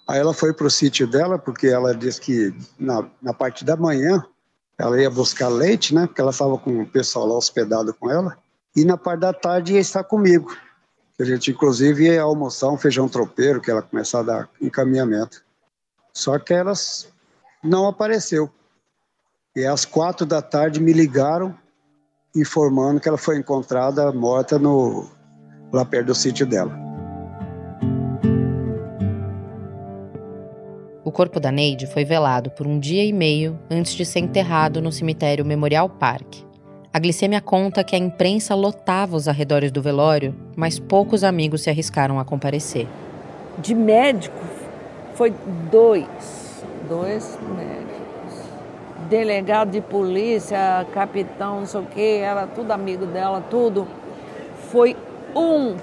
Aí 0.08 0.18
ela 0.18 0.32
foi 0.32 0.54
para 0.54 0.66
o 0.66 0.70
sítio 0.70 1.06
dela, 1.06 1.38
porque 1.38 1.66
ela 1.66 1.94
disse 1.94 2.18
que 2.18 2.54
na, 2.78 3.06
na 3.20 3.34
parte 3.34 3.62
da 3.62 3.76
manhã 3.76 4.24
ela 4.78 4.98
ia 4.98 5.10
buscar 5.10 5.48
leite, 5.48 5.94
né? 5.94 6.06
Porque 6.06 6.20
ela 6.20 6.30
estava 6.30 6.56
com 6.56 6.80
o 6.80 6.86
pessoal 6.86 7.26
lá 7.26 7.36
hospedado 7.36 7.92
com 7.92 8.10
ela. 8.10 8.38
E 8.74 8.86
na 8.86 8.96
parte 8.96 9.20
da 9.20 9.34
tarde 9.34 9.74
ia 9.74 9.80
estar 9.80 10.02
comigo. 10.04 10.56
A 11.20 11.24
gente, 11.24 11.50
inclusive, 11.50 12.04
ia 12.04 12.22
almoçar 12.22 12.68
um 12.68 12.78
feijão 12.78 13.06
tropeiro, 13.08 13.60
que 13.60 13.70
ela 13.70 13.82
começar 13.82 14.20
a 14.20 14.22
dar 14.22 14.48
encaminhamento. 14.62 15.42
Só 16.14 16.38
que 16.38 16.54
elas 16.54 17.08
não 17.62 17.86
apareceu. 17.86 18.50
E 19.54 19.66
às 19.66 19.84
quatro 19.84 20.24
da 20.24 20.40
tarde 20.40 20.80
me 20.80 20.92
ligaram 20.92 21.54
informando 22.34 23.00
que 23.00 23.08
ela 23.08 23.18
foi 23.18 23.36
encontrada 23.36 24.10
morta 24.12 24.58
no, 24.58 25.10
lá 25.72 25.84
perto 25.84 26.06
do 26.06 26.14
sítio 26.14 26.46
dela. 26.46 26.87
O 31.08 31.10
corpo 31.10 31.40
da 31.40 31.50
Neide 31.50 31.86
foi 31.86 32.04
velado 32.04 32.50
por 32.50 32.66
um 32.66 32.78
dia 32.78 33.02
e 33.02 33.14
meio 33.14 33.58
antes 33.70 33.94
de 33.94 34.04
ser 34.04 34.18
enterrado 34.18 34.82
no 34.82 34.92
cemitério 34.92 35.42
Memorial 35.42 35.88
Park. 35.88 36.42
A 36.92 36.98
glicemia 36.98 37.40
conta 37.40 37.82
que 37.82 37.96
a 37.96 37.98
imprensa 37.98 38.54
lotava 38.54 39.16
os 39.16 39.26
arredores 39.26 39.72
do 39.72 39.80
velório, 39.80 40.34
mas 40.54 40.78
poucos 40.78 41.24
amigos 41.24 41.62
se 41.62 41.70
arriscaram 41.70 42.20
a 42.20 42.26
comparecer. 42.26 42.86
De 43.56 43.74
médico, 43.74 44.36
foi 45.14 45.32
dois. 45.72 46.62
Dois 46.86 47.38
médicos. 47.56 48.50
Delegado 49.08 49.70
de 49.70 49.80
polícia, 49.80 50.86
capitão, 50.92 51.60
não 51.60 51.66
sei 51.66 51.80
o 51.80 51.86
quê, 51.86 52.20
era 52.22 52.46
tudo 52.46 52.70
amigo 52.70 53.06
dela, 53.06 53.40
tudo. 53.40 53.88
Foi 54.70 54.94
um. 55.34 55.74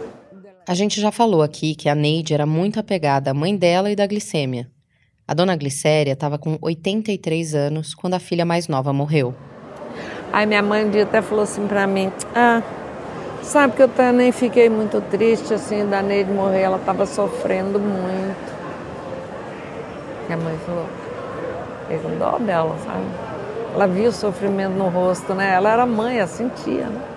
A 0.67 0.75
gente 0.75 1.01
já 1.01 1.11
falou 1.11 1.41
aqui 1.41 1.73
que 1.73 1.89
a 1.89 1.95
Neide 1.95 2.35
era 2.35 2.45
muito 2.45 2.79
apegada 2.79 3.31
à 3.31 3.33
mãe 3.33 3.57
dela 3.57 3.89
e 3.89 3.95
da 3.95 4.05
glicêmia. 4.05 4.74
A 5.27 5.33
dona 5.33 5.55
Glicéria 5.55 6.13
estava 6.13 6.37
com 6.37 6.55
83 6.61 7.55
anos 7.55 7.95
quando 7.95 8.13
a 8.13 8.19
filha 8.19 8.45
mais 8.45 8.67
nova 8.67 8.93
morreu. 8.93 9.33
Aí 10.31 10.45
minha 10.45 10.61
mãe 10.61 10.85
um 10.85 11.01
até 11.01 11.19
falou 11.19 11.43
assim 11.43 11.65
pra 11.65 11.87
mim, 11.87 12.11
ah, 12.35 12.61
sabe 13.41 13.73
que 13.75 13.81
eu 13.81 13.89
nem 14.13 14.31
fiquei 14.31 14.69
muito 14.69 15.01
triste 15.01 15.51
assim 15.51 15.89
da 15.89 16.03
Neide 16.03 16.31
morrer, 16.31 16.61
ela 16.61 16.77
estava 16.77 17.07
sofrendo 17.07 17.79
muito. 17.79 18.53
Minha 20.27 20.37
mãe 20.37 20.55
falou, 20.63 20.85
fiquei 21.81 21.97
com 21.97 22.19
dó 22.19 22.37
dela, 22.37 22.77
sabe? 22.85 23.05
Ela 23.73 23.87
viu 23.87 24.09
o 24.09 24.13
sofrimento 24.13 24.73
no 24.73 24.89
rosto, 24.89 25.33
né? 25.33 25.55
Ela 25.55 25.71
era 25.71 25.85
mãe, 25.87 26.19
ela 26.19 26.27
sentia, 26.27 26.85
né? 26.85 27.14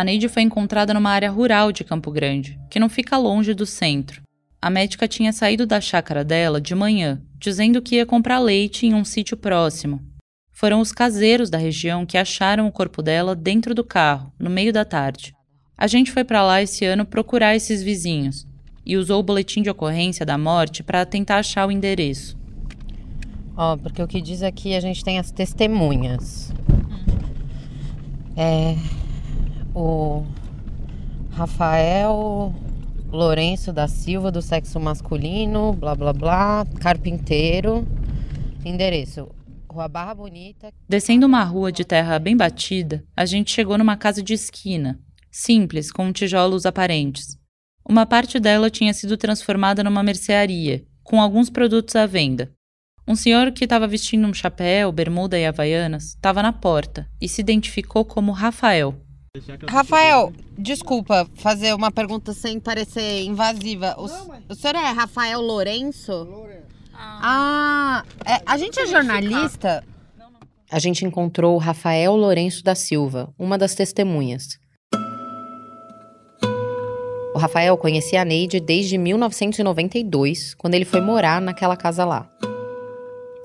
A 0.00 0.04
Neide 0.04 0.30
foi 0.30 0.40
encontrada 0.40 0.94
numa 0.94 1.10
área 1.10 1.30
rural 1.30 1.70
de 1.70 1.84
Campo 1.84 2.10
Grande, 2.10 2.58
que 2.70 2.80
não 2.80 2.88
fica 2.88 3.18
longe 3.18 3.52
do 3.52 3.66
centro. 3.66 4.22
A 4.58 4.70
médica 4.70 5.06
tinha 5.06 5.30
saído 5.30 5.66
da 5.66 5.78
chácara 5.78 6.24
dela 6.24 6.58
de 6.58 6.74
manhã, 6.74 7.20
dizendo 7.38 7.82
que 7.82 7.96
ia 7.96 8.06
comprar 8.06 8.38
leite 8.38 8.86
em 8.86 8.94
um 8.94 9.04
sítio 9.04 9.36
próximo. 9.36 10.00
Foram 10.52 10.80
os 10.80 10.90
caseiros 10.90 11.50
da 11.50 11.58
região 11.58 12.06
que 12.06 12.16
acharam 12.16 12.66
o 12.66 12.72
corpo 12.72 13.02
dela 13.02 13.36
dentro 13.36 13.74
do 13.74 13.84
carro, 13.84 14.32
no 14.38 14.48
meio 14.48 14.72
da 14.72 14.86
tarde. 14.86 15.34
A 15.76 15.86
gente 15.86 16.10
foi 16.10 16.24
para 16.24 16.42
lá 16.42 16.62
esse 16.62 16.82
ano 16.86 17.04
procurar 17.04 17.54
esses 17.54 17.82
vizinhos 17.82 18.46
e 18.86 18.96
usou 18.96 19.20
o 19.20 19.22
boletim 19.22 19.60
de 19.60 19.68
ocorrência 19.68 20.24
da 20.24 20.38
morte 20.38 20.82
para 20.82 21.04
tentar 21.04 21.40
achar 21.40 21.68
o 21.68 21.70
endereço. 21.70 22.38
Ó, 23.54 23.74
oh, 23.74 23.76
porque 23.76 24.02
o 24.02 24.08
que 24.08 24.22
diz 24.22 24.42
aqui 24.42 24.74
a 24.74 24.80
gente 24.80 25.04
tem 25.04 25.18
as 25.18 25.30
testemunhas. 25.30 26.54
É, 28.34 28.74
o 29.74 30.24
Rafael 31.30 32.54
Lourenço 33.10 33.72
da 33.72 33.88
Silva, 33.88 34.30
do 34.30 34.40
sexo 34.40 34.78
masculino, 34.78 35.72
blá 35.72 35.94
blá 35.94 36.12
blá, 36.12 36.66
carpinteiro. 36.80 37.86
Endereço: 38.64 39.28
Rua 39.68 39.88
Barra 39.88 40.14
Bonita. 40.14 40.72
Descendo 40.88 41.26
uma 41.26 41.42
rua 41.42 41.72
de 41.72 41.84
terra 41.84 42.18
bem 42.18 42.36
batida, 42.36 43.04
a 43.16 43.24
gente 43.24 43.50
chegou 43.50 43.76
numa 43.76 43.96
casa 43.96 44.22
de 44.22 44.34
esquina, 44.34 45.00
simples, 45.30 45.90
com 45.90 46.12
tijolos 46.12 46.66
aparentes. 46.66 47.36
Uma 47.88 48.06
parte 48.06 48.38
dela 48.38 48.70
tinha 48.70 48.94
sido 48.94 49.16
transformada 49.16 49.82
numa 49.82 50.02
mercearia, 50.02 50.84
com 51.02 51.20
alguns 51.20 51.50
produtos 51.50 51.96
à 51.96 52.06
venda. 52.06 52.52
Um 53.08 53.16
senhor 53.16 53.50
que 53.50 53.64
estava 53.64 53.88
vestindo 53.88 54.28
um 54.28 54.34
chapéu, 54.34 54.92
bermuda 54.92 55.36
e 55.36 55.44
havaianas 55.44 56.10
estava 56.10 56.42
na 56.42 56.52
porta 56.52 57.08
e 57.20 57.28
se 57.28 57.40
identificou 57.40 58.04
como 58.04 58.30
Rafael. 58.30 58.94
Rafael, 59.68 60.32
desculpa 60.58 61.24
fazer 61.36 61.72
uma 61.72 61.92
pergunta 61.92 62.32
sem 62.32 62.58
parecer 62.58 63.22
invasiva. 63.22 63.94
O, 63.96 64.06
o 64.48 64.54
senhor 64.56 64.74
é 64.74 64.90
Rafael 64.90 65.40
Lourenço? 65.40 66.12
Lourenço. 66.24 66.66
Ah, 66.92 68.02
é, 68.26 68.42
a 68.44 68.58
gente 68.58 68.80
é 68.80 68.86
jornalista? 68.86 69.84
A 70.68 70.80
gente 70.80 71.04
encontrou 71.04 71.54
o 71.54 71.58
Rafael 71.58 72.16
Lourenço 72.16 72.64
da 72.64 72.74
Silva, 72.74 73.32
uma 73.38 73.56
das 73.56 73.76
testemunhas. 73.76 74.58
O 77.32 77.38
Rafael 77.38 77.78
conhecia 77.78 78.22
a 78.22 78.24
Neide 78.24 78.58
desde 78.58 78.98
1992, 78.98 80.54
quando 80.54 80.74
ele 80.74 80.84
foi 80.84 81.00
morar 81.00 81.40
naquela 81.40 81.76
casa 81.76 82.04
lá. 82.04 82.28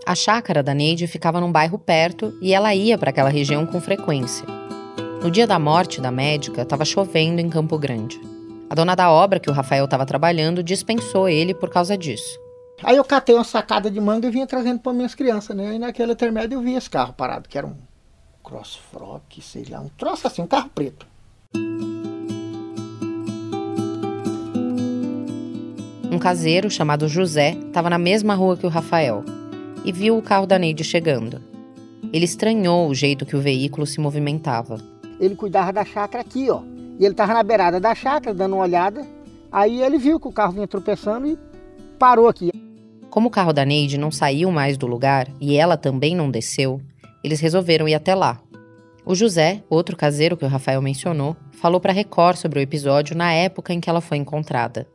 A 0.04 0.16
chácara 0.16 0.64
da 0.64 0.74
Neide 0.74 1.06
ficava 1.06 1.40
num 1.40 1.52
bairro 1.52 1.78
perto 1.78 2.36
e 2.42 2.56
ela 2.56 2.74
ia 2.74 2.98
para 2.98 3.12
aquela 3.12 3.30
região 3.30 3.68
com 3.68 3.80
frequência. 3.80 4.64
No 5.26 5.32
dia 5.32 5.48
da 5.48 5.58
morte 5.58 6.00
da 6.00 6.12
médica, 6.12 6.62
estava 6.62 6.86
chovendo 6.86 7.42
em 7.42 7.50
Campo 7.50 7.80
Grande. 7.80 8.22
A 8.70 8.76
dona 8.76 8.94
da 8.94 9.10
obra 9.10 9.40
que 9.40 9.50
o 9.50 9.54
Rafael 9.54 9.86
estava 9.86 10.06
trabalhando 10.06 10.62
dispensou 10.62 11.28
ele 11.28 11.52
por 11.52 11.68
causa 11.68 11.98
disso. 11.98 12.40
Aí 12.84 12.98
eu 12.98 13.04
catei 13.04 13.34
uma 13.34 13.44
sacada 13.44 13.90
de 13.90 14.00
manga 14.00 14.28
e 14.28 14.30
vinha 14.30 14.46
trazendo 14.46 14.82
para 14.82 14.94
minhas 14.94 15.16
crianças, 15.16 15.58
né? 15.58 15.74
E 15.74 15.80
naquele 15.80 16.12
intermédio 16.12 16.58
eu 16.58 16.62
vi 16.62 16.76
esse 16.76 16.88
carro 16.88 17.12
parado, 17.12 17.50
que 17.50 17.58
era 17.58 17.66
um 17.66 17.74
crossfrock, 18.44 19.42
sei 19.42 19.66
lá, 19.68 19.80
um 19.80 19.90
troço 19.98 20.28
assim, 20.28 20.44
um 20.44 20.48
carro 20.48 20.70
preto. 20.70 21.08
Um 26.12 26.20
caseiro 26.20 26.70
chamado 26.70 27.08
José 27.08 27.58
estava 27.66 27.90
na 27.90 27.98
mesma 27.98 28.36
rua 28.36 28.56
que 28.56 28.68
o 28.68 28.70
Rafael 28.70 29.26
e 29.84 29.92
viu 29.92 30.20
o 30.20 30.22
carro 30.22 30.46
da 30.46 30.60
Neide 30.60 30.84
chegando. 30.84 31.42
Ele 32.14 32.26
estranhou 32.26 32.88
o 32.88 32.94
jeito 32.94 33.26
que 33.26 33.36
o 33.36 33.42
veículo 33.42 33.88
se 33.88 34.00
movimentava 34.00 34.94
ele 35.20 35.36
cuidava 35.36 35.72
da 35.72 35.86
chácara 35.86 36.22
aqui, 36.22 36.49
ó. 36.49 36.61
E 36.99 37.03
ele 37.03 37.13
estava 37.13 37.34
na 37.34 37.43
beirada 37.43 37.80
da 37.80 37.93
chácara, 37.93 38.34
dando 38.34 38.55
uma 38.55 38.63
olhada. 38.63 39.05
Aí 39.51 39.82
ele 39.82 39.97
viu 39.97 40.20
que 40.20 40.28
o 40.28 40.32
carro 40.32 40.53
vinha 40.53 40.68
tropeçando 40.68 41.28
e 41.28 41.38
parou 41.97 42.28
aqui. 42.28 42.51
Como 43.09 43.30
o 43.30 43.32
carro 43.32 43.53
da 43.53 43.63
Neide 43.63 43.97
não 43.97 44.11
saiu 44.11 44.51
mais 44.51 44.78
do 44.78 44.88
lugar 44.88 45.28
e 45.39 45.55
ela 45.55 45.78
também 45.78 46.16
não 46.16 46.30
desceu, 46.30 46.82
eles 47.24 47.39
resolveram 47.39 47.88
ir 47.88 47.93
até 47.93 48.13
lá. 48.13 48.41
O 49.05 49.16
José, 49.16 49.63
outro 49.70 49.95
caseiro 49.95 50.36
que 50.36 50.43
o 50.43 50.47
Rafael 50.47 50.82
mencionou, 50.82 51.38
falou 51.51 51.80
para 51.80 51.93
Record 51.93 52.38
sobre 52.38 52.59
o 52.59 52.61
episódio 52.61 53.16
na 53.16 53.32
época 53.32 53.74
em 53.74 53.80
que 53.80 53.89
ela 53.89 54.01
foi 54.01 54.18
encontrada. 54.18 54.88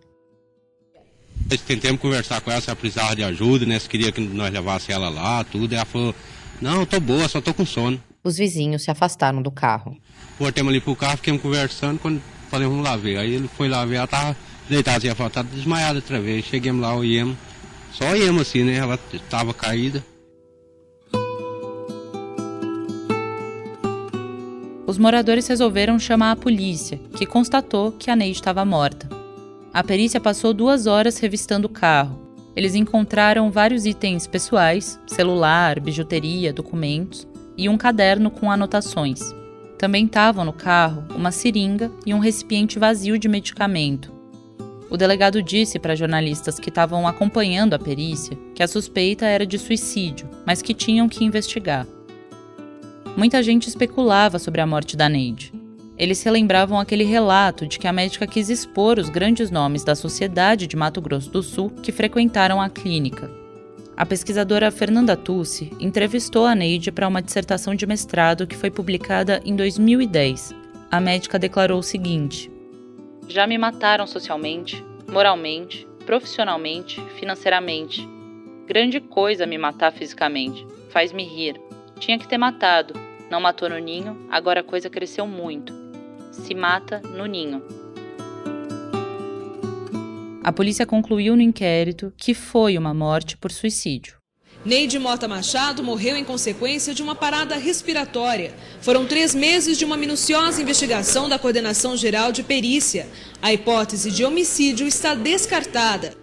Tentamos 1.67 2.01
conversar 2.01 2.41
com 2.41 2.51
ela 2.51 2.61
se 2.61 2.69
ela 2.69 2.77
precisava 2.77 3.17
de 3.17 3.23
ajuda, 3.23 3.65
né? 3.65 3.79
Se 3.79 3.89
queria 3.89 4.13
que 4.13 4.21
nós 4.21 4.53
levasse 4.53 4.93
ela 4.93 5.09
lá, 5.09 5.43
tudo. 5.45 5.73
E 5.73 5.77
ela 5.77 5.85
falou: 5.85 6.15
Não, 6.61 6.81
eu 6.81 6.87
tô 6.87 7.01
boa, 7.01 7.29
só 7.29 7.41
tô 7.41 7.55
com 7.55 7.65
sono. 7.65 8.01
Os 8.23 8.37
vizinhos 8.37 8.83
se 8.83 8.91
afastaram 8.91 9.41
do 9.41 9.51
carro. 9.51 9.97
Voltemos 10.39 10.71
ali 10.71 10.81
pro 10.81 10.95
carro, 10.95 11.17
ficamos 11.17 11.41
conversando, 11.41 11.99
quando 11.99 12.21
falei, 12.51 12.69
vamos 12.69 12.85
lá 12.85 12.97
ver. 12.97 13.17
Aí 13.17 13.33
ele 13.33 13.49
foi 13.49 13.69
lá 13.69 13.85
ver, 13.85 13.97
ela 13.97 14.07
tava 14.07 14.37
deitada 14.69 14.99
assim, 14.99 15.31
tá 15.31 15.43
desmaiada 15.43 16.01
outra 16.01 16.21
vez. 16.21 16.45
Chegamos 16.45 16.83
lá, 16.83 16.95
olhamos, 16.95 17.37
só 17.93 18.11
olhamos 18.11 18.43
assim, 18.43 18.63
né? 18.63 18.77
Ela 18.77 18.99
tava 19.31 19.55
caída. 19.55 20.05
Os 24.87 24.99
moradores 24.99 25.47
resolveram 25.47 25.99
chamar 25.99 26.33
a 26.33 26.37
polícia, 26.37 26.99
que 27.17 27.25
constatou 27.25 27.93
que 27.93 28.11
a 28.11 28.17
Neide 28.17 28.39
estava 28.39 28.65
morta. 28.65 29.09
A 29.73 29.85
perícia 29.85 30.21
passou 30.21 30.53
duas 30.53 30.87
horas 30.87 31.19
revistando 31.19 31.69
o 31.69 31.71
carro. 31.71 32.21
Eles 32.57 32.75
encontraram 32.75 33.51
vários 33.53 33.87
itens 33.87 34.27
pessoais, 34.27 34.99
celular, 35.07 35.79
bijuteria, 35.79 36.53
documentos 36.53 37.30
e 37.61 37.69
um 37.69 37.77
caderno 37.77 38.31
com 38.31 38.51
anotações. 38.51 39.21
Também 39.77 40.07
estavam 40.07 40.47
no 40.47 40.53
carro 40.53 41.05
uma 41.15 41.31
seringa 41.31 41.93
e 42.07 42.15
um 42.15 42.19
recipiente 42.19 42.79
vazio 42.79 43.19
de 43.19 43.29
medicamento. 43.29 44.11
O 44.89 44.97
delegado 44.97 45.43
disse 45.43 45.79
para 45.79 45.95
jornalistas 45.95 46.59
que 46.59 46.71
estavam 46.71 47.07
acompanhando 47.07 47.75
a 47.75 47.79
perícia 47.79 48.37
que 48.55 48.63
a 48.63 48.67
suspeita 48.67 49.27
era 49.27 49.45
de 49.45 49.59
suicídio, 49.59 50.27
mas 50.47 50.63
que 50.63 50.73
tinham 50.73 51.07
que 51.07 51.23
investigar. 51.23 51.87
Muita 53.15 53.43
gente 53.43 53.69
especulava 53.69 54.39
sobre 54.39 54.63
a 54.63 54.67
morte 54.67 54.97
da 54.97 55.07
Neide. 55.07 55.53
Eles 55.99 56.23
relembravam 56.23 56.81
aquele 56.81 57.05
relato 57.05 57.67
de 57.67 57.79
que 57.79 57.87
a 57.87 57.93
médica 57.93 58.27
quis 58.27 58.49
expor 58.49 58.99
os 58.99 59.11
grandes 59.11 59.51
nomes 59.51 59.85
da 59.85 59.95
sociedade 59.95 60.67
de 60.67 60.77
Mato 60.77 61.03
Grosso 61.03 61.31
do 61.31 61.43
Sul 61.43 61.69
que 61.83 61.93
frequentaram 61.93 62.59
a 62.59 62.71
clínica. 62.71 63.40
A 63.97 64.07
pesquisadora 64.07 64.71
Fernanda 64.71 65.17
Tucci 65.17 65.73
entrevistou 65.79 66.47
a 66.47 66.55
Neide 66.55 66.91
para 66.91 67.09
uma 67.09 67.21
dissertação 67.21 67.75
de 67.75 67.87
mestrado 67.87 68.47
que 68.47 68.57
foi 68.57 68.71
publicada 68.71 69.41
em 69.45 69.55
2010. 69.55 70.55
A 70.91 71.01
médica 71.01 71.39
declarou 71.39 71.79
o 71.79 71.83
seguinte: 71.83 72.51
Já 73.29 73.47
me 73.47 73.59
mataram 73.59 74.07
socialmente, 74.07 74.83
moralmente, 75.09 75.87
profissionalmente, 76.07 77.01
financeiramente. 77.19 78.09
Grande 78.67 79.01
coisa 79.01 79.47
me 79.47 79.59
matar 79.59 79.93
fisicamente. 79.93 80.67
Faz-me 80.91 81.25
rir. 81.25 81.61
Tinha 81.99 82.19
que 82.19 82.27
ter 82.27 82.39
matado. 82.39 82.95
Não 83.31 83.41
matou 83.41 83.69
no 83.69 83.79
ninho, 83.79 84.27
agora 84.31 84.61
a 84.61 84.65
coisa 84.65 84.91
cresceu 84.91 85.27
muito. 85.27 85.73
Se 86.33 86.55
mata 86.55 87.01
no 87.01 87.27
ninho. 87.27 87.63
A 90.43 90.51
polícia 90.51 90.87
concluiu 90.87 91.37
no 91.37 91.43
inquérito 91.43 92.13
que 92.17 92.33
foi 92.33 92.79
uma 92.79 92.95
morte 92.95 93.37
por 93.37 93.53
suicídio. 93.53 94.21
Neide 94.65 94.99
Mota 94.99 95.29
Machado 95.29 95.83
morreu 95.83 96.17
em 96.17 96.25
consequência 96.25 96.95
de 96.95 97.03
uma 97.03 97.15
parada 97.15 97.57
respiratória. 97.57 98.55
Foram 98.81 99.07
três 99.07 99.35
meses 99.35 99.77
de 99.77 99.85
uma 99.85 99.99
minuciosa 99.99 100.61
investigação 100.61 101.29
da 101.29 101.39
Coordenação 101.39 101.95
Geral 101.97 102.33
de 102.33 102.43
Perícia. 102.43 103.07
A 103.41 103.53
hipótese 103.53 104.11
de 104.11 104.25
homicídio 104.25 104.87
está 104.87 105.15
descartada. 105.15 106.15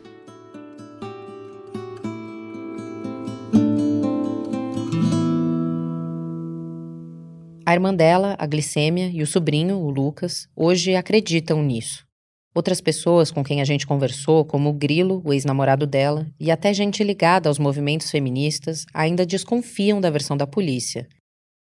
A 7.63 7.73
irmã 7.73 7.93
dela, 7.93 8.35
a 8.39 8.47
Glicêmia, 8.47 9.11
e 9.13 9.21
o 9.21 9.27
sobrinho, 9.27 9.77
o 9.77 9.89
Lucas, 9.89 10.47
hoje 10.55 10.95
acreditam 10.95 11.61
nisso. 11.61 12.06
Outras 12.57 12.81
pessoas 12.81 13.29
com 13.29 13.43
quem 13.43 13.61
a 13.61 13.63
gente 13.63 13.85
conversou, 13.85 14.43
como 14.43 14.71
o 14.71 14.73
Grilo, 14.73 15.21
o 15.23 15.31
ex-namorado 15.31 15.85
dela, 15.85 16.25
e 16.39 16.49
até 16.49 16.73
gente 16.73 17.03
ligada 17.03 17.47
aos 17.47 17.59
movimentos 17.59 18.09
feministas, 18.09 18.83
ainda 18.91 19.27
desconfiam 19.27 20.01
da 20.01 20.09
versão 20.09 20.35
da 20.35 20.47
polícia. 20.47 21.07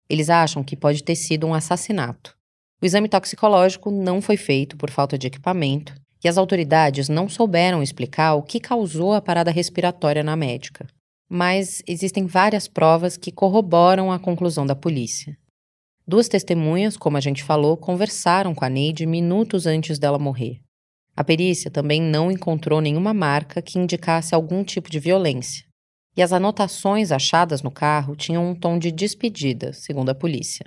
Eles 0.06 0.28
acham 0.28 0.62
que 0.62 0.76
pode 0.76 1.02
ter 1.02 1.16
sido 1.16 1.46
um 1.46 1.54
assassinato. 1.54 2.36
O 2.82 2.84
exame 2.84 3.08
toxicológico 3.08 3.90
não 3.90 4.20
foi 4.20 4.36
feito 4.36 4.76
por 4.76 4.90
falta 4.90 5.16
de 5.16 5.28
equipamento 5.28 5.94
e 6.22 6.28
as 6.28 6.36
autoridades 6.36 7.08
não 7.08 7.26
souberam 7.26 7.82
explicar 7.82 8.34
o 8.34 8.42
que 8.42 8.60
causou 8.60 9.14
a 9.14 9.22
parada 9.22 9.50
respiratória 9.50 10.22
na 10.22 10.36
médica. 10.36 10.86
Mas 11.26 11.82
existem 11.88 12.26
várias 12.26 12.68
provas 12.68 13.16
que 13.16 13.32
corroboram 13.32 14.12
a 14.12 14.18
conclusão 14.18 14.66
da 14.66 14.76
polícia. 14.76 15.38
Duas 16.06 16.28
testemunhas, 16.28 16.98
como 16.98 17.16
a 17.16 17.20
gente 17.20 17.42
falou, 17.42 17.78
conversaram 17.78 18.54
com 18.54 18.62
a 18.62 18.68
Neide 18.68 19.06
minutos 19.06 19.66
antes 19.66 19.98
dela 19.98 20.18
morrer. 20.18 20.60
A 21.16 21.22
perícia 21.22 21.70
também 21.70 22.00
não 22.00 22.30
encontrou 22.30 22.80
nenhuma 22.80 23.12
marca 23.12 23.60
que 23.60 23.78
indicasse 23.78 24.34
algum 24.34 24.64
tipo 24.64 24.90
de 24.90 24.98
violência. 24.98 25.64
E 26.16 26.22
as 26.22 26.32
anotações 26.32 27.12
achadas 27.12 27.62
no 27.62 27.70
carro 27.70 28.16
tinham 28.16 28.50
um 28.50 28.54
tom 28.54 28.78
de 28.78 28.90
despedida, 28.90 29.72
segundo 29.72 30.10
a 30.10 30.14
polícia. 30.14 30.64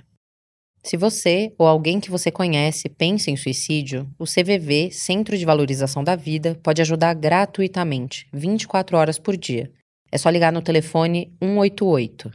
Se 0.82 0.96
você 0.96 1.52
ou 1.58 1.66
alguém 1.66 1.98
que 1.98 2.12
você 2.12 2.30
conhece 2.30 2.88
pensa 2.88 3.28
em 3.28 3.36
suicídio, 3.36 4.08
o 4.16 4.24
CVV, 4.24 4.92
Centro 4.92 5.36
de 5.36 5.44
Valorização 5.44 6.04
da 6.04 6.14
Vida, 6.14 6.56
pode 6.62 6.80
ajudar 6.80 7.12
gratuitamente, 7.14 8.28
24 8.32 8.96
horas 8.96 9.18
por 9.18 9.36
dia. 9.36 9.68
É 10.12 10.16
só 10.16 10.30
ligar 10.30 10.52
no 10.52 10.62
telefone 10.62 11.32
188. 11.42 12.30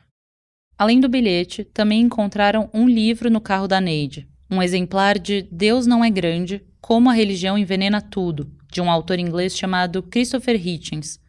Além 0.78 0.99
do 0.99 1.07
bilhete, 1.07 1.64
também 1.64 2.01
encontraram 2.01 2.70
um 2.74 2.89
livro 2.89 3.30
no 3.30 3.39
carro 3.39 3.70
da 3.70 3.80
Neide, 3.80 4.28
um 4.49 4.62
exemplar 4.62 5.18
de 5.18 5.43
Deus 5.49 5.88
Não 5.88 6.03
é 6.03 6.09
Grande, 6.09 6.62
como 6.82 7.09
a 7.09 7.13
Religião 7.13 7.57
Envenena 7.57 8.01
Tudo, 8.01 8.51
de 8.71 8.82
um 8.82 8.89
autor 8.89 9.19
inglês 9.19 9.55
chamado 9.55 10.01
Christopher 10.01 10.55
Hitchens. 10.55 11.19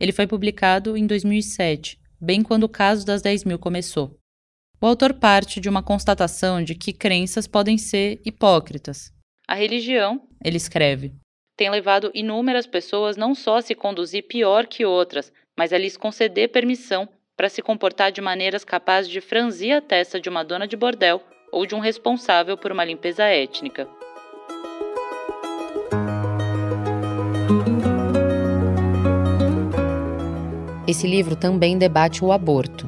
Ele 0.00 0.10
foi 0.10 0.26
publicado 0.26 0.96
em 0.96 1.06
2007, 1.06 2.00
bem 2.20 2.42
quando 2.42 2.64
o 2.64 2.68
caso 2.68 3.04
das 3.04 3.20
10 3.22 3.44
mil 3.44 3.58
começou. 3.58 4.16
O 4.80 4.86
autor 4.86 5.14
parte 5.14 5.60
de 5.60 5.68
uma 5.68 5.82
constatação 5.82 6.64
de 6.64 6.74
que 6.74 6.92
crenças 6.92 7.46
podem 7.46 7.78
ser 7.78 8.20
hipócritas. 8.24 9.12
A 9.46 9.54
religião, 9.54 10.26
ele 10.42 10.56
escreve, 10.56 11.12
tem 11.56 11.70
levado 11.70 12.10
inúmeras 12.14 12.66
pessoas 12.66 13.16
não 13.16 13.34
só 13.34 13.58
a 13.58 13.62
se 13.62 13.74
conduzir 13.74 14.26
pior 14.26 14.66
que 14.66 14.84
outras, 14.84 15.32
mas 15.56 15.72
a 15.72 15.78
lhes 15.78 15.96
conceder 15.96 16.50
permissão 16.50 17.08
para 17.36 17.48
se 17.48 17.62
comportar 17.62 18.10
de 18.10 18.20
maneiras 18.20 18.64
capazes 18.64 19.10
de 19.10 19.20
franzir 19.20 19.76
a 19.76 19.80
testa 19.80 20.20
de 20.20 20.28
uma 20.28 20.42
dona 20.42 20.66
de 20.66 20.76
bordel 20.76 21.22
ou 21.52 21.66
de 21.66 21.74
um 21.74 21.78
responsável 21.78 22.56
por 22.56 22.72
uma 22.72 22.84
limpeza 22.84 23.24
étnica. 23.24 23.88
Esse 30.92 31.06
livro 31.06 31.34
também 31.34 31.78
debate 31.78 32.22
o 32.22 32.32
aborto. 32.32 32.86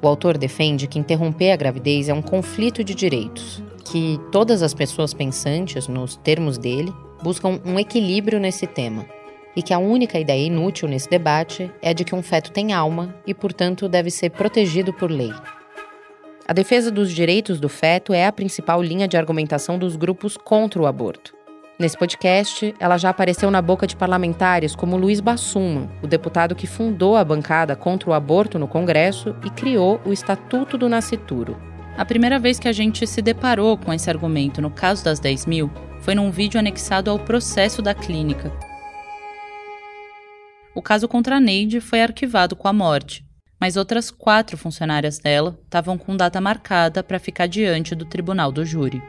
O 0.00 0.08
autor 0.08 0.38
defende 0.38 0.86
que 0.86 0.98
interromper 0.98 1.50
a 1.52 1.56
gravidez 1.56 2.08
é 2.08 2.14
um 2.14 2.22
conflito 2.22 2.82
de 2.82 2.94
direitos, 2.94 3.62
que 3.84 4.18
todas 4.32 4.62
as 4.62 4.72
pessoas 4.72 5.12
pensantes, 5.12 5.86
nos 5.86 6.16
termos 6.16 6.56
dele, 6.56 6.90
buscam 7.22 7.60
um 7.62 7.78
equilíbrio 7.78 8.40
nesse 8.40 8.66
tema, 8.66 9.04
e 9.54 9.62
que 9.62 9.74
a 9.74 9.78
única 9.78 10.18
ideia 10.18 10.46
inútil 10.46 10.88
nesse 10.88 11.06
debate 11.10 11.70
é 11.82 11.92
de 11.92 12.02
que 12.02 12.14
um 12.14 12.22
feto 12.22 12.50
tem 12.50 12.72
alma 12.72 13.14
e, 13.26 13.34
portanto, 13.34 13.90
deve 13.90 14.10
ser 14.10 14.30
protegido 14.30 14.90
por 14.94 15.10
lei. 15.10 15.34
A 16.48 16.54
defesa 16.54 16.90
dos 16.90 17.12
direitos 17.12 17.60
do 17.60 17.68
feto 17.68 18.14
é 18.14 18.24
a 18.24 18.32
principal 18.32 18.82
linha 18.82 19.06
de 19.06 19.18
argumentação 19.18 19.78
dos 19.78 19.96
grupos 19.96 20.38
contra 20.38 20.80
o 20.80 20.86
aborto. 20.86 21.33
Nesse 21.76 21.98
podcast, 21.98 22.72
ela 22.78 22.96
já 22.96 23.10
apareceu 23.10 23.50
na 23.50 23.60
boca 23.60 23.84
de 23.84 23.96
parlamentares 23.96 24.76
como 24.76 24.96
Luiz 24.96 25.18
Bassuma, 25.18 25.90
o 26.00 26.06
deputado 26.06 26.54
que 26.54 26.68
fundou 26.68 27.16
a 27.16 27.24
bancada 27.24 27.74
contra 27.74 28.08
o 28.08 28.12
aborto 28.12 28.60
no 28.60 28.68
Congresso 28.68 29.34
e 29.44 29.50
criou 29.50 30.00
o 30.04 30.12
Estatuto 30.12 30.78
do 30.78 30.88
Nascituro. 30.88 31.60
A 31.96 32.04
primeira 32.04 32.38
vez 32.38 32.60
que 32.60 32.68
a 32.68 32.72
gente 32.72 33.04
se 33.08 33.20
deparou 33.20 33.76
com 33.76 33.92
esse 33.92 34.08
argumento 34.08 34.62
no 34.62 34.70
caso 34.70 35.04
das 35.04 35.18
10 35.18 35.46
mil 35.46 35.70
foi 36.00 36.14
num 36.14 36.30
vídeo 36.30 36.60
anexado 36.60 37.10
ao 37.10 37.18
processo 37.18 37.82
da 37.82 37.92
clínica. 37.92 38.52
O 40.76 40.82
caso 40.82 41.08
contra 41.08 41.36
a 41.36 41.40
Neide 41.40 41.80
foi 41.80 42.02
arquivado 42.02 42.54
com 42.54 42.68
a 42.68 42.72
morte, 42.72 43.24
mas 43.60 43.76
outras 43.76 44.12
quatro 44.12 44.56
funcionárias 44.56 45.18
dela 45.18 45.58
estavam 45.64 45.98
com 45.98 46.16
data 46.16 46.40
marcada 46.40 47.02
para 47.02 47.18
ficar 47.18 47.48
diante 47.48 47.96
do 47.96 48.04
tribunal 48.04 48.52
do 48.52 48.64
júri. 48.64 49.02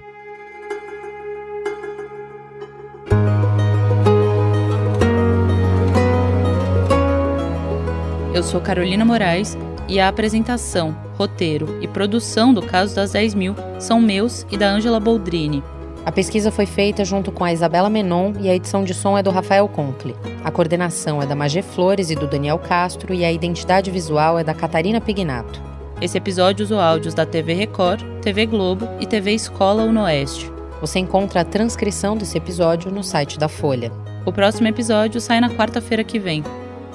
Eu 8.35 8.43
sou 8.43 8.59
Carolina 8.59 9.05
Moraes 9.05 9.57
e 9.87 9.97
a 9.97 10.09
apresentação, 10.09 10.93
roteiro 11.17 11.79
e 11.81 11.87
produção 11.87 12.53
do 12.53 12.61
caso 12.61 12.93
das 12.93 13.13
10 13.13 13.33
mil 13.33 13.55
são 13.79 14.01
meus 14.01 14.45
e 14.51 14.57
da 14.57 14.67
Ângela 14.67 14.99
Boldrini. 14.99 15.63
A 16.05 16.11
pesquisa 16.11 16.51
foi 16.51 16.65
feita 16.65 17.05
junto 17.05 17.31
com 17.31 17.45
a 17.45 17.53
Isabela 17.53 17.89
Menon 17.89 18.33
e 18.41 18.49
a 18.49 18.53
edição 18.53 18.83
de 18.83 18.93
som 18.93 19.17
é 19.17 19.23
do 19.23 19.31
Rafael 19.31 19.69
Conkle. 19.69 20.17
A 20.43 20.51
coordenação 20.51 21.21
é 21.21 21.25
da 21.25 21.33
Magé 21.33 21.61
Flores 21.61 22.09
e 22.09 22.15
do 22.15 22.27
Daniel 22.27 22.59
Castro 22.59 23.13
e 23.13 23.23
a 23.23 23.31
identidade 23.31 23.89
visual 23.89 24.37
é 24.37 24.43
da 24.43 24.53
Catarina 24.53 24.99
Pignato. 24.99 25.61
Esse 26.01 26.17
episódio 26.17 26.65
usou 26.65 26.81
áudios 26.81 27.13
da 27.13 27.25
TV 27.25 27.53
Record, 27.53 28.03
TV 28.21 28.45
Globo 28.47 28.85
e 28.99 29.05
TV 29.05 29.31
Escola 29.31 29.83
Unoeste. 29.83 30.51
Você 30.81 30.99
encontra 30.99 31.39
a 31.39 31.45
transcrição 31.45 32.17
desse 32.17 32.37
episódio 32.37 32.91
no 32.91 33.01
site 33.01 33.39
da 33.39 33.47
Folha. 33.47 33.93
O 34.25 34.33
próximo 34.33 34.67
episódio 34.67 35.21
sai 35.21 35.39
na 35.39 35.49
quarta-feira 35.49 36.03
que 36.03 36.19
vem. 36.19 36.43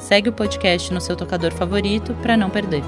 Segue 0.00 0.30
o 0.30 0.32
podcast 0.32 0.92
no 0.92 1.00
seu 1.00 1.14
tocador 1.14 1.52
favorito 1.52 2.14
para 2.22 2.36
não 2.36 2.50
perder. 2.50 2.82